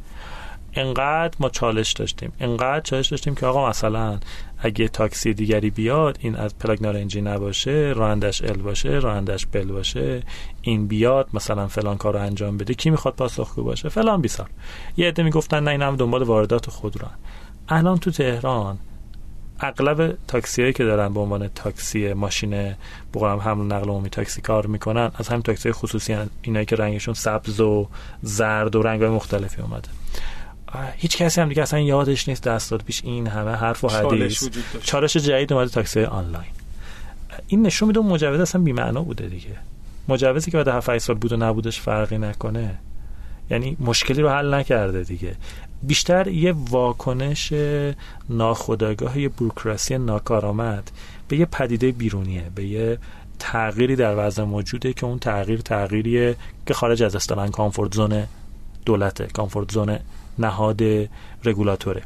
انقدر 0.74 1.34
ما 1.40 1.48
چالش 1.48 1.92
داشتیم. 1.92 2.32
انقدر 2.40 2.80
چالش 2.80 3.08
داشتیم 3.08 3.34
که 3.34 3.46
آقا 3.46 3.68
مثلا 3.68 4.18
اگه 4.58 4.88
تاکسی 4.88 5.34
دیگری 5.34 5.70
بیاد 5.70 6.18
این 6.20 6.36
از 6.36 6.58
پلاک 6.58 6.82
نارنجی 6.82 7.20
نباشه 7.20 7.92
رانندش 7.96 8.42
ال 8.42 8.56
باشه 8.56 8.88
رانندش 8.88 9.46
بل 9.52 9.64
باشه 9.64 10.22
این 10.62 10.86
بیاد 10.86 11.28
مثلا 11.34 11.66
فلان 11.66 11.96
کار 11.96 12.14
رو 12.14 12.20
انجام 12.20 12.56
بده 12.56 12.74
کی 12.74 12.90
می‌خواد 12.90 13.14
پاسخگو 13.14 13.62
باشه؟ 13.62 13.88
فلان 13.88 14.20
بیسار. 14.20 14.50
یه 14.96 15.08
عده 15.08 15.22
می‌گفتن 15.22 15.62
نه 15.62 15.70
این 15.70 15.82
هم 15.82 15.96
دنبال 15.96 16.22
واردات 16.22 16.70
خودرو 16.70 17.08
الان 17.68 17.98
تو 17.98 18.10
تهران 18.10 18.78
اغلب 19.60 20.18
تاکسی 20.28 20.72
که 20.72 20.84
دارن 20.84 21.14
به 21.14 21.20
عنوان 21.20 21.48
تاکسی 21.48 22.12
ماشین 22.12 22.74
بقولم 23.14 23.38
حمل 23.38 23.64
نقل 23.64 23.88
عمومی 23.88 24.10
تاکسی 24.10 24.40
کار 24.40 24.66
می‌کنن 24.66 25.10
از 25.14 25.28
همین 25.28 25.42
تاکسی 25.42 25.72
خصوصی 25.72 26.12
هن. 26.12 26.30
اینایی 26.42 26.66
که 26.66 26.76
رنگشون 26.76 27.14
سبز 27.14 27.60
و 27.60 27.88
زرد 28.22 28.76
و 28.76 28.82
رنگ 28.82 29.04
مختلفی 29.04 29.62
اومده. 29.62 29.88
هیچ 30.96 31.16
کسی 31.16 31.40
هم 31.40 31.48
دیگه 31.48 31.62
اصلا 31.62 31.80
یادش 31.80 32.28
نیست 32.28 32.42
دست 32.42 32.70
داد 32.70 32.82
پیش 32.82 33.02
این 33.04 33.26
همه 33.26 33.50
حرف 33.50 33.84
و 33.84 33.88
حدیث. 33.88 34.48
چالش 34.82 35.16
جدید 35.16 35.52
اومده 35.52 35.70
تاکسی 35.70 36.04
آنلاین. 36.04 36.50
این 37.46 37.66
نشون 37.66 37.88
میده 37.88 38.00
مجوز 38.00 38.40
اصلا 38.40 38.62
بی‌معنا 38.62 39.02
بوده 39.02 39.26
دیگه. 39.26 39.56
مجوزی 40.08 40.50
که 40.50 40.56
بعد 40.56 40.68
7 40.68 40.98
سال 40.98 41.16
بود 41.16 41.32
و 41.32 41.36
نبودش 41.36 41.80
فرقی 41.80 42.18
نکنه. 42.18 42.78
یعنی 43.50 43.76
مشکلی 43.80 44.22
رو 44.22 44.28
حل 44.28 44.54
نکرده 44.54 45.02
دیگه. 45.02 45.36
بیشتر 45.82 46.28
یه 46.28 46.54
واکنش 46.70 47.52
ناخودآگاه 48.30 49.18
یه 49.18 49.28
بروکراسی 49.28 49.98
ناکارآمد 49.98 50.90
به 51.28 51.36
یه 51.36 51.46
پدیده 51.46 51.92
بیرونیه 51.92 52.50
به 52.54 52.64
یه 52.64 52.98
تغییری 53.38 53.96
در 53.96 54.26
وضع 54.26 54.42
موجوده 54.42 54.92
که 54.92 55.06
اون 55.06 55.18
تغییر 55.18 55.60
تغییریه 55.60 56.36
که 56.66 56.74
خارج 56.74 57.02
از 57.02 57.16
اصطلاح 57.16 57.48
comfort 57.48 57.94
zone 57.94 58.26
دولته 58.86 59.26
comfort 59.26 59.72
zone 59.72 59.98
نهاد 60.38 60.82
رگولاتوره. 61.44 62.02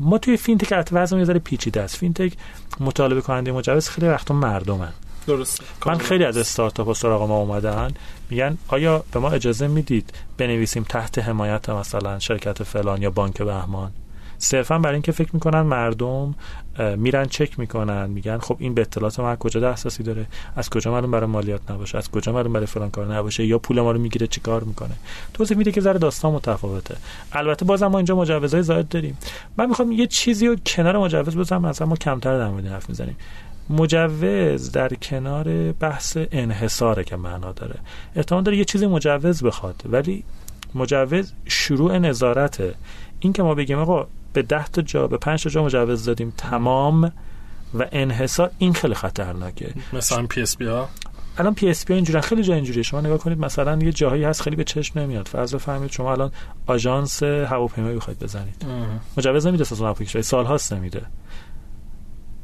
ما 0.00 0.18
توی 0.18 0.36
fintech 0.36 0.72
البته 0.72 0.96
وضع 0.96 1.18
یه 1.18 1.24
ذره 1.24 1.38
پیچیده 1.38 1.80
است. 1.80 1.96
fintech 1.96 2.32
مطالبه 2.80 3.20
کننده 3.20 3.52
مجوز 3.52 3.88
خیلی 3.88 4.08
وقتا 4.08 4.34
مردمن. 4.34 4.92
درست 5.26 5.62
من 5.86 5.98
خیلی 5.98 6.24
از 6.24 6.36
استارتاپ 6.36 6.92
سراغ 6.92 7.22
ما 7.22 7.36
اومدن. 7.36 7.94
میگن 8.30 8.58
آیا 8.68 9.04
به 9.12 9.20
ما 9.20 9.30
اجازه 9.30 9.66
می‌دید 9.66 10.12
بنویسیم 10.38 10.82
تحت 10.88 11.18
حمایت 11.18 11.70
مثلا 11.70 12.18
شرکت 12.18 12.62
فلان 12.62 13.02
یا 13.02 13.10
بانک 13.10 13.42
بهمان؟ 13.42 13.92
صرفا 14.38 14.78
برای 14.78 14.94
اینکه 14.94 15.12
فکر 15.12 15.30
می‌کنن 15.32 15.60
مردم 15.60 16.34
میرن 16.96 17.24
چک 17.24 17.58
می‌کنن. 17.58 18.10
میگن 18.10 18.38
خب 18.38 18.56
این 18.58 18.74
به 18.74 18.80
اطلاعات 18.80 19.20
ما 19.20 19.36
کجا 19.36 19.60
دسترسی 19.60 20.02
داره؟ 20.02 20.26
از 20.56 20.70
کجا 20.70 20.90
معلوم 20.92 21.10
برای 21.10 21.26
مالیات 21.26 21.70
نباشه؟ 21.70 21.98
از 21.98 22.10
کجا 22.10 22.32
معلوم 22.32 22.52
برای 22.52 22.66
فلان 22.66 22.90
کار 22.90 23.14
نباشه؟ 23.14 23.46
یا 23.46 23.58
پول 23.58 23.80
ما 23.80 23.92
رو 23.92 23.98
می‌گیره 23.98 24.26
چیکار 24.26 24.64
می‌کنه؟ 24.64 24.94
توضیح 25.34 25.56
میده 25.56 25.72
که 25.72 25.80
ذره 25.80 25.98
داستان 25.98 26.32
متفاوته. 26.32 26.96
البته 27.32 27.64
بازم 27.64 27.86
ما 27.86 27.98
اینجا 27.98 28.16
مجوزهای 28.16 28.62
زائد 28.62 28.88
داریم. 28.88 29.18
من 29.56 29.68
می‌خوام 29.68 29.92
یه 29.92 30.06
چیزی 30.06 30.46
رو 30.46 30.56
کنار 30.66 30.98
مجوز 30.98 31.36
بزنم 31.36 31.66
مثلا 31.66 31.86
ما 31.86 31.96
کمتر 31.96 32.38
در 32.38 32.48
مورد 32.48 32.66
حرف 32.66 32.88
می‌زنیم. 32.88 33.16
مجوز 33.70 34.72
در 34.72 34.88
کنار 34.88 35.72
بحث 35.72 36.18
انحصاره 36.32 37.04
که 37.04 37.16
معنا 37.16 37.52
داره. 37.52 37.74
احتمال 38.16 38.42
داره 38.42 38.58
یه 38.58 38.64
چیزی 38.64 38.86
مجوز 38.86 39.44
بخواد 39.44 39.82
ولی 39.86 40.24
مجوز 40.74 41.32
شروع 41.44 41.98
نظارته. 41.98 42.74
این 43.20 43.32
که 43.32 43.42
ما 43.42 43.54
بگیم 43.54 43.78
آقا 43.78 44.06
به 44.32 44.42
ده 44.42 44.66
تا 44.66 44.82
جا 44.82 45.06
به 45.06 45.16
پنج 45.16 45.42
تا 45.42 45.50
جا 45.50 45.64
مجوز 45.64 46.04
دادیم 46.04 46.32
تمام 46.36 47.12
و 47.74 47.86
انحصار 47.92 48.50
این 48.58 48.72
خیلی 48.72 48.94
خطرناکه. 48.94 49.74
مثلا 49.92 50.26
PSP 50.26 50.66
ها؟ 50.66 50.88
الان 51.38 51.54
PSP 51.54 51.94
اینجوری 51.94 52.20
خیلی 52.20 52.42
جا 52.42 52.54
اینجوریه. 52.54 52.82
شما 52.82 53.00
نگاه 53.00 53.18
کنید 53.18 53.38
مثلا 53.38 53.78
یه 53.78 53.92
جاهایی 53.92 54.24
هست 54.24 54.42
خیلی 54.42 54.56
به 54.56 54.64
چشم 54.64 55.00
نمیاد. 55.00 55.28
فرض 55.28 55.54
بفرمایید 55.54 55.92
شما 55.92 56.12
الان 56.12 56.32
آژانس 56.66 57.22
هواپیمایی 57.22 57.96
بخواید 57.96 58.18
بزنید. 58.18 58.66
مجوز 59.16 59.46
نمیده 59.46 59.62
اساسا 59.62 59.88
اپلیکیشن 59.88 60.20
سال 60.20 60.44
هاست 60.44 60.72
نمیده. 60.72 61.02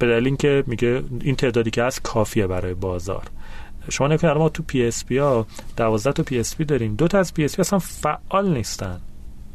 به 0.03 0.09
دلیل 0.09 0.27
اینکه 0.27 0.65
میگه 0.67 1.03
این 1.21 1.37
تعدادی 1.37 1.71
که 1.71 1.83
هست 1.83 2.03
کافیه 2.03 2.47
برای 2.47 2.75
بازار. 2.75 3.23
شما 3.91 4.07
نگاه 4.07 4.19
کنید 4.19 4.37
ما 4.37 4.49
تو 4.49 4.63
پی 4.63 4.87
اس 4.87 5.05
پی 5.05 5.19
ها 5.19 5.47
12 5.77 6.13
تا 6.13 6.23
پی 6.23 6.39
اس 6.39 6.57
پی 6.57 6.65
داریم. 6.65 6.95
دو 6.95 7.09
تا 7.09 7.19
از 7.19 7.35
PSP 7.35 7.61
اصلا 7.61 7.79
فعال 7.79 8.49
نیستن. 8.49 9.01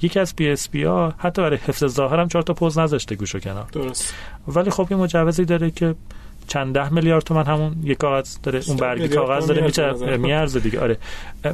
یکی 0.02 0.20
از 0.20 0.36
PSP 0.36 0.84
ها 0.84 1.14
حتی 1.18 1.42
برای 1.42 1.58
حفظ 1.58 1.86
ظاهر 1.86 2.20
هم 2.20 2.28
چهار 2.28 2.44
تا 2.44 2.54
POS 2.54 2.78
نذاشته 2.78 3.16
گوشه 3.16 3.40
کنار. 3.40 3.68
درست. 3.72 4.14
ولی 4.48 4.70
خب 4.70 4.88
یه 4.92 4.98
مجوزی 4.98 5.46
داره 5.46 5.72
که 5.72 5.96
چند 6.48 6.74
ده 6.74 6.94
میلیارد 6.94 7.24
تومن 7.24 7.46
همون 7.46 7.76
یک 7.84 7.98
کاغذ 7.98 8.38
داره 8.44 8.62
اون 8.68 8.78
برگی 8.78 9.08
کاغذ 9.08 9.48
داره 9.48 10.18
میارزه 10.18 10.60
دیگه. 10.60 10.80
آره. 10.80 10.98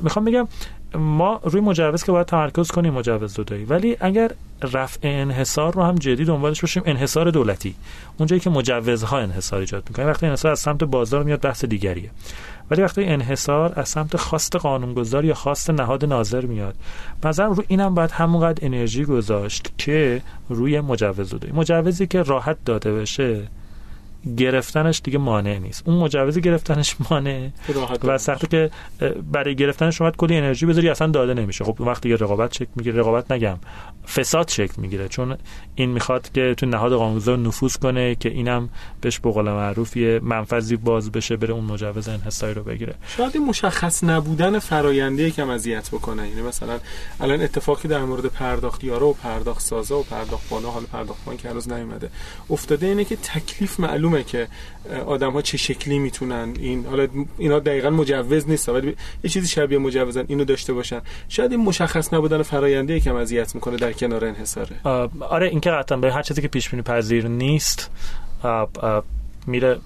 می‌خوام 0.02 0.26
بگم 0.26 0.48
ما 0.96 1.40
روی 1.44 1.62
مجوز 1.62 2.04
که 2.04 2.12
باید 2.12 2.28
تمرکز 2.28 2.72
کنیم 2.72 2.94
مجوز 2.94 3.34
دودایی 3.34 3.66
ولی 3.66 3.98
اگر 4.00 4.32
رفع 4.74 5.00
انحصار 5.04 5.74
رو 5.74 5.84
هم 5.84 5.96
جدی 5.96 6.26
دنبالش 6.26 6.62
باشیم 6.62 6.84
انحصار 6.86 7.32
دولتی. 7.32 7.76
اونجایی 8.18 8.40
که 8.40 8.50
مجوزها 8.50 9.20
انحصار 9.20 9.60
ایجاد 9.60 9.84
می‌کنه. 9.90 10.06
وقتی 10.06 10.26
انحصار 10.26 10.52
از 10.52 10.60
سمت 10.60 10.84
بازار 10.84 11.24
میاد 11.24 11.42
بحث 11.42 11.66
دیگریه. 11.66 12.10
ولی 12.72 12.82
وقتی 12.82 13.04
انحصار 13.04 13.74
از 13.76 13.90
سمت 13.90 14.18
خواست 14.18 14.56
قانونگذار 14.56 15.26
یا 15.26 15.34
خواست 15.34 15.70
نهاد 15.70 16.06
ناظر 16.06 16.46
میاد 16.46 16.76
مثلا 17.24 17.48
رو 17.48 17.64
اینم 17.68 17.96
باید 17.96 18.12
همونقدر 18.12 18.66
انرژی 18.66 19.06
گذاشت 19.06 19.72
که 19.78 20.22
روی 20.50 20.82
مجوز 20.82 21.30
دودایی 21.30 21.54
مجوزی 21.54 22.08
که 22.08 22.22
راحت 22.24 22.58
داده 22.66 22.94
بشه 22.94 23.42
گرفتنش 24.38 25.02
دیگه 25.04 25.18
مانع 25.18 25.58
نیست. 25.58 25.84
اون 25.86 25.98
مجوزی 25.98 26.42
گرفتنش 26.42 26.96
مانع 27.10 27.50
و 28.04 28.18
سخته 28.18 28.48
که 28.48 28.72
برای 29.32 29.56
گرفتنش 29.56 29.98
شما 29.98 30.12
کلی 30.12 30.38
انرژی 30.38 30.66
بذاری 30.66 30.90
اصلا 30.90 31.08
داده 31.08 31.34
نمیشه. 31.34 31.64
خب 31.64 31.76
اون 31.80 31.90
وقت 31.90 32.04
دیگه 32.04 32.16
رقابت 32.16 32.54
شکل 32.54 32.70
می‌گیره 32.76 33.00
رقابت 33.00 33.32
نگم 33.32 33.58
فساد 34.16 34.50
شکل 34.50 34.74
می‌گیره. 34.78 35.08
چون 35.08 35.38
این 35.76 35.90
می‌خواد 35.90 36.32
که 36.32 36.56
تو 36.58 36.66
نهاد 36.66 36.94
قانونگذار 36.94 37.38
نفوذ 37.38 37.76
کنه 37.78 38.16
که 38.16 38.30
اینم 38.30 38.70
بهش 39.02 39.20
به 39.20 39.32
قول 39.32 39.46
معروف 39.46 39.98
یه 39.98 40.20
منفذی 40.24 40.76
باز 40.76 41.12
بشه 41.12 41.38
بره 41.38 41.54
اون 41.54 41.64
مجوز 41.64 42.08
انحصاری 42.08 42.54
رو 42.54 42.64
بگیره. 42.64 42.96
شاید 43.08 43.38
مشخص 43.38 44.04
نبودن 44.04 44.60
فراینده 44.60 45.32
کم 45.32 45.50
اذیت 45.50 45.90
بکنه. 45.90 46.30
یعنی 46.30 46.42
مثلا 46.42 46.80
الان 47.20 47.42
اتفاقی 47.42 47.88
در 47.88 48.06
مورد 48.06 48.26
پرداختیارا 48.26 49.08
و 49.08 49.14
پرداخت 49.14 49.62
سازا 49.62 50.00
و 50.00 50.04
پرداخت 50.04 50.52
حالا 50.52 50.70
پرداخت 50.70 51.26
بانک 51.26 51.46
هنوز 51.46 51.72
نیومده. 51.72 52.10
افتاده 52.50 52.86
اینه 52.86 53.06
که 53.06 53.16
تکلیف 53.16 53.80
معلومه 54.14 54.24
که 54.24 54.48
آدم 55.06 55.32
ها 55.32 55.42
چه 55.42 55.58
شکلی 55.58 56.00
می‌تونن. 56.00 56.54
این 56.60 56.86
حالا 56.86 57.08
اینا 57.38 57.60
دقیقا 57.60 57.90
مجوز 57.90 58.50
نیست 58.50 58.70
ولی 58.70 58.96
یه 59.24 59.30
چیزی 59.30 59.48
شبیه 59.48 59.78
مجوزن 59.78 60.26
اینو 60.28 60.46
داشته 60.46 60.74
باشن. 60.74 61.02
شاید 61.30 61.52
این 61.52 61.62
مشخص 61.62 62.14
نبودن 62.14 62.42
فراینده 62.42 63.00
کم 63.00 63.16
اذیت 63.16 63.56
می‌کنه 63.56 63.78
در 63.78 63.94
کنار 63.94 64.26
انحصاره. 64.26 64.76
آره 65.20 65.48
این 65.50 65.60
که 65.60 65.72
قطعا 65.72 65.98
به 65.98 66.14
هر 66.14 66.22
چیزی 66.22 66.42
که 66.42 66.48
پیش 66.48 66.70
بینی 66.70 66.84
پذیر 66.84 67.28
نیست 67.28 67.90
آه، 68.44 69.04
میره 69.48 69.80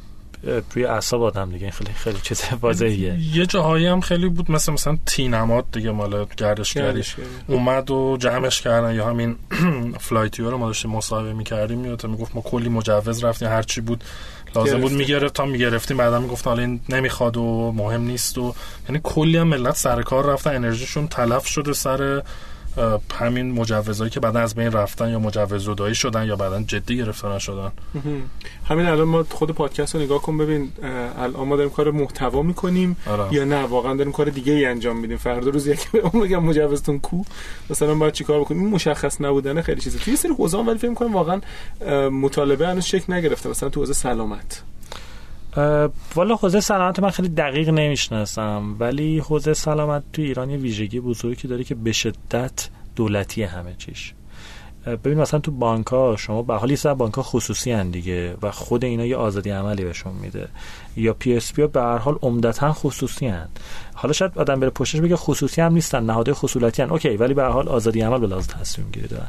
روی 0.43 0.85
اعصاب 0.85 1.23
آدم 1.23 1.51
دیگه 1.51 1.63
این 1.63 1.71
خیلی 1.71 1.91
خیلی 1.93 2.19
چیز 2.23 2.43
واضحیه 2.61 3.17
یه 3.33 3.45
جاهایی 3.45 3.87
هم 3.87 4.01
خیلی 4.01 4.29
بود 4.29 4.51
مثل 4.51 4.73
مثلا 4.73 4.97
تینمات 5.05 5.65
دیگه 5.71 5.91
مال 5.91 6.25
گردشگری. 6.37 7.03
اومد 7.47 7.91
و 7.91 8.17
جمعش 8.19 8.61
کردن 8.61 8.95
یا 8.95 9.09
همین 9.09 9.35
فلایتیو 9.99 10.49
رو 10.49 10.57
ما 10.57 10.67
داشتیم 10.67 10.91
مصاحبه 10.91 11.33
می‌کردیم 11.33 11.79
میاد 11.79 12.05
می‌گفت 12.05 12.35
ما 12.35 12.41
کلی 12.41 12.69
مجوز 12.69 13.23
رفتیم 13.23 13.47
هر 13.47 13.63
چی 13.63 13.81
بود 13.81 14.03
لازم 14.55 14.71
بود 14.71 14.79
گرفتیم. 14.79 14.97
می‌گرفت 14.97 15.33
تا 15.33 15.45
می‌گرفتیم 15.45 15.97
بعدا 15.97 16.19
می‌گفت 16.19 16.47
حالا 16.47 16.61
این 16.61 16.79
نمی‌خواد 16.89 17.37
و 17.37 17.73
مهم 17.75 18.01
نیست 18.01 18.37
و 18.37 18.55
یعنی 18.89 19.01
کلی 19.03 19.37
هم 19.37 19.47
ملت 19.47 19.75
سر 19.75 20.01
کار 20.01 20.25
رفتن 20.25 20.55
انرژیشون 20.55 21.07
تلف 21.07 21.47
شده 21.47 21.73
سر 21.73 22.21
همین 23.13 23.51
مجوزهایی 23.51 24.11
که 24.11 24.19
بعدا 24.19 24.39
از 24.39 24.55
بین 24.55 24.71
رفتن 24.71 25.09
یا 25.09 25.19
مجوز 25.19 25.67
ردایی 25.67 25.95
شدن 25.95 26.25
یا 26.25 26.35
بعدا 26.35 26.61
جدی 26.61 26.97
گرفته 26.97 27.27
مهم. 27.27 27.49
همین 28.69 28.85
الان 28.85 29.07
ما 29.07 29.25
خود 29.29 29.51
پادکست 29.51 29.95
رو 29.95 30.01
نگاه 30.01 30.21
کن 30.21 30.37
ببین 30.37 30.71
الان 31.19 31.47
ما 31.47 31.55
داریم 31.55 31.71
کار 31.71 31.91
محتوا 31.91 32.41
می‌کنیم 32.41 32.97
آره. 33.07 33.33
یا 33.33 33.45
نه؟ 33.45 33.63
واقعا 33.63 33.95
داریم 33.95 34.13
کار 34.13 34.29
دیگه 34.29 34.53
ای 34.53 34.65
انجام 34.65 34.97
میدیم. 34.97 35.17
فردا 35.17 35.49
روز 35.49 35.67
یکی 35.67 35.97
اون 36.13 36.23
بگم 36.23 36.43
مجوزتون 36.43 36.99
کو. 36.99 37.23
مثلا 37.69 37.95
باید 37.95 38.13
چیکار 38.13 38.39
بکنیم؟ 38.39 38.61
این 38.61 38.69
مشخص 38.69 39.21
نبودن 39.21 39.61
خیلی 39.61 39.81
چیزه. 39.81 39.99
توی 39.99 40.15
سری 40.15 40.33
حوزه 40.33 40.57
ولی 40.57 40.77
فکر 40.77 40.93
کنم 40.93 41.13
واقعا 41.13 41.41
مطالبه 42.09 42.67
هنوز 42.67 42.85
شکل 42.85 43.13
نگرفته. 43.13 43.49
مثلا 43.49 43.69
تو 43.69 43.79
حوزه 43.79 43.93
سلامت. 43.93 44.63
والا 46.15 46.35
حوزه 46.35 46.59
سلامت 46.59 46.99
من 46.99 47.09
خیلی 47.09 47.29
دقیق 47.29 47.69
نمی‌شناسم 47.69 48.75
ولی 48.79 49.19
حوزه 49.19 49.53
سلامت 49.53 50.03
تو 50.13 50.21
ایران 50.21 50.49
یه 50.49 50.57
ویژگی 50.57 50.99
بزرگی 50.99 51.47
داره 51.47 51.63
که 51.63 51.75
به 51.75 51.91
شدت 51.91 52.69
دولتی 52.95 53.43
همه 53.43 53.75
چیش. 53.77 54.13
ببین 54.87 55.17
مثلا 55.17 55.39
تو 55.39 55.51
بانک 55.51 55.87
ها 55.87 56.15
شما 56.15 56.41
به 56.41 56.55
حال 56.55 56.69
یه 56.69 56.75
سر 56.75 56.93
بانک 56.93 57.13
ها 57.13 57.23
خصوصی 57.23 57.71
هن 57.71 57.89
دیگه 57.89 58.35
و 58.41 58.51
خود 58.51 58.85
اینا 58.85 59.05
یه 59.05 59.15
آزادی 59.15 59.49
عملی 59.49 59.83
بهشون 59.83 60.13
میده. 60.13 60.47
یا 60.95 61.13
PSP 61.13 61.61
ها 61.61 61.67
به 61.67 61.81
هر 61.81 61.97
حال 61.97 62.17
عمدتا 62.21 62.73
خصوصی 62.73 63.27
هن. 63.27 63.47
حالا 63.93 64.13
شاید 64.13 64.31
آدم 64.35 64.59
بره 64.59 64.69
پشتش 64.69 65.01
بگه 65.01 65.15
خصوصی 65.15 65.61
هم 65.61 65.73
نیستن 65.73 66.03
نهادهای 66.03 66.33
خصولتی 66.33 66.81
هن. 66.81 66.89
اوکی 66.89 67.17
ولی 67.17 67.33
به 67.33 67.43
هر 67.43 67.49
حال 67.49 67.67
آزادی 67.67 68.01
عمل 68.01 68.19
به 68.19 68.27
لحاظ 68.27 68.47
تصمیم 68.47 68.89
گیری 68.91 69.07
دارن. 69.07 69.27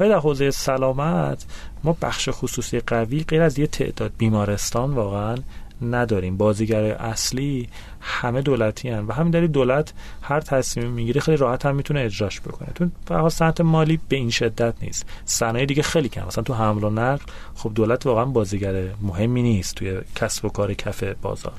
ولی 0.00 0.08
در 0.08 0.18
حوزه 0.18 0.50
سلامت 0.50 1.44
ما 1.84 1.96
بخش 2.02 2.28
خصوصی 2.32 2.80
قوی 2.80 3.24
غیر 3.28 3.42
از 3.42 3.58
یه 3.58 3.66
تعداد 3.66 4.12
بیمارستان 4.18 4.94
واقعا 4.94 5.36
نداریم. 5.82 6.36
بازیگر 6.36 6.82
اصلی 6.82 7.68
همه 8.00 8.42
دولتی 8.42 8.88
هن 8.88 9.04
و 9.06 9.12
همین 9.12 9.30
دلیل 9.30 9.50
دولت 9.50 9.92
هر 10.22 10.40
تصمیم 10.40 10.90
می‌گیره 10.90 11.20
خیلی 11.20 11.36
راحت 11.36 11.66
هم 11.66 11.76
می‌تونه 11.76 12.00
اجراش 12.00 12.40
بکنه. 12.40 12.68
تو 12.74 12.88
به 13.06 13.14
هر 13.14 13.20
حال 13.20 13.30
صنعت 13.30 13.60
مالی 13.60 14.00
به 14.08 14.16
این 14.16 14.30
شدت 14.30 14.74
نیست. 14.82 15.06
صنایع 15.24 15.66
دیگه 15.66 15.82
خیلی 15.82 16.08
کم. 16.08 16.26
مثلا 16.26 16.44
تو 16.44 16.54
حمل 16.54 16.84
و 16.84 16.90
نقل 16.90 17.24
خب 17.54 17.72
دولت 17.74 18.06
واقعا 18.06 18.24
بازیگر 18.24 18.88
مهمی 19.02 19.42
نیست 19.42 19.74
توی 19.74 20.00
کسب 20.14 20.44
و 20.44 20.48
کار 20.48 20.74
کف 20.74 21.02
بازار. 21.02 21.52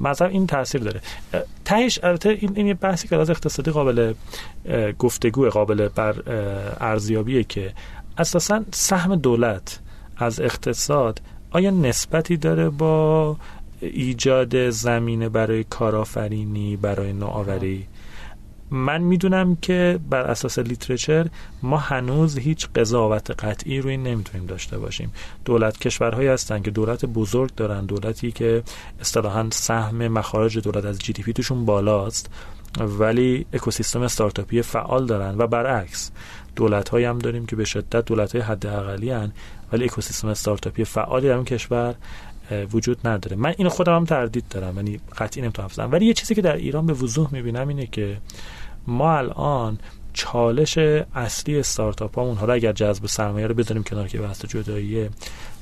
مثلا 0.00 0.28
این 0.28 0.46
تاثیر 0.46 0.80
داره. 0.80 1.00
تهش 1.64 1.98
البته 2.02 2.28
این, 2.28 2.52
این 2.54 2.66
یه 2.66 2.74
بحثی 2.74 3.08
که 3.08 3.16
از 3.16 3.30
اقتصادی 3.30 3.70
قابل 3.70 4.14
گفتگو 4.98 5.48
قابل 5.48 5.88
بر 5.88 6.14
ارزیابیه 6.80 7.44
که 7.44 7.72
اساسا 8.18 8.62
سهم 8.70 9.16
دولت 9.16 9.78
از 10.16 10.40
اقتصاد 10.40 11.20
آیا 11.50 11.70
نسبتی 11.70 12.36
داره 12.36 12.68
با 12.68 13.36
ایجاد 13.80 14.70
زمینه 14.70 15.28
برای 15.28 15.64
کارآفرینی 15.64 16.76
برای 16.76 17.12
نوآوری؟ 17.12 17.86
من 18.70 19.00
می‌دونم 19.00 19.56
که 19.56 19.98
بر 20.10 20.22
اساس 20.22 20.58
لیترچر 20.58 21.26
ما 21.62 21.76
هنوز 21.76 22.38
هیچ 22.38 22.68
قضاوت 22.74 23.44
قطعی 23.44 23.80
روی 23.80 23.96
نمی‌تونیم 23.96 24.46
داشته 24.46 24.78
باشیم. 24.78 25.12
دولت 25.44 25.78
کشورهایی 25.78 26.28
هستن 26.28 26.62
که 26.62 26.70
دولت 26.70 27.04
بزرگ 27.04 27.54
دارن 27.54 27.86
دولتی 27.86 28.32
که 28.32 28.62
اصطلاحا 29.00 29.48
سهم 29.52 30.08
مخارج 30.08 30.58
دولت 30.58 30.84
از 30.84 30.98
جی 30.98 31.12
دی 31.12 31.22
پی 31.22 31.32
توشون 31.32 31.64
بالاست 31.64 32.30
ولی 32.78 33.46
اکوسیستم 33.52 34.02
استارتاپی 34.02 34.62
فعال 34.62 35.06
دارن. 35.06 35.34
و 35.38 35.46
برعکس 35.46 36.10
دولت 36.56 36.94
هم 36.94 37.18
داریم 37.18 37.46
که 37.46 37.56
به 37.56 37.64
شدت 37.64 38.04
دولت 38.04 38.32
های 38.32 38.44
حد 38.44 38.66
اقلی 38.66 39.10
هن 39.10 39.32
ولی 39.72 39.84
اکوسیستم 39.84 40.28
استارتاپی 40.28 40.84
فعالی 40.84 41.28
در 41.28 41.34
اون 41.34 41.44
کشور 41.44 41.94
وجود 42.72 43.08
نداره. 43.08 43.36
من 43.36 43.54
این 43.58 43.68
خودم 43.68 43.96
هم 43.96 44.04
تردید 44.04 44.44
دارم 44.50 44.76
یعنی 44.76 45.00
قطعی 45.18 45.42
نمی‌تونم 45.42 45.68
بزنم. 45.68 45.92
ولی 45.92 46.06
یه 46.06 46.14
چیزی 46.14 46.34
که 46.34 46.42
در 46.42 46.56
ایران 46.56 46.86
به 46.86 46.92
وضوح 46.92 47.28
می‌بینم 47.32 47.68
اینه 47.68 47.86
که 47.86 48.16
ما 48.86 49.16
الان 49.16 49.78
چالش 50.12 50.78
اصلی 51.14 51.58
استارتاپ 51.58 52.18
هامون 52.18 52.36
حالا 52.36 52.52
اگر 52.52 52.72
جذب 52.72 53.06
سرمایه 53.06 53.46
رو 53.46 53.54
بذاریم 53.54 53.82
کنار 53.82 54.08
که 54.08 54.18
بحث 54.18 54.44
جداییه 54.44 55.10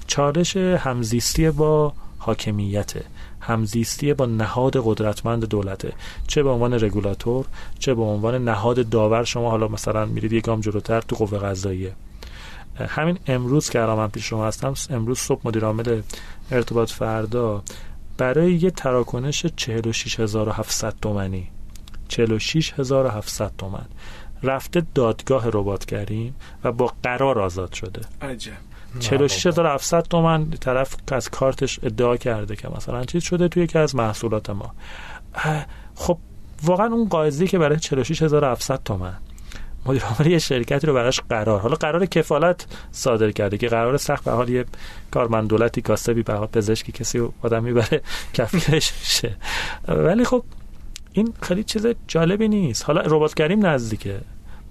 چالش 0.07 0.57
همزیستی 0.57 1.51
با 1.51 1.93
حاکمیته 2.19 3.05
همزیستی 3.41 4.15
با 4.15 4.27
نهاد 4.27 4.77
قدرتمند 4.85 5.45
دولته. 5.45 5.93
چه 6.27 6.43
به 6.43 6.51
عنوان 6.51 6.75
رگولاتور 6.75 7.47
چه 7.79 7.95
به 7.95 8.03
عنوان 8.03 8.45
نهاد 8.45 8.89
داور. 8.89 9.25
شما 9.25 9.51
حالا 9.51 9.69
مثلا 9.69 10.07
میرید 10.07 10.33
یک 10.33 10.45
گام 10.45 10.61
جلوتر 10.61 11.01
تو 11.01 11.17
قوه 11.17 11.39
قضاییه. 11.39 11.93
همین 12.87 13.19
امروز 13.27 13.71
که 13.71 13.83
الان 13.83 13.99
من 13.99 14.09
پیش 14.09 14.29
شما 14.29 14.47
هستم 14.47 14.75
امروز 14.91 15.19
صبح 15.19 15.41
مدیر 15.45 15.65
عامل 15.65 16.03
ارتباط 16.51 16.91
فردا 16.91 17.63
برای 18.19 18.55
یه 18.55 18.71
تراکنش 18.71 19.47
46700 19.47 20.95
تومنی 21.03 21.49
46700 22.09 23.53
تومن. 23.59 23.87
رفته 24.43 24.83
دادگاه 24.95 25.47
ربات 25.47 25.85
کریم 25.85 26.35
و 26.65 26.73
با 26.73 26.93
قرار 27.03 27.39
آزاد 27.39 27.73
شده. 27.73 28.01
عجب. 28.23 28.53
46700 29.01 30.03
تومن 30.03 30.51
طرف 30.51 30.97
از 31.13 31.29
کارتش 31.29 31.81
ادعا 31.83 32.17
کرده 32.17 32.57
که 32.57 32.69
مثلا 32.77 33.05
چیز 33.05 33.23
شده 33.23 33.49
توی 33.49 33.63
یکی 33.63 33.79
از 33.79 33.97
محصولات 33.97 34.51
ما. 34.51 34.75
خب 35.95 36.19
واقعا 36.63 36.87
اون 36.87 37.09
قاضی 37.09 37.47
که 37.47 37.59
برای 37.59 37.79
46700 37.79 38.81
تومن. 38.85 39.17
مدیر 39.89 40.03
عامل 40.05 40.27
یه 40.27 40.39
شرکتی 40.39 40.87
رو 40.87 40.95
براش 40.95 41.21
قرار. 41.21 41.61
حالا 41.61 41.75
قرار 41.75 42.07
کفالت 42.07 42.67
صادر 42.93 43.31
کرده 43.31 43.59
که 43.59 43.69
قرار 43.69 43.97
سخت 43.97 44.25
به 44.25 44.31
حال 44.31 44.49
یه 44.49 44.65
کارمند 45.11 45.49
دولتی 45.49 45.83
کاسبی 45.83 46.23
به 46.23 46.33
پزشکی 46.33 46.93
کسی 46.93 47.29
آدم 47.43 47.65
می‌بره 47.65 48.03
کفیلش 48.35 48.93
شه 49.03 49.37
ولی 49.89 50.25
خب 50.25 50.45
این 51.13 51.35
خیلی 51.43 51.65
چیز 51.65 51.87
جالبی 52.09 52.49
نیست. 52.49 52.85
حالا 52.85 53.01
رباتگریم 53.01 53.67
نزدیکه. 53.67 54.21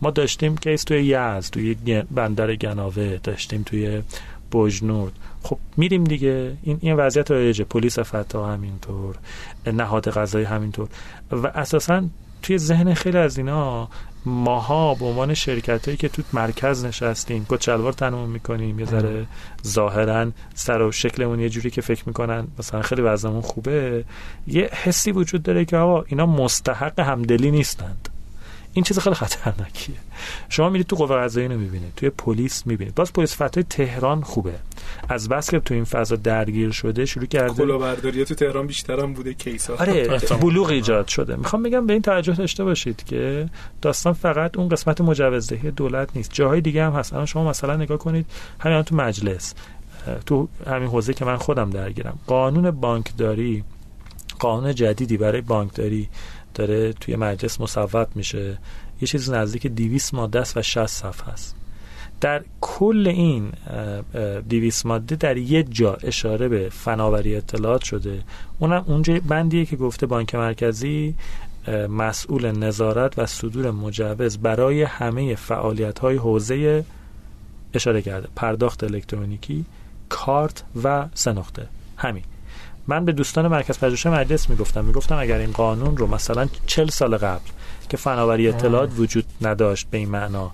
ما 0.02 0.12
داشتیم 0.12 0.58
کیس 0.58 0.84
توی 0.84 1.04
یزد 1.04 1.54
توی 1.54 1.76
بندر 2.12 2.56
گناوه 2.56 3.20
داشتیم 3.24 3.64
توی 3.64 4.02
بجنورد 4.52 5.12
خب 5.44 5.58
میریم 5.78 6.04
دیگه. 6.04 6.54
این 6.64 6.78
این 6.82 6.96
وضعیت 6.96 7.32
رایجه 7.32 7.64
پلیس 7.64 8.00
فتا 8.00 8.48
همینطور 8.48 9.16
نهاد 9.66 10.10
قضایی 10.10 10.46
همینطور. 10.46 10.88
و 11.32 11.48
اساسا 11.48 12.04
توی 12.42 12.58
ذهن 12.58 12.94
خیلی 12.94 13.18
از 13.18 13.38
اینا 13.38 13.90
ماها 14.28 14.94
به 14.94 15.06
عنوان 15.06 15.34
شرکت 15.34 15.86
هایی 15.86 15.98
که 15.98 16.10
تو 16.10 16.22
مرکز 16.34 16.86
نشستیم 16.86 17.46
کچلوار 17.50 17.94
تنمون 17.94 18.30
می‌کنیم 18.30 18.80
یه 18.80 18.86
ذره 18.86 19.28
ظاهرا 19.68 20.32
سر 20.54 20.82
و 20.82 20.92
شکلمون 20.92 21.40
یه 21.40 21.50
جوری 21.50 21.70
که 21.70 21.82
فکر 21.82 22.04
می‌کنن 22.08 22.48
مثلا 22.60 22.82
خیلی 22.82 23.02
وضعمون 23.02 23.42
خوبه 23.42 24.06
یه 24.48 24.70
حسی 24.74 25.12
وجود 25.12 25.44
داره 25.44 25.66
که 25.66 25.78
آقا 25.78 26.02
اینا 26.08 26.26
مستحق 26.26 27.00
همدلی 27.00 27.52
نیستند. 27.52 28.10
این 28.74 28.84
چیز 28.84 29.00
خیلی 29.00 29.16
خطرناکیه. 29.16 29.96
شما 30.50 30.70
میرید 30.70 30.88
تو 30.88 30.96
قوه 30.96 31.16
قضاییه 31.18 31.50
می‌بینید 31.50 31.94
توی 31.96 32.10
پلیس 32.10 32.68
می‌بینید 32.68 32.96
باز 32.96 33.14
پلیس 33.14 33.42
فتای 33.42 33.64
تهران 33.64 34.22
خوبه. 34.22 34.54
از 35.10 35.30
بس 35.30 35.50
که 35.50 35.60
تو 35.60 35.74
این 35.74 35.84
فضا 35.84 36.16
درگیر 36.16 36.72
شده 36.72 37.06
شروع 37.06 37.26
کرده 37.26 37.54
کلاهبرداری 37.54 38.26
تو 38.26 38.36
تهران 38.36 38.68
بیشتر 38.68 39.00
هم 39.00 39.14
بوده 39.14 39.34
کیسا. 39.34 39.76
آره 39.76 40.20
بلوغ 40.42 40.70
ایجاد 40.70 41.08
شده. 41.08 41.36
می‌خوام 41.36 41.64
بگم 41.64 41.86
به 41.88 41.94
این 41.94 42.02
توجه 42.02 42.34
داشته 42.34 42.64
باشید 42.64 43.04
که 43.04 43.50
داستان 43.82 44.14
فقط 44.14 44.58
اون 44.58 44.70
قسمت 44.70 45.02
مجوزدهی 45.02 45.72
دولت 45.72 46.10
نیست. 46.16 46.34
جاهای 46.34 46.62
دیگه 46.62 46.84
هم 46.84 46.94
هست. 46.94 47.26
شما 47.26 47.50
مثلا 47.50 47.76
نگاه 47.76 47.98
کنید 47.98 48.26
همین 48.60 48.82
تو 48.82 48.96
مجلس 48.96 49.54
تو 50.26 50.48
همین 50.68 50.90
حوزه 50.90 51.14
که 51.14 51.26
من 51.26 51.38
خودم 51.38 51.70
درگیرم. 51.70 52.20
قانون 52.28 52.72
بانکداری 52.72 53.64
قانون 54.40 54.76
جدیدی 54.76 55.18
برای 55.18 55.42
بانکداری 55.42 56.10
داره 56.58 56.94
توی 56.94 57.16
مجلس 57.16 57.62
مصوب 57.62 58.08
میشه. 58.16 58.58
یه 59.02 59.08
چیز 59.08 59.30
نزدیک 59.30 59.68
200 59.68 60.14
ماده 60.14 60.40
است 60.40 60.58
و 60.58 60.62
60 60.62 60.86
صفحه 60.86 61.30
است. 61.30 61.56
در 62.22 62.44
کل 62.62 63.08
این 63.08 63.52
200 64.50 64.86
ماده 64.86 65.16
در 65.16 65.38
یه 65.38 65.64
جا 65.64 65.94
اشاره 65.94 66.48
به 66.48 66.70
فناوری 66.70 67.36
اطلاعات 67.36 67.84
شده. 67.84 68.24
اونم 68.60 68.84
اونجا 68.88 69.20
بندیه 69.28 69.66
که 69.66 69.76
گفته 69.76 70.06
بانک 70.06 70.36
مرکزی 70.36 71.16
مسئول 71.90 72.52
نظارت 72.52 73.20
و 73.20 73.26
صدور 73.26 73.72
مجوز 73.72 74.38
برای 74.38 74.84
همه 74.84 75.36
فعالیت 75.36 76.00
های 76.00 76.16
حوزه 76.16 76.86
اشاره 77.74 78.02
کرده. 78.02 78.28
پرداخت 78.36 78.84
الکترونیکی 78.84 79.66
کارت 80.10 80.64
و 80.84 81.08
سنخته 81.14 81.68
همین. 81.98 82.24
من 82.88 83.06
به 83.06 83.12
دوستان 83.12 83.48
مرکز 83.48 83.80
پژوهش 83.80 84.06
مجلس 84.06 84.50
می‌گفتم. 84.50 84.86
می‌گفتم 84.86 85.18
اگر 85.20 85.38
این 85.38 85.52
قانون 85.52 85.98
رو 85.98 86.08
مثلا 86.08 86.48
چل 86.66 86.88
سال 86.88 87.18
قبل 87.18 87.50
که 87.90 87.98
فناوری 87.98 88.48
اطلاعات 88.48 88.90
وجود 88.98 89.26
نداشت 89.42 89.88
به 89.90 89.98
این 89.98 90.10
معنا 90.10 90.52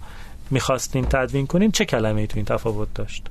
می‌خواستین 0.52 1.06
تدوین 1.06 1.48
کنین 1.48 1.72
چه 1.72 1.86
کلمه 1.86 2.22
ای 2.22 2.28
تو 2.28 2.38
این 2.38 2.46
تفاوت 2.46 2.88
داشت؟ 2.96 3.28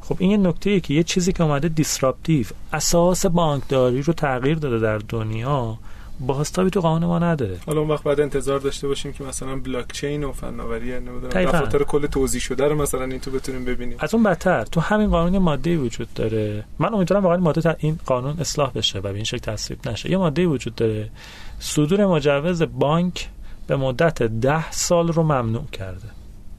خب 0.00 0.16
این 0.18 0.30
یه 0.30 0.36
نکته 0.36 0.70
ای 0.70 0.80
که 0.80 0.94
یه 0.94 1.02
چیزی 1.02 1.32
که 1.32 1.42
اومده 1.42 1.68
دیسراپتیو 1.68 2.46
اساس 2.72 3.26
بانکداری 3.26 4.02
رو 4.02 4.12
تغییر 4.12 4.58
داده 4.58 4.78
در 4.78 4.98
دنیا. 4.98 5.78
بازتابی 6.20 6.70
تو 6.70 6.80
قانون 6.80 7.08
ما 7.08 7.18
نداره. 7.18 7.56
حالا 7.66 7.80
اون 7.80 7.90
وقت 7.90 8.02
بعد 8.02 8.20
انتظار 8.20 8.58
داشته 8.58 8.88
باشیم 8.88 9.12
که 9.12 9.24
مثلا 9.24 9.56
بلاک 9.56 9.92
چین 9.92 10.24
و 10.24 10.32
فناوری 10.32 10.92
نمی‌دونم 10.92 11.28
دفاتر 11.28 11.82
کل 11.82 12.06
توضیح 12.06 12.40
شده 12.40 12.68
رو 12.68 12.74
مثلا 12.76 13.04
این 13.04 13.20
تو 13.20 13.30
بتونیم 13.30 13.64
ببینیم. 13.64 13.96
از 14.00 14.14
اون 14.14 14.22
بدتر. 14.22 14.64
تو 14.64 14.80
همین 14.80 15.10
قانون 15.10 15.38
ماده 15.38 15.76
وجود 15.76 16.14
داره. 16.14 16.64
من 16.78 16.94
امیدوارم 16.94 17.22
واقعا 17.22 17.38
ماده 17.38 17.76
این 17.78 17.98
قانون 18.06 18.36
اصلاح 18.40 18.72
بشه 18.72 18.98
و 18.98 19.02
به 19.02 19.14
این 19.14 19.24
شکل 19.24 19.52
تصویب 19.52 19.88
نشه. 19.88 20.10
یه 20.10 20.16
ماده 20.16 20.46
وجود 20.46 20.74
داره. 20.74 21.10
صدور 21.58 22.06
مجوز 22.06 22.62
بانک 22.62 23.28
به 23.66 23.76
مدت 23.76 24.22
ده 24.22 24.70
سال 24.70 25.08
رو 25.08 25.22
ممنوع 25.22 25.64
کرده. 25.72 26.08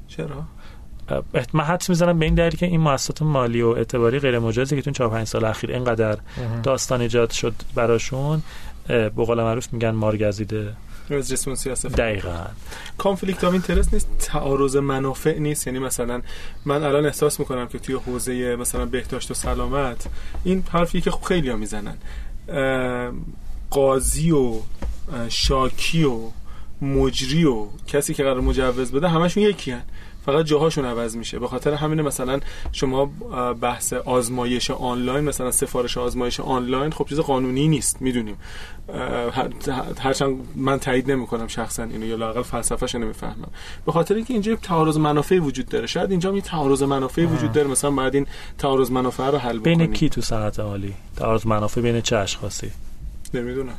چرا؟ 0.08 0.44
من 1.54 1.64
حدس 1.64 1.90
می‌زنم 1.90 2.20
به 2.20 2.26
این 2.26 2.36
دلیل 2.36 2.56
که 2.56 2.66
این 2.66 2.82
مؤسسات 2.82 3.22
مالی 3.22 3.62
و 3.62 3.68
اعتباری 3.68 4.20
غیر 4.20 4.40
مجازی 4.40 4.76
که 4.76 4.82
تو 4.82 4.92
4 4.92 5.10
5 5.10 5.28
سال 5.28 5.46
اخیر 5.46 5.72
اینقدر 5.72 6.18
داستان 6.64 7.02
ایجاد 7.02 7.32
شد 7.32 7.54
براشون 7.76 8.42
به 8.90 9.10
قول 9.26 9.44
معروف 9.44 9.74
میگن 9.74 9.92
مارگزیده 9.92 10.74
جسم 11.10 11.56
سیاست 11.56 11.88
دقیقا. 11.88 12.46
conflict 12.98 13.44
of 13.44 13.54
interest 13.54 13.94
نیست 13.94 14.08
تعارض 14.20 14.76
منافع 14.76 15.38
نیست. 15.38 15.68
یعنی 15.68 15.80
مثلا 15.80 16.22
من 16.66 16.84
الان 16.84 17.06
احساس 17.06 17.40
می‌کنم 17.40 17.68
که 17.68 17.80
توی 17.80 17.96
حوزه 17.96 18.56
مثلا 18.56 18.86
بهداشت 18.86 19.32
و 19.32 19.34
سلامت 19.34 20.06
این 20.44 20.64
حرفی 20.72 21.02
که 21.02 21.12
خب 21.12 21.24
خیلی 21.24 21.50
ها 21.50 21.56
می‌زنن 21.56 21.98
قاضی 23.70 24.32
و 24.32 24.54
شاکی 25.30 26.04
و 26.04 26.20
مجری 26.82 27.46
و 27.46 27.68
کسی 27.88 28.14
که 28.14 28.24
قرار 28.24 28.42
مجوز 28.42 28.92
بده 28.92 29.10
همشون 29.10 29.44
یکی 29.44 29.72
هن. 29.72 29.82
فقط 30.26 30.46
جاهاشون 30.46 30.86
عوض 30.86 31.16
میشه. 31.16 31.40
به 31.40 31.48
خاطر 31.48 31.74
همین 31.74 32.02
مثلا 32.02 32.40
شما 32.72 33.06
بحث 33.62 33.94
آزمایش 33.94 34.72
آنلاین 34.72 35.24
مثلا 35.24 35.52
سفارش 35.52 35.98
آزمایش 35.98 36.40
آنلاین 36.40 36.92
خب 36.92 37.06
چیز 37.10 37.20
قانونی 37.20 37.68
نیست 37.68 38.02
می‌دونیم. 38.02 38.38
هرچند 40.00 40.36
من 40.56 40.80
تایید 40.80 41.12
نمی‌کنم 41.12 41.48
شخصا 41.48 41.84
اینو 41.84 42.06
یا 42.06 42.16
لاقل 42.16 42.42
فلسفه‌شو 42.42 43.00
نمی‌فهمم. 43.00 43.48
به 43.86 43.92
خاطر 43.92 44.16
اینکه 44.16 44.34
اینجا 44.34 44.56
تعارض 44.56 44.98
منافع 44.98 45.40
وجود 45.40 45.70
داره. 45.70 45.88
شاید 45.88 46.12
اینجا 46.12 46.36
یه 46.36 46.42
تعارض 46.42 46.84
منافع 46.84 47.26
وجود 47.26 47.52
داره. 47.52 47.68
مثلا 47.68 47.92
بعد 47.92 48.16
این 48.16 48.28
تعارض 48.58 48.92
منافع 48.92 49.30
رو 49.30 49.38
حل 49.38 49.60
بکنیم. 49.60 49.78
بین 49.78 49.94
کی 49.94 50.10
تو 50.10 50.22
صنعت 50.22 50.60
عالی؟ 50.60 50.94
تعارض 51.16 51.46
منافع 51.46 51.82
بین 51.82 52.02
چه 52.02 52.18
اشخاصی؟ 52.18 52.72
نمی‌دونم. 53.34 53.78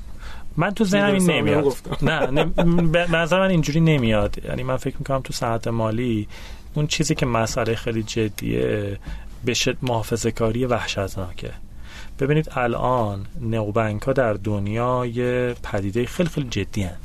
من 0.57 0.71
تو 0.71 0.85
ذهنم 0.85 1.15
این 1.15 1.31
نمیاد. 1.31 1.75
نه 2.03 2.45
به 2.93 3.17
نظر 3.17 3.41
من 3.41 3.51
اینجوری 3.51 3.81
نمیاد. 3.81 4.45
یعنی 4.45 4.63
من 4.63 4.77
فکر 4.77 4.97
می‌کنم 4.99 5.21
تو 5.21 5.33
صنعت 5.33 5.69
مالی 5.69 6.29
اون 6.75 6.87
چیزی 6.87 7.15
که 7.15 7.27
مسئله 7.27 7.75
خیلی 7.75 8.03
جدیه 8.03 8.99
به 9.45 9.55
شد 9.55 9.77
محافظه 9.83 10.31
کاری 10.31 10.65
وحشتناکه. 10.65 11.51
ببینید 12.21 12.49
الان 12.57 13.27
neobank 13.41 14.03
ها 14.03 14.13
در 14.13 14.33
دنیا 14.33 15.07
یه 15.07 15.55
پدیده 15.63 16.07
خیلی 16.07 16.29
خیلی 16.29 16.49
جدی 16.51 16.83
هن. 16.83 16.97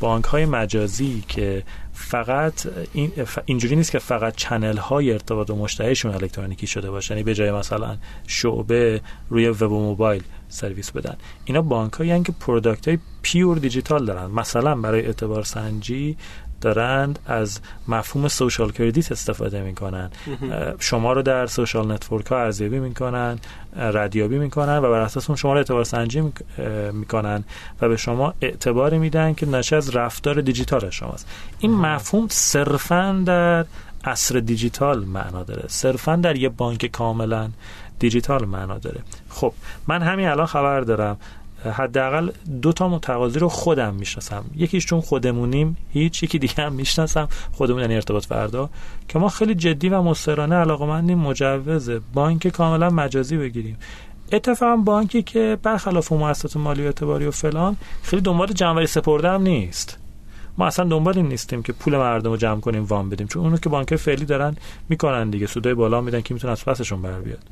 بانک 0.00 0.24
های 0.24 0.46
مجازی 0.46 1.24
که 1.28 1.62
فقط 1.92 2.68
این 2.92 3.12
اینجوری 3.44 3.76
نیست 3.76 3.90
که 3.90 3.98
فقط 3.98 4.36
channel 4.36 4.76
های 4.76 5.12
ارتباط 5.12 5.50
و 5.50 5.56
مشتریشون 5.56 6.14
الکترونیکی 6.14 6.66
شده 6.66 6.90
باشه. 6.90 7.14
یعنی 7.14 7.24
به 7.24 7.34
جای 7.34 7.50
مثلا 7.50 7.96
شعبه 8.26 9.00
روی 9.28 9.48
وب 9.48 9.72
و 9.72 9.80
موبایل 9.80 10.22
سرویس 10.48 10.90
بدن. 10.90 11.16
اینا 11.44 11.62
بانک 11.62 11.92
هایی 11.92 12.22
که 12.22 12.32
product 12.40 12.88
های 12.88 12.98
pure 13.22 13.58
digital 13.58 14.06
دارن. 14.06 14.26
مثلا 14.26 14.74
برای 14.74 15.06
اعتبار 15.06 15.42
سنجی 15.42 16.16
دارند 16.60 17.18
از 17.26 17.60
مفهوم 17.88 18.28
social 18.28 18.72
credit 18.72 19.12
استفاده 19.12 19.62
می‌کنن. 19.62 20.10
شما 20.78 21.12
رو 21.12 21.22
در 21.22 21.46
social 21.46 21.92
network 21.92 22.26
ها 22.26 22.38
ارزیابی 22.38 22.78
می‌کنن 22.78 23.38
ردیابی 23.76 24.38
می‌کنن 24.38 24.78
و 24.78 24.82
بر 24.82 25.00
اساس 25.00 25.30
اون 25.30 25.36
شما 25.36 25.52
رو 25.52 25.58
اعتبار 25.58 25.84
سنجی 25.84 26.32
می‌کنن 26.92 27.44
و 27.80 27.88
به 27.88 27.96
شما 27.96 28.34
اعتباری 28.40 28.98
میدن 28.98 29.34
که 29.34 29.46
نشأت 29.46 29.76
از 29.76 29.96
رفتار 29.96 30.40
دیجیتال 30.40 30.90
شماست. 30.90 31.28
این 31.58 31.74
مفهوم 31.74 32.26
صرفا 32.30 33.22
در 33.26 33.66
عصر 34.04 34.40
دیجیتال 34.40 35.04
معنا 35.04 35.42
داره. 35.42 35.64
صرفا 35.68 36.16
در 36.16 36.36
یه 36.36 36.48
بانک 36.48 36.86
کاملا 36.86 37.48
دیجیتال 37.98 38.44
معنا 38.44 38.78
داره. 38.78 39.00
خب 39.38 39.52
من 39.86 40.02
همین 40.02 40.28
الان 40.28 40.46
خبر 40.46 40.80
دارم. 40.80 41.16
حداقل 41.72 42.30
دو 42.62 42.72
تا 42.72 42.88
متقاضی 42.88 43.38
رو 43.38 43.48
خودم 43.48 43.94
می‌شناسم. 43.94 44.44
یکیش 44.56 44.86
چون 44.86 45.00
خودمونیم 45.00 45.76
هیچ 45.92 46.22
یکی 46.22 46.38
دیگه 46.38 46.54
هم 46.58 46.72
می‌شناسم. 46.72 47.28
خودمون 47.52 47.80
یعنی 47.80 47.94
ارتباط 47.94 48.26
فردا. 48.26 48.70
که 49.08 49.18
ما 49.18 49.28
خیلی 49.28 49.54
جدی 49.54 49.88
و 49.88 50.02
مصرانه 50.02 50.54
علاقمندیم 50.54 51.18
مجوز 51.18 51.90
بانک 52.14 52.48
کاملا 52.48 52.90
مجازی 52.90 53.36
بگیریم. 53.36 53.76
اتفاقا 54.32 54.76
بانکی 54.76 55.22
که 55.22 55.58
برخلاف 55.62 56.12
مؤسسات 56.12 56.56
مالی 56.56 56.86
اعتباری 56.86 57.26
و 57.26 57.30
فلان 57.30 57.76
خیلی 58.02 58.22
دنبال 58.22 58.46
جمع‌آوری 58.46 58.86
سپرده 58.86 59.38
نیست. 59.38 59.98
ما 60.58 60.66
اصلا 60.66 60.84
دنبال 60.84 61.16
این 61.16 61.28
نیستیم 61.28 61.62
که 61.62 61.72
پول 61.72 61.96
مردم 61.96 62.30
رو 62.30 62.36
جمع 62.36 62.60
کنیم 62.60 62.84
وام 62.84 63.10
بدیم. 63.10 63.26
چون 63.26 63.42
اونو 63.42 63.56
که 63.56 63.68
بانک 63.68 63.96
فعلی 63.96 64.24
دارن 64.24 64.56
می‌کنن 64.88 65.30
دیگه. 65.30 65.46
سودهای 65.46 65.74
بالا 65.74 66.00
میدن 66.00 66.20
که 66.20 66.34
می‌تونه 66.34 66.52
از 66.52 66.64
پسشون 66.64 67.02
بر 67.02 67.20
بیاد. 67.20 67.42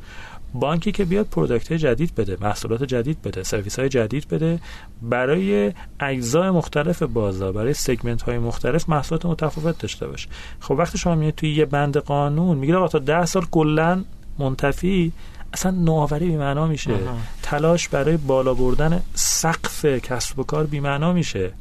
بانکی 0.60 0.92
که 0.92 1.04
بیاد 1.04 1.26
product 1.26 1.72
جدید 1.72 2.14
بده 2.14 2.36
محصولات 2.40 2.82
جدید 2.82 3.22
بده 3.22 3.42
سرویس 3.42 3.78
های 3.78 3.88
جدید 3.88 4.28
بده. 4.28 4.58
برای 5.02 5.72
اجزای 6.00 6.50
مختلف 6.50 7.02
بازار 7.02 7.52
برای 7.52 7.74
segment 7.74 8.22
های 8.22 8.38
مختلف 8.38 8.88
محصولات 8.88 9.26
متفاوت 9.26 9.78
داشته 9.78 10.06
باشه 10.06 10.28
خب 10.60 10.74
وقتی 10.78 10.98
شما 10.98 11.14
میاد 11.14 11.34
توی 11.34 11.54
یه 11.54 11.64
بند 11.64 11.96
قانون 11.96 12.58
میگه 12.58 12.76
آقا 12.76 12.88
تا 12.88 12.98
10 12.98 13.26
سال 13.26 13.44
کلا 13.50 14.04
منتفی 14.38 15.12
اصلا 15.52 15.70
نوآوری 15.70 16.26
بی‌معنا 16.26 16.66
میشه. 16.66 16.94
تلاش 17.42 17.88
برای 17.88 18.16
بالا 18.16 18.54
بردن 18.54 19.02
سقف 19.14 19.84
کسب 19.84 20.38
و 20.38 20.42
کار 20.42 20.66
بی‌معنا 20.66 21.12
میشه. 21.12 21.52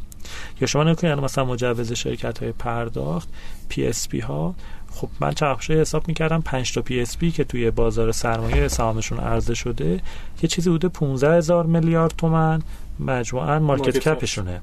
یا 0.62 0.68
شما 0.68 0.84
نگاه 0.84 0.97
کنید 0.97 1.20
مثلا 1.20 1.46
مجوز 1.46 1.94
شرکت 1.94 2.38
های 2.38 2.52
پرداخت 2.52 3.30
PSP 3.70 4.20
ها 4.20 4.56
خب 4.96 5.10
من 5.20 5.32
چند 5.32 5.58
حساب 5.58 6.08
می‌کردم 6.08 6.42
5 6.42 6.74
تا 6.74 6.82
PSP 6.82 7.32
که 7.32 7.44
توی 7.44 7.72
بازار 7.72 8.12
سرمایه 8.12 8.68
سهامشون 8.68 9.20
عرضه 9.20 9.54
شده. 9.54 10.02
یه 10.42 10.50
چیزی 10.50 10.70
بوده 10.70 10.88
15 10.88 11.38
هزار 11.38 11.66
میلیارد 11.66 12.14
تومن 12.18 12.62
مجموعا 13.00 13.60
market 13.60 13.98
cap 13.98 14.22
شونه 14.22 14.62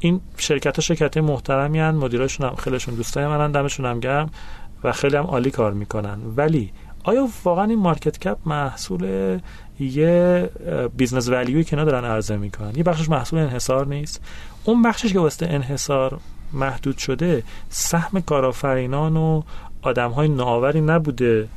این 0.00 0.20
شرکت 0.36 0.76
ها 0.76 0.82
شرکت 0.82 1.16
محترمی 1.16 1.78
هن 1.78 1.90
مدیراشون 1.90 2.48
هم 2.48 2.56
خیلیشون 2.56 2.94
دوستای 2.94 3.26
منن 3.26 3.52
دمشون 3.52 3.86
هم 3.86 4.00
گرم 4.00 4.30
و 4.84 4.92
خیلی 4.92 5.16
هم 5.16 5.24
عالی 5.24 5.50
کار 5.50 5.72
می‌کنن. 5.72 6.18
ولی 6.36 6.72
آیا 7.04 7.28
واقعا 7.44 7.64
این 7.64 7.78
market 7.78 8.18
cap 8.18 8.38
محصول 8.46 9.38
یه 9.80 10.50
business 10.96 11.28
value 11.28 11.58
ی 11.58 11.64
که 11.64 11.76
دارن 11.76 12.04
عرضه 12.04 12.36
می‌کنن؟ 12.36 12.72
یه 12.76 12.82
بخشش 12.82 13.08
محصول 13.08 13.38
انحصار 13.38 13.86
نیست. 13.86 14.20
اون 14.64 14.82
بخشش 14.82 15.12
که 15.12 15.18
واسه 15.18 15.46
انحصار 15.46 16.20
محدود 16.52 16.98
شده 16.98 17.42
سهم 17.68 18.20
کارآفرینان 18.20 19.16
و 19.16 19.42
آدم 19.82 20.10
های 20.10 20.28
نبوده 20.80 21.48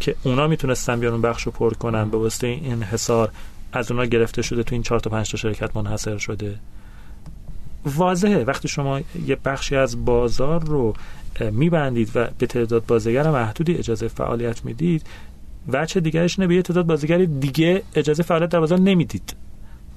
که 0.00 0.16
اونا 0.22 0.46
می‌تونستن 0.46 1.00
بیان 1.00 1.12
اون 1.12 1.22
بخش 1.22 1.42
رو 1.42 1.52
پر 1.52 1.74
کنن. 1.74 2.10
به 2.10 2.16
واسطه 2.16 2.46
این 2.46 2.72
انحصار 2.72 3.30
از 3.72 3.90
اونا 3.90 4.04
گرفته 4.04 4.42
شده 4.42 4.62
تو 4.62 4.74
این 4.74 4.82
چهار 4.82 5.00
تا 5.00 5.10
پنج 5.10 5.30
تا 5.30 5.36
شرکت 5.36 5.76
منحصر 5.76 6.18
شده. 6.18 6.54
واضحه. 7.86 8.44
وقتی 8.44 8.68
شما 8.68 9.00
یه 9.26 9.36
بخشی 9.44 9.76
از 9.76 10.04
بازار 10.04 10.64
رو 10.64 10.94
میبندید 11.40 12.10
و 12.14 12.28
به 12.38 12.46
تعداد 12.46 12.86
بازیگر 12.86 13.30
محدودی 13.30 13.74
اجازه 13.74 14.08
فعالیت 14.08 14.64
می‌دید 14.64 15.06
وچه 15.68 16.00
دیگرش 16.00 16.38
نه 16.38 16.46
به 16.46 16.62
تعداد 16.62 16.86
بازیگر 16.86 17.18
دیگه 17.18 17.82
اجازه 17.94 18.22
فعالیت 18.22 18.50
در 18.50 18.60
بازار 18.60 18.78
نمی‌دید. 18.80 19.36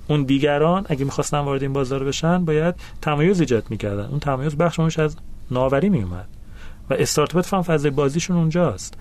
اون 0.08 0.24
دیگران 0.24 0.86
اگه 0.90 1.06
می‌خواستن 1.06 1.40
وارد 1.40 1.62
این 1.62 1.74
بازار 1.74 2.04
بشن 2.04 2.46
باید 2.46 2.76
تمایز 3.02 3.40
ایجاد 3.40 3.66
می‌کردن. 3.70 4.06
اون 4.06 4.20
تمایز 4.20 4.56
بخش 4.56 5.00
از 5.00 5.18
ناوری 5.52 5.90
میومد 5.90 6.28
و 6.90 6.94
استارتاپ 6.94 7.42
فهم 7.42 7.62
فضای 7.62 7.92
بازیشون 7.92 8.38
اونجاست. 8.38 8.94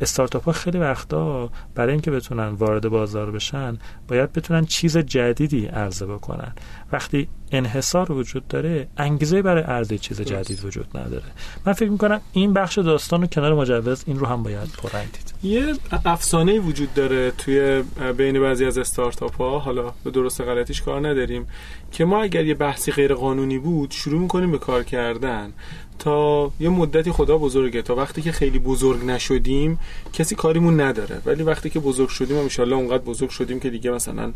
استارتاپ 0.00 0.44
ها 0.44 0.52
خیلی 0.52 0.78
وقتا 0.78 1.50
برای 1.74 1.92
اینکه 1.92 2.10
بتونن 2.10 2.48
وارد 2.48 2.88
بازار 2.88 3.30
بشن 3.30 3.78
باید 4.08 4.32
بتونن 4.32 4.64
چیز 4.64 4.98
جدیدی 4.98 5.66
عرضه 5.66 6.06
بکنن. 6.06 6.52
وقتی 6.92 7.28
انحصار 7.52 8.12
وجود 8.12 8.48
داره 8.48 8.88
انگیزه 8.96 9.42
برای 9.42 9.62
عرضه 9.62 9.98
چیز 9.98 10.20
جدید 10.20 10.64
وجود 10.64 10.98
نداره. 10.98 11.24
من 11.66 11.72
فکر 11.72 11.90
می‌کنم 11.90 12.20
این 12.32 12.52
بخش 12.52 12.78
داستان 12.78 13.22
و 13.22 13.26
کنار 13.26 13.54
مجوز 13.54 14.04
این 14.06 14.18
رو 14.18 14.26
هم 14.26 14.42
باید 14.42 14.68
پرنگ 14.82 15.08
دید 15.12 15.52
یه 15.52 15.74
افسانه 16.04 16.58
وجود 16.58 16.94
داره 16.94 17.30
توی 17.30 17.84
بین 18.16 18.40
بعضی 18.40 18.64
از 18.64 18.78
استارتاپ 18.78 19.36
ها 19.36 19.58
حالا 19.58 19.92
به 20.04 20.10
درست 20.10 20.40
غلطیش 20.40 20.82
کار 20.82 21.08
نداریم. 21.08 21.46
که 21.92 22.04
ما 22.04 22.22
اگر 22.22 22.44
یه 22.44 22.54
بحثی 22.54 22.92
غیر 22.92 23.14
قانونی 23.14 23.58
بود 23.58 23.90
شروع 23.90 24.20
می‌کنیم 24.20 24.50
به 24.50 24.58
کار 24.58 24.82
کردن. 24.82 25.52
تا 26.00 26.52
یه 26.60 26.68
مدتی 26.68 27.12
خدا 27.12 27.38
بزرگه 27.38 27.82
تا 27.82 27.94
وقتی 27.94 28.22
که 28.22 28.32
خیلی 28.32 28.58
بزرگ 28.58 29.04
نشدیم 29.04 29.78
کسی 30.12 30.34
کاریمون 30.34 30.80
نداره. 30.80 31.20
ولی 31.26 31.42
وقتی 31.42 31.70
که 31.70 31.80
بزرگ 31.80 32.08
شدیم 32.08 32.36
و 32.36 32.40
انشالله 32.40 32.76
اونقدر 32.76 33.02
بزرگ 33.02 33.30
شدیم 33.30 33.60
که 33.60 33.70
دیگه 33.70 33.90
مثلا 33.90 34.32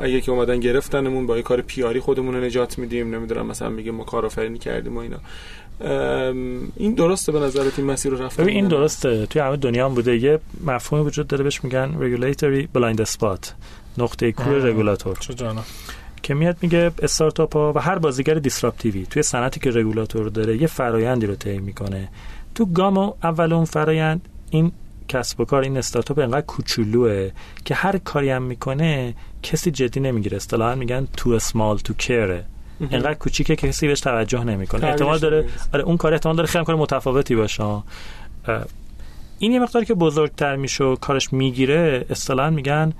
اگه 0.00 0.20
که 0.20 0.32
اومدن 0.32 0.60
گرفتنمون 0.60 1.26
با 1.26 1.36
یه 1.36 1.42
کار 1.42 1.60
پیاری 1.60 2.00
خودمون 2.00 2.34
رو 2.34 2.40
نجات 2.40 2.78
میدیم 2.78 3.14
نمی‌دونم 3.14 3.46
مثلا 3.46 3.68
میگه 3.68 3.92
ما 3.92 4.04
کارآفرینی 4.04 4.58
کردیم 4.58 4.96
و 4.96 5.00
اینا. 5.00 5.18
این 6.76 6.94
درسته 6.94 7.32
به 7.32 7.40
نظرت 7.40 7.78
این 7.78 7.86
مسیر 7.90 8.12
رو 8.12 8.22
رفتن 8.22 8.48
این 8.48 8.68
درسته. 8.68 9.26
توی 9.26 9.42
همه 9.42 9.56
دنیا 9.56 9.88
هم 9.88 9.94
بوده. 9.94 10.16
یه 10.16 10.40
مفهومی 10.66 11.04
وجود 11.04 11.26
داره 11.26 11.44
بهش 11.44 11.64
میگن 11.64 11.94
regulatory 12.00 12.78
blind 12.78 13.04
spot 13.04 13.48
نقطه 13.98 14.32
کور 14.32 14.54
رگولاتور 14.54 15.18
که 16.24 16.34
میاد 16.34 16.56
میگه 16.62 16.90
استارتاپ 17.02 17.56
ها 17.56 17.72
و 17.76 17.78
هر 17.78 17.98
بازیگر 17.98 18.34
دیسراپتیوی 18.34 19.06
توی 19.06 19.22
صنعتی 19.22 19.60
که 19.60 19.70
رگولاتور 19.70 20.28
داره 20.28 20.62
یه 20.62 20.66
فرایندی 20.66 21.26
رو 21.26 21.34
طی 21.34 21.58
می‌کنه. 21.58 22.08
تو 22.54 22.66
گام 22.66 22.98
اول 22.98 23.52
اون 23.52 23.64
فرایند 23.64 24.28
این 24.50 24.72
کسب 25.08 25.40
و 25.40 25.44
کار 25.44 25.62
این 25.62 25.76
استارتاپ 25.76 26.18
انقدر 26.18 26.46
کوچولوه 26.46 27.30
که 27.64 27.74
هر 27.74 27.98
کاری 27.98 28.30
هم 28.30 28.42
می‌کنه 28.42 29.14
کسی 29.42 29.70
جدی 29.70 30.00
نمی‌گیره. 30.00 30.36
اصطلاحا 30.36 30.74
میگن 30.74 31.08
تو 31.16 31.30
اسمال 31.30 31.78
تو 31.78 31.94
کره 31.94 32.44
انقدر 32.80 33.14
کوچیکه 33.14 33.56
که 33.56 33.68
کسی 33.68 33.86
بهش 33.86 34.00
توجه 34.00 34.44
نمی‌کنه. 34.44 34.86
احتمال 34.86 35.18
داره 35.18 35.48
آره 35.74 35.84
اون 35.84 35.96
کار 35.96 36.12
احتمال 36.12 36.36
داره 36.36 36.48
خیلی 36.48 36.64
کار 36.64 36.76
متفاوتی 36.76 37.36
باشه. 37.36 37.82
این 39.38 39.52
یه 39.52 39.60
مقداری 39.60 39.86
که 39.86 39.94
بزرگتر 39.94 40.56
میشه 40.56 40.84
و 40.84 40.96
کارش 40.96 41.32
می‌گیره 41.32 42.06
اصطلاحا 42.10 42.50
میگن 42.50 42.92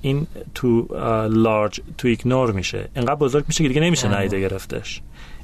این 0.00 0.26
too 0.54 0.86
large 1.30 1.80
to 1.98 2.08
ignore 2.08 2.52
میشه. 2.52 2.88
انقدر 2.96 3.14
بزرگ 3.14 3.44
میشه 3.48 3.64
که 3.64 3.68
دیگه 3.68 3.80
نمیشه 3.80 4.08
نادیده 4.08 4.40
گرفتش. 4.40 5.00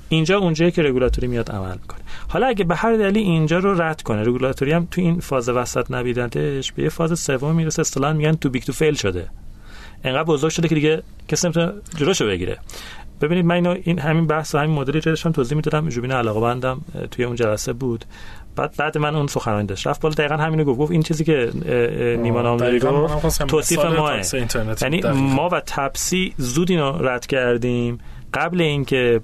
اینجا 0.09 0.39
اونجایی 0.39 0.71
که 0.71 0.83
رگولاتوری 0.83 1.27
میاد 1.27 1.51
عمل 1.51 1.77
کنه 1.77 2.01
حالا 2.29 2.47
اگه 2.47 2.65
به 2.65 2.77
هر 2.77 2.97
دلیل 2.97 3.17
اینجا 3.17 3.59
رو 3.59 3.83
رد 3.83 4.03
کنه 4.03 4.23
رگولاتوری 4.23 4.73
هم 4.73 4.89
تو 4.91 5.01
این 5.01 5.21
فاز 5.21 5.49
وسط 5.49 5.91
نبیندش 5.91 6.73
به 6.73 6.83
یه 6.83 6.89
فاز 6.89 7.21
سوم 7.21 7.55
می‌رسه. 7.55 7.81
اصطلاحا 7.81 8.13
میگن 8.13 8.33
too 8.33 8.51
big 8.51 8.63
to 8.63 8.73
fail 8.73 8.95
شده. 8.95 9.29
انقدر 10.05 10.25
بزرگ 10.25 10.51
شده 10.51 10.69
که 10.69 10.75
دیگه 10.75 11.03
کسی 11.29 11.47
نمی‌تونه 11.47 11.73
جلوشو 11.97 12.27
بگیره. 12.27 12.59
ببینید 13.21 13.45
من 13.45 13.55
اینو 13.55 13.77
این 13.85 13.99
همین 13.99 14.27
بحث 14.27 14.55
و 14.55 14.59
همین 14.59 14.77
مدلی 14.77 15.01
داشتم 15.01 15.33
توضیح 15.33 15.57
می‌دادم. 15.57 15.89
ژوبین 15.89 16.13
علاقبندم 16.13 16.81
توی 17.11 17.25
اون 17.25 17.37
جلسه 17.37 17.73
بود. 17.73 18.05
بعد 18.57 18.77
بعد 18.77 18.99
من 18.99 19.17
اون 19.17 19.27
سخنرانی 19.27 19.67
داشت. 19.67 19.87
رفت 19.87 20.01
بالا 20.01 20.15
دقیقا 20.15 20.37
همینو 20.37 20.65
گفت. 20.65 20.79
گفت 20.79 20.91
این 20.93 21.03
چیزی 21.03 21.25
که 21.25 21.51
نیما 22.23 22.43
نامداری 22.43 22.81
گفت 22.81 23.47
توصیف 23.47 23.85
ماست. 23.85 24.21
یعنی 24.83 25.03
ما 25.13 25.49
و 25.49 25.61
تپسی 25.67 26.35
زود 26.37 26.71
اینو 26.71 26.93
رد 27.09 27.27
کردیم. 27.27 27.99
قبل 28.35 28.61
اینکه 28.61 29.21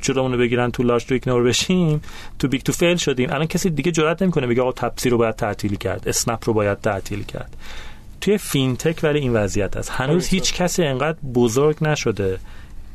جلومون 0.00 0.32
رو 0.32 0.38
بگیرن 0.38 0.70
too 0.70 0.82
large 0.82 1.04
to 1.04 1.14
ignore 1.14 1.42
بشیم 1.42 2.02
too 2.38 2.48
big 2.48 2.62
to 2.62 2.72
fail 2.72 2.96
شدیم. 2.96 3.30
الان 3.30 3.46
کسی 3.46 3.70
دیگه 3.70 3.92
جرئت 3.92 4.22
نمی‌کنه 4.22 4.46
بگه 4.46 4.62
آقا 4.62 4.72
تپسی 4.72 5.10
رو 5.10 5.18
باید 5.18 5.36
تعطیل 5.36 5.74
کرد. 5.74 6.08
اسنپ 6.08 6.38
رو 6.46 6.52
باید 6.52 6.80
تعطیل 6.80 7.22
کرد. 7.22 7.56
توی 8.20 8.38
فینتک 8.38 9.00
ولی 9.02 9.18
این 9.18 9.32
وضعیت 9.32 9.76
است. 9.76 9.90
هنوز 9.90 10.26
هیچ 10.26 10.54
کسی 10.54 10.84
انقدر 10.84 11.18
بزرگ 11.34 11.76
نشده. 11.82 12.38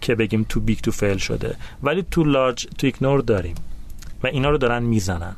که 0.01 0.15
بگیم 0.15 0.45
too 0.49 0.59
big 0.59 0.79
to 0.79 0.91
fail 0.91 1.17
شده. 1.17 1.55
ولی 1.83 2.05
too 2.11 2.23
large 2.23 2.67
to 2.77 2.87
ignore 2.87 3.21
داریم. 3.21 3.55
و 4.23 4.27
اینا 4.27 4.49
رو 4.49 4.57
دارن 4.57 4.83
می‌زنن. 4.83 5.35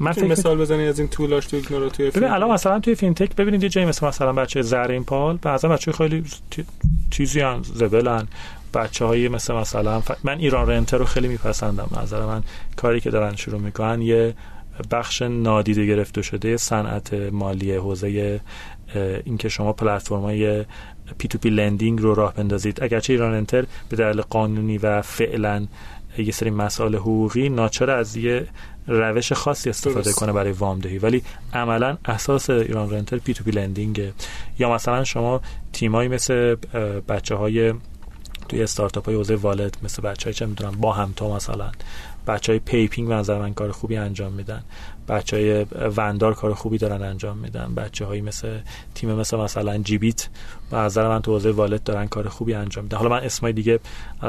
من 0.00 0.12
فکر 0.12 0.26
مثال 0.26 0.58
بزنید 0.58 0.88
از 0.88 0.98
این 0.98 1.08
too 1.08 1.22
large 1.22 1.46
to 1.46 1.56
ignore 1.56 1.88
توی 1.88 2.10
ببین 2.10 2.28
الان 2.28 2.50
مثلا 2.50 2.80
توی 2.80 2.94
فینتک 2.94 3.36
ببینید 3.36 3.62
یه 3.62 3.68
جایی 3.68 3.86
مثل 3.86 4.06
مثلا 4.06 4.32
بچه 4.32 4.62
زرین 4.62 5.04
پال 5.04 5.38
بعضا 5.42 5.68
بچه 5.68 5.92
خیلی 5.92 6.24
چیزی 7.10 7.40
هم 7.40 7.62
زبلن. 7.62 8.28
بچه 8.74 9.04
های 9.04 9.28
مثل 9.28 9.54
مثلا 9.54 10.02
من 10.24 10.38
ایران 10.38 10.68
رنتر 10.68 10.96
رو 10.96 11.04
خیلی 11.04 11.28
میپسندم. 11.28 11.88
نظر 12.02 12.26
من 12.26 12.42
کاری 12.76 13.00
که 13.00 13.10
دارن 13.10 13.36
شروع 13.36 13.60
می‌کنن 13.60 14.02
یه 14.02 14.34
بخش 14.90 15.22
نادیده 15.22 15.86
گرفته 15.86 16.22
شده 16.22 16.56
صنعت 16.56 17.14
مالی 17.14 17.72
حوزه 17.72 18.40
اینکه 19.24 19.48
شما 19.48 19.72
پلتفرم 19.72 20.20
های 20.20 20.64
P2P 21.18 21.28
lending 21.28 22.00
رو 22.00 22.14
راه 22.14 22.34
بندازید. 22.34 22.82
اگرچه 22.82 23.12
ایران 23.12 23.34
رنتر 23.34 23.64
به 23.88 23.96
دلیل 23.96 24.22
قانونی 24.22 24.78
و 24.78 25.02
فعلا 25.02 25.66
یه 26.18 26.32
سری 26.32 26.50
مسائل 26.50 26.94
حقوقی 26.94 27.48
ناچار 27.48 27.90
از 27.90 28.16
یه 28.16 28.46
روش 28.86 29.32
خاصی 29.32 29.70
استفاده 29.70 30.12
کنه 30.12 30.32
برای 30.32 30.52
وامدهی 30.52 30.98
ولی 30.98 31.22
عملا 31.52 31.98
اساس 32.04 32.50
ایران 32.50 32.90
رنتر 32.90 33.18
P2P 33.18 33.50
lending 33.50 34.04
ه 34.04 34.12
یا 34.58 34.74
مثلا 34.74 35.04
شما 35.04 35.40
تیمایی 35.72 36.08
مثل 36.08 36.54
بچه 37.08 37.34
های 37.34 37.74
توی 38.48 38.62
استارتاپ 38.62 39.06
های 39.06 39.14
حوزه 39.14 39.34
wallet 39.34 39.76
مثل 39.82 40.02
بچه 40.02 40.24
های 40.24 40.34
چه 40.34 40.46
می‌دونم 40.46 40.76
باهمتا 40.80 41.36
مثلا 41.36 41.70
بچه 42.26 42.52
های 42.52 42.58
پیپینگ 42.58 43.12
نظر 43.12 43.38
من 43.38 43.54
کار 43.54 43.72
خوبی 43.72 43.96
انجام 43.96 44.32
میدن. 44.32 44.62
بچه 45.08 45.36
های 45.36 45.66
وندار 45.96 46.34
کار 46.34 46.54
خوبی 46.54 46.78
دارن 46.78 47.02
انجام 47.02 47.38
میدن. 47.38 47.74
بچه 47.74 48.04
هایی 48.04 48.20
مثل 48.20 48.58
تیم 48.94 49.14
مثل 49.14 49.36
مثلا 49.36 49.78
جیبیت 49.78 50.28
و 50.72 50.76
نظر 50.76 51.08
من 51.08 51.22
تو 51.22 51.32
حوزه 51.32 51.50
wallet 51.50 51.82
دارن 51.82 52.06
کار 52.06 52.28
خوبی 52.28 52.54
انجام 52.54 52.84
میدن. 52.84 52.96
حالا 52.96 53.10
من 53.10 53.24
اسمای 53.24 53.52
دیگه 53.52 53.80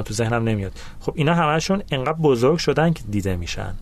تو 0.05 0.13
ذهنم 0.13 0.43
نمیاد. 0.43 0.71
خب 0.99 1.13
اینا 1.15 1.33
همشون 1.33 1.83
انقدر 1.91 2.13
بزرگ 2.13 2.57
شدن 2.57 2.93
که 2.93 3.03
دیده 3.09 3.35
میشن. 3.35 3.73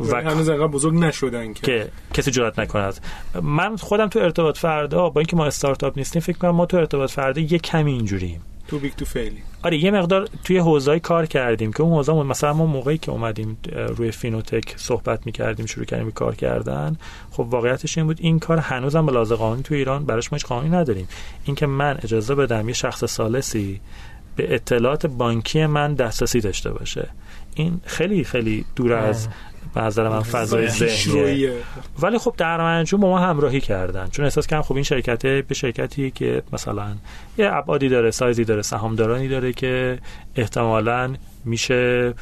و 0.00 0.16
هنوز 0.16 0.48
انقدر 0.48 0.66
بزرگ 0.66 0.94
نشدن 0.94 1.52
که, 1.52 1.62
که 1.62 1.88
کسی 2.14 2.30
جرات 2.30 2.58
نکند. 2.58 3.00
من 3.42 3.76
خودم 3.76 4.08
تو 4.08 4.18
ارتباط 4.18 4.58
فردا 4.58 5.10
با 5.10 5.20
اینکه 5.20 5.36
ما 5.36 5.46
استارتاپ 5.46 5.98
نیستیم 5.98 6.22
فکر 6.22 6.38
کنم 6.38 6.50
ما 6.50 6.66
تو 6.66 6.76
ارتباط 6.76 7.10
فردا 7.10 7.40
یه 7.40 7.58
کمی 7.58 7.92
اینجوریم. 7.92 8.40
too 8.68 8.78
big 8.78 8.92
to 8.92 9.04
fail 9.04 9.34
ی 9.34 9.42
آره 9.62 9.76
یه 9.76 9.90
مقدار 9.90 10.28
توی 10.44 10.58
حوزه‌ای 10.58 11.00
کار 11.00 11.26
کردیم 11.26 11.72
که 11.72 11.82
اون 11.82 11.92
حوزه 11.92 12.12
مثلا 12.12 12.52
ما 12.52 12.66
موقعی 12.66 12.98
که 12.98 13.10
اومدیم 13.10 13.58
روی 13.96 14.10
فینوتک 14.10 14.74
صحبت 14.76 15.26
می‌کردیم 15.26 15.66
شروع 15.66 15.84
کردیم 15.84 16.10
کار 16.10 16.34
کردن 16.34 16.96
خب 17.30 17.40
واقعیتش 17.40 17.98
این 17.98 18.06
بود 18.06 18.18
این 18.20 18.38
کار 18.38 18.58
هنوزم 18.58 19.06
به 19.06 19.12
لحاظ 19.12 19.32
قانونی 19.32 19.62
تو 19.62 19.74
ایران 19.74 20.04
براش 20.04 20.32
ما 20.32 20.38
قانونی 20.48 20.76
نداریم. 20.76 21.08
اینکه 21.44 21.66
من 21.66 21.98
اجازه 22.02 22.34
بدم 22.34 22.68
یه 22.68 22.74
شخص 22.74 23.04
سالسی 23.04 23.80
به 24.36 24.54
اطلاعات 24.54 25.06
بانکی 25.06 25.66
من 25.66 25.94
دسترسی 25.94 26.40
داشته 26.40 26.72
باشه. 26.72 27.08
این 27.54 27.80
خیلی 27.86 28.24
خیلی 28.24 28.64
دور 28.76 28.92
از 28.92 29.28
به 29.74 29.80
نظر 29.80 30.08
من 30.08 30.22
فضای 30.22 30.68
ذهنیه. 30.68 31.52
ولی 31.98 32.18
خب 32.18 32.34
در 32.36 32.58
منجو 32.60 32.98
با 32.98 33.08
ما 33.08 33.18
همراهی 33.18 33.60
کردن 33.60 34.08
چون 34.08 34.24
احساس 34.24 34.46
کردم 34.46 34.62
خب 34.62 34.74
این 34.74 34.84
شرکت 34.84 35.26
به 35.26 35.54
شرکتی 35.54 36.10
که 36.10 36.42
مثلا 36.52 36.94
یه 37.38 37.50
ابعادی 37.52 37.88
داره 37.88 38.10
سایزی 38.10 38.44
داره 38.44 38.62
سهامدارانی 38.62 39.28
داره 39.28 39.52
که 39.52 39.98
احتمالا 40.36 41.14
میشه 41.44 42.14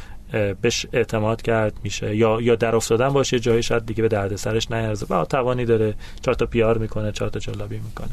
بهش 0.60 0.86
اعتماد 0.92 1.42
کرد 1.42 1.72
میشه. 1.84 2.16
یا 2.16 2.40
یا 2.40 2.54
در 2.54 2.76
افتادن 2.76 3.08
باشه 3.08 3.40
جایی 3.40 3.62
شاید 3.62 3.86
دیگه 3.86 4.02
به 4.02 4.08
دردسرش 4.08 4.70
نیارزه. 4.70 5.06
و 5.14 5.24
توانی 5.24 5.64
داره 5.64 5.94
چهار 6.22 6.34
تا 6.34 6.46
پیار 6.46 6.78
می‌کنه 6.78 7.12
چهار 7.12 7.30
تا 7.30 7.38
جلابی 7.38 7.78
می‌کنه. 7.78 8.10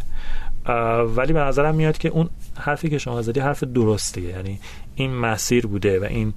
ولی 1.16 1.34
به 1.34 1.40
نظرم 1.40 1.76
میاد 1.76 1.98
که 1.98 2.10
اون 2.10 2.30
حرفی 2.60 2.90
که 2.90 2.98
شما 2.98 3.22
زدی 3.22 3.40
حرف 3.40 3.64
درستیه. 3.64 4.30
یعنی 4.30 4.60
این 4.96 5.16
مسیر 5.16 5.68
بوده 5.68 6.00
و 6.00 6.04
این 6.04 6.34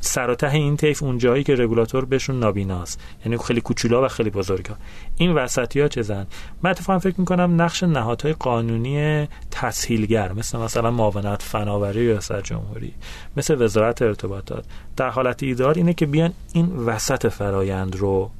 سر 0.00 0.46
این 0.46 0.76
طیف 0.76 1.02
اون 1.02 1.18
جایی 1.18 1.44
که 1.44 1.54
رگولاتور 1.54 2.04
بهشون 2.04 2.38
نابیناست. 2.38 3.00
یعنی 3.24 3.38
خیلی 3.38 3.60
کوچولا 3.60 4.04
و 4.04 4.08
خیلی 4.08 4.30
بزرگا. 4.30 4.76
این 5.16 5.32
وسطی 5.32 5.80
ها 5.80 5.88
چزن 5.88 6.26
من 6.62 6.70
اتفاقا 6.70 6.98
فکر 6.98 7.14
می‌کنم 7.18 7.62
نقش 7.62 7.82
نهادهای 7.82 8.32
قانونی 8.32 9.28
تسهیلگر 9.50 10.32
مثل 10.32 10.58
مثلا 10.58 10.90
معاونت 10.90 11.42
فناوری 11.42 12.00
ریاست 12.00 12.42
جمهوری 12.42 12.94
مثل 13.36 13.62
وزارت 13.62 14.02
ارتباطات. 14.02 14.64
در 14.96 15.08
حالت 15.08 15.42
ایدار 15.42 15.74
اینه 15.74 15.94
که 15.94 16.06
بیان 16.06 16.32
این 16.52 16.76
وسط 16.76 17.28
فرایند 17.28 17.96
رو 17.96 18.30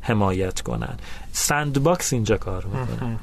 حمایت 0.00 0.60
کنن. 0.60 0.96
sandbox 1.32 2.12
اینجا 2.12 2.36
کار 2.36 2.64
می‌کنه. 2.64 3.18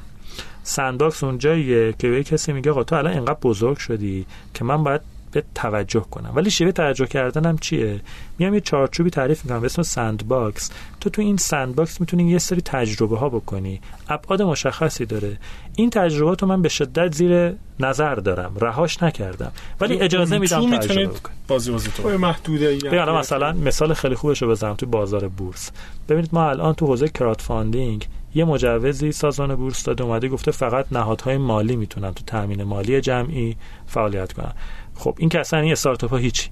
sandbox 0.62 1.24
اونجاییه 1.24 1.94
که 1.98 2.08
به 2.08 2.16
یه 2.16 2.24
کسی 2.24 2.52
میگه 2.52 2.70
آقا 2.70 2.84
تو 2.84 2.96
الان 2.96 3.12
اینقدر 3.12 3.38
بزرگ 3.42 3.76
شدی 3.76 4.26
که 4.54 4.64
من 4.64 4.84
باید 4.84 5.00
بهت 5.32 5.42
توجه 5.54 6.00
کنم. 6.00 6.32
ولی 6.34 6.50
شیوه 6.50 6.72
توجه 6.72 7.06
کردنم 7.06 7.58
چیه؟ 7.58 8.00
میام 8.38 8.54
یه 8.54 8.60
چارچوبی 8.60 9.10
تعریف 9.10 9.44
می‌کنم 9.44 9.60
به 9.60 9.66
اسم 9.66 9.82
sandbox 9.82 10.70
تو 11.00 11.10
تو 11.10 11.22
این 11.22 11.36
sandbox 11.36 12.00
می‌تونی 12.00 12.30
یه 12.30 12.38
سری 12.38 12.60
تجربه 12.60 13.18
ها 13.18 13.28
بکنی. 13.28 13.80
ابعاد 14.08 14.42
مشخصی 14.42 15.06
داره. 15.06 15.38
این 15.76 15.90
تجربه 15.90 16.36
رو 16.40 16.48
من 16.48 16.62
به 16.62 16.68
شدت 16.68 17.14
زیر 17.14 17.52
نظر 17.80 18.14
دارم. 18.14 18.56
رهاش 18.60 19.02
نکردم. 19.02 19.52
ولی 19.80 20.00
اجازه 20.00 20.34
تو 20.34 20.40
میدم 20.40 20.78
تجربه 20.78 21.06
بکنی. 21.06 21.34
بازی 21.48 21.72
بازی 21.72 21.90
تو 21.90 22.18
محدوده 22.18 23.12
مثلا 23.18 23.52
مثال 23.52 23.94
خیلی 23.94 24.14
خوبش 24.14 24.42
رو 24.42 24.48
بزنم 24.48 24.74
تو 24.74 24.86
بازار 24.86 25.28
بورس. 25.28 25.70
ببینید 26.08 26.30
ما 26.32 26.50
الان 26.50 26.74
تو 26.74 26.86
حوزه 26.86 27.08
crowdfunding 27.08 28.08
یه 28.34 28.44
مجوزی 28.44 29.12
سازمان 29.12 29.54
بورس 29.54 29.82
داده 29.82 30.04
اومده 30.04 30.28
گفته 30.28 30.50
فقط 30.50 30.86
نهادهای 30.92 31.36
مالی 31.36 31.76
می‌تونن 31.76 32.12
تو 32.14 32.24
تامین 32.26 32.62
مالی 32.62 33.00
جمعی 33.00 33.56
فعالیت 33.86 34.32
کنن. 34.32 34.52
خب 34.94 35.14
این 35.18 35.28
که 35.28 35.40
اصلا 35.40 35.60
این 35.60 35.72
استارتاپ 35.72 36.10
ها 36.10 36.16
هیچی. 36.16 36.50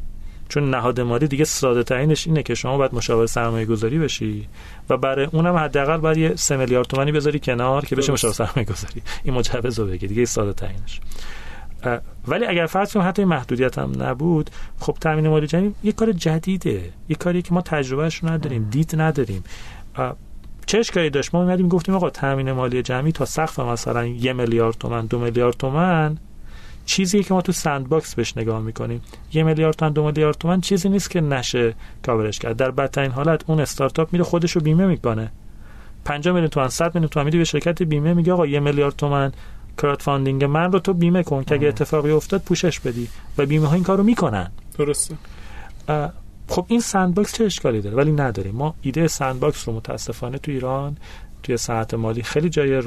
چون 0.48 0.70
نهاد 0.70 1.00
مالی 1.00 1.28
دیگه 1.28 1.44
ساده 1.44 1.82
ترینش 1.82 2.26
اینه 2.26 2.42
که 2.42 2.54
شما 2.54 2.78
باید 2.78 2.94
مشاور 2.94 3.26
سرمایه 3.26 3.66
گذاری 3.66 3.98
بشی 3.98 4.48
و 4.90 4.96
برای 4.96 5.28
اونم 5.32 5.56
حداقل 5.56 5.96
باید 5.96 6.16
یه 6.16 6.36
3 6.36 6.56
میلیارد 6.56 6.86
تومانی 6.86 7.12
بذاری 7.12 7.40
کنار 7.40 7.84
که 7.84 7.96
بشه. 7.96 8.12
مشاور 8.12 8.34
سرمایه 8.34 8.64
گذاری 8.64 9.02
این 9.24 9.34
مجوز 9.34 9.78
رو 9.78 9.86
بگی 9.86 10.06
دیگه 10.06 10.24
ساده 10.24 10.52
ترینش. 10.52 11.00
ولی 12.28 12.46
اگر 12.46 12.66
فرض 12.66 12.92
کنیم 12.92 13.08
حتی 13.08 13.24
محدودیت 13.24 13.78
هم 13.78 14.02
نبود 14.02 14.50
خب 14.80 14.96
تامین 15.00 15.28
مالی 15.28 15.46
جمعی 15.46 15.74
یه 15.84 15.92
کار 15.92 16.12
جدیده. 16.12 16.92
یه 17.08 17.16
کاری 17.16 17.42
که 17.42 17.54
ما 17.54 17.60
تجربهش 17.60 18.24
نداریم 18.24 18.68
دید 18.70 19.00
نداریم. 19.00 19.44
چه 20.68 20.78
اشکالی 20.78 21.10
داشت؟ 21.10 21.34
ما 21.34 21.42
اومدیم 21.42 21.68
گفتیم 21.68 21.94
آقا 21.94 22.10
تامین 22.10 22.52
مالی 22.52 22.82
جمعی 22.82 23.12
تا 23.12 23.24
سقف 23.24 23.58
مثلا 23.58 24.06
یه 24.06 24.32
میلیارد 24.32 24.74
تومن 24.78 25.06
دو 25.06 25.18
میلیارد 25.18 25.56
تومن 25.56 26.18
چیزی 26.84 27.22
که 27.22 27.34
ما 27.34 27.42
تو 27.42 27.52
sandbox 27.52 28.14
بهش 28.14 28.36
نگاه 28.36 28.60
می‌کنیم. 28.60 29.02
یه 29.32 29.42
میلیارد 29.42 29.76
تومن 29.76 29.92
دو 29.92 30.04
میلیارد 30.04 30.38
تومن 30.38 30.60
چیزی 30.60 30.88
نیست 30.88 31.10
که 31.10 31.20
نشه 31.20 31.74
کاورش 32.06 32.38
کرد. 32.38 32.56
در 32.56 32.70
بدترین 32.70 33.10
حالت 33.10 33.44
اون 33.46 33.60
استارتاپ 33.60 34.12
میره 34.12 34.24
خودش 34.24 34.52
رو 34.52 34.60
بیمه 34.60 34.86
می‌کنه. 34.86 35.32
50 36.04 36.34
میلیون 36.34 36.50
تومن 36.50 36.68
100 36.68 36.94
میلیون 36.94 37.08
تومن 37.08 37.24
میدی 37.24 37.38
به 37.38 37.44
شرکت 37.44 37.82
بیمه 37.82 38.14
میگه 38.14 38.32
آقا 38.32 38.46
یه 38.46 38.60
میلیارد 38.60 38.96
تومن 38.96 39.32
crowdfunding 39.78 40.44
من 40.44 40.72
رو 40.72 40.78
تو 40.78 40.92
بیمه 40.92 41.22
کن 41.22 41.44
که 41.44 41.54
اگه 41.54 41.68
اتفاقی 41.68 42.10
افتاد 42.10 42.42
پوشش 42.42 42.80
بدی. 42.80 43.08
و 43.38 43.46
بیمه 43.46 43.66
ها 43.66 43.74
این 43.74 43.84
کارو 43.84 44.02
می‌کنن. 44.02 44.50
درسته. 44.78 45.14
خب 46.48 46.66
این 46.68 46.80
sandbox 46.80 47.32
چه 47.32 47.44
اشکالی 47.44 47.80
داره؟ 47.80 47.96
ولی 47.96 48.12
نداریم 48.12 48.54
ما 48.54 48.74
ایده 48.82 49.08
sandbox 49.08 49.68
رو 49.68 49.74
متاسفانه 49.74 50.38
تو 50.38 50.50
ایران 50.50 50.96
توی 51.42 51.56
صنعت 51.56 51.94
مالی 51.94 52.22
خیلی 52.22 52.48
جای 52.48 52.82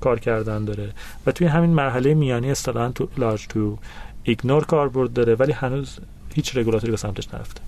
کار 0.00 0.20
کردن 0.20 0.64
داره 0.64 0.92
و 1.26 1.32
توی 1.32 1.46
همین 1.46 1.70
مرحله 1.70 2.14
میانی 2.14 2.50
اصطلاحا 2.50 2.88
too 2.88 3.08
large 3.16 3.46
to 3.46 3.78
ignore 4.22 4.64
کاربرد 4.64 5.12
داره 5.12 5.34
ولی 5.34 5.52
هنوز 5.52 5.98
هیچ 6.34 6.56
رگولاتوری 6.56 6.90
به 6.90 6.96
سمتش 6.96 7.34
نرفته. 7.34 7.60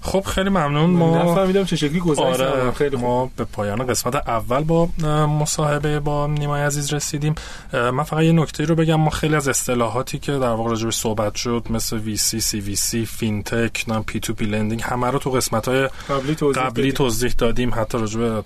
خب 0.00 0.20
خیلی 0.20 0.48
ممنون. 0.48 0.90
من 0.90 0.98
ما 0.98 1.32
نفهمیدم 1.32 1.64
چه 1.64 1.76
شکلی 1.76 2.00
گذشت. 2.00 2.40
آره. 2.40 2.72
خیلی 2.72 2.96
خوب. 2.96 3.04
ما 3.04 3.30
به 3.36 3.44
پایان 3.44 3.86
قسمت 3.86 4.14
اول 4.14 4.64
با 4.64 4.86
مصاحبه 5.26 6.00
با 6.00 6.26
نیمای 6.26 6.62
عزیز 6.62 6.92
رسیدیم. 6.92 7.34
من 7.72 8.02
فقط 8.02 8.22
یه 8.22 8.32
نکته 8.32 8.64
رو 8.64 8.74
بگم. 8.74 8.94
ما 8.94 9.10
خیلی 9.10 9.36
از 9.36 9.48
اصطلاحاتی 9.48 10.18
که 10.18 10.32
در 10.32 10.38
واقع 10.38 10.70
راجع 10.70 10.90
صحبت 10.90 11.34
شد 11.34 11.66
مثل 11.70 12.00
VC, 12.16 12.42
CVC, 12.42 12.96
فینتک، 13.06 13.84
نام 13.88 14.04
P2P 14.04 14.20
lending 14.20 14.82
همه 14.84 15.06
رو 15.10 15.18
تو 15.18 15.30
قسمت 15.30 15.68
های 15.68 15.88
قبلی 16.08 16.34
توضیح 16.34 16.62
قبلی. 16.62 16.92
توضیح 16.92 17.34
دادیم. 17.38 17.74
حتی 17.74 17.98
راجع 17.98 18.20
به 18.20 18.42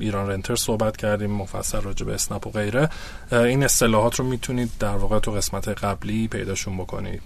ایران 0.00 0.28
رنتر 0.28 0.56
صحبت 0.56 0.96
کردیم 0.96 1.30
مفصل 1.30 1.80
راجع 1.80 2.06
به 2.06 2.14
اسنپ 2.14 2.46
و 2.46 2.50
غیره. 2.50 2.88
این 3.32 3.64
اصطلاحات 3.64 4.14
رو 4.14 4.24
می‌تونید 4.24 4.70
در 4.80 4.96
واقع 4.96 5.18
تو 5.18 5.30
قسمت 5.30 5.68
قبلی 5.68 6.28
پیداشون 6.28 6.76
بکنید. 6.76 7.22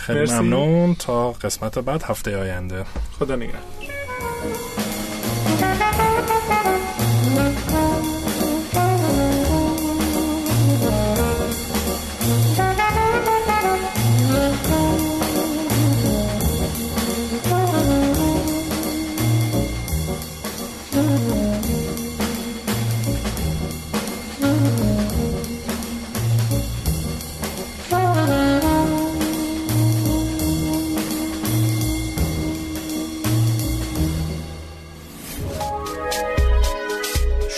خیلی 0.00 0.18
مرسی. 0.18 0.34
ممنون. 0.34 0.94
تا 0.94 1.32
قسمت 1.32 1.78
بعد 1.78 2.02
هفته 2.02 2.36
آینده. 2.36 2.84
خدا 3.18 3.36
نگهدار. 3.36 3.60